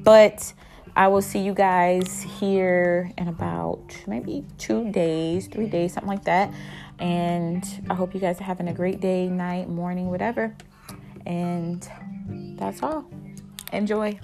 but 0.03 0.53
i 0.95 1.07
will 1.07 1.21
see 1.21 1.39
you 1.39 1.53
guys 1.53 2.25
here 2.39 3.11
in 3.17 3.27
about 3.27 3.95
maybe 4.07 4.45
two 4.57 4.91
days 4.91 5.47
three 5.47 5.67
days 5.67 5.93
something 5.93 6.09
like 6.09 6.25
that. 6.25 6.53
And 6.99 7.63
i 7.89 7.93
hope 7.93 8.13
you 8.13 8.19
guys 8.19 8.39
are 8.39 8.45
having 8.45 8.67
a 8.67 8.73
great 8.73 8.99
day 8.99 9.27
night 9.27 9.69
morning 9.69 10.09
whatever. 10.09 10.55
And 11.25 11.87
that's 12.57 12.83
all. 12.83 13.05
Enjoy 13.73 14.19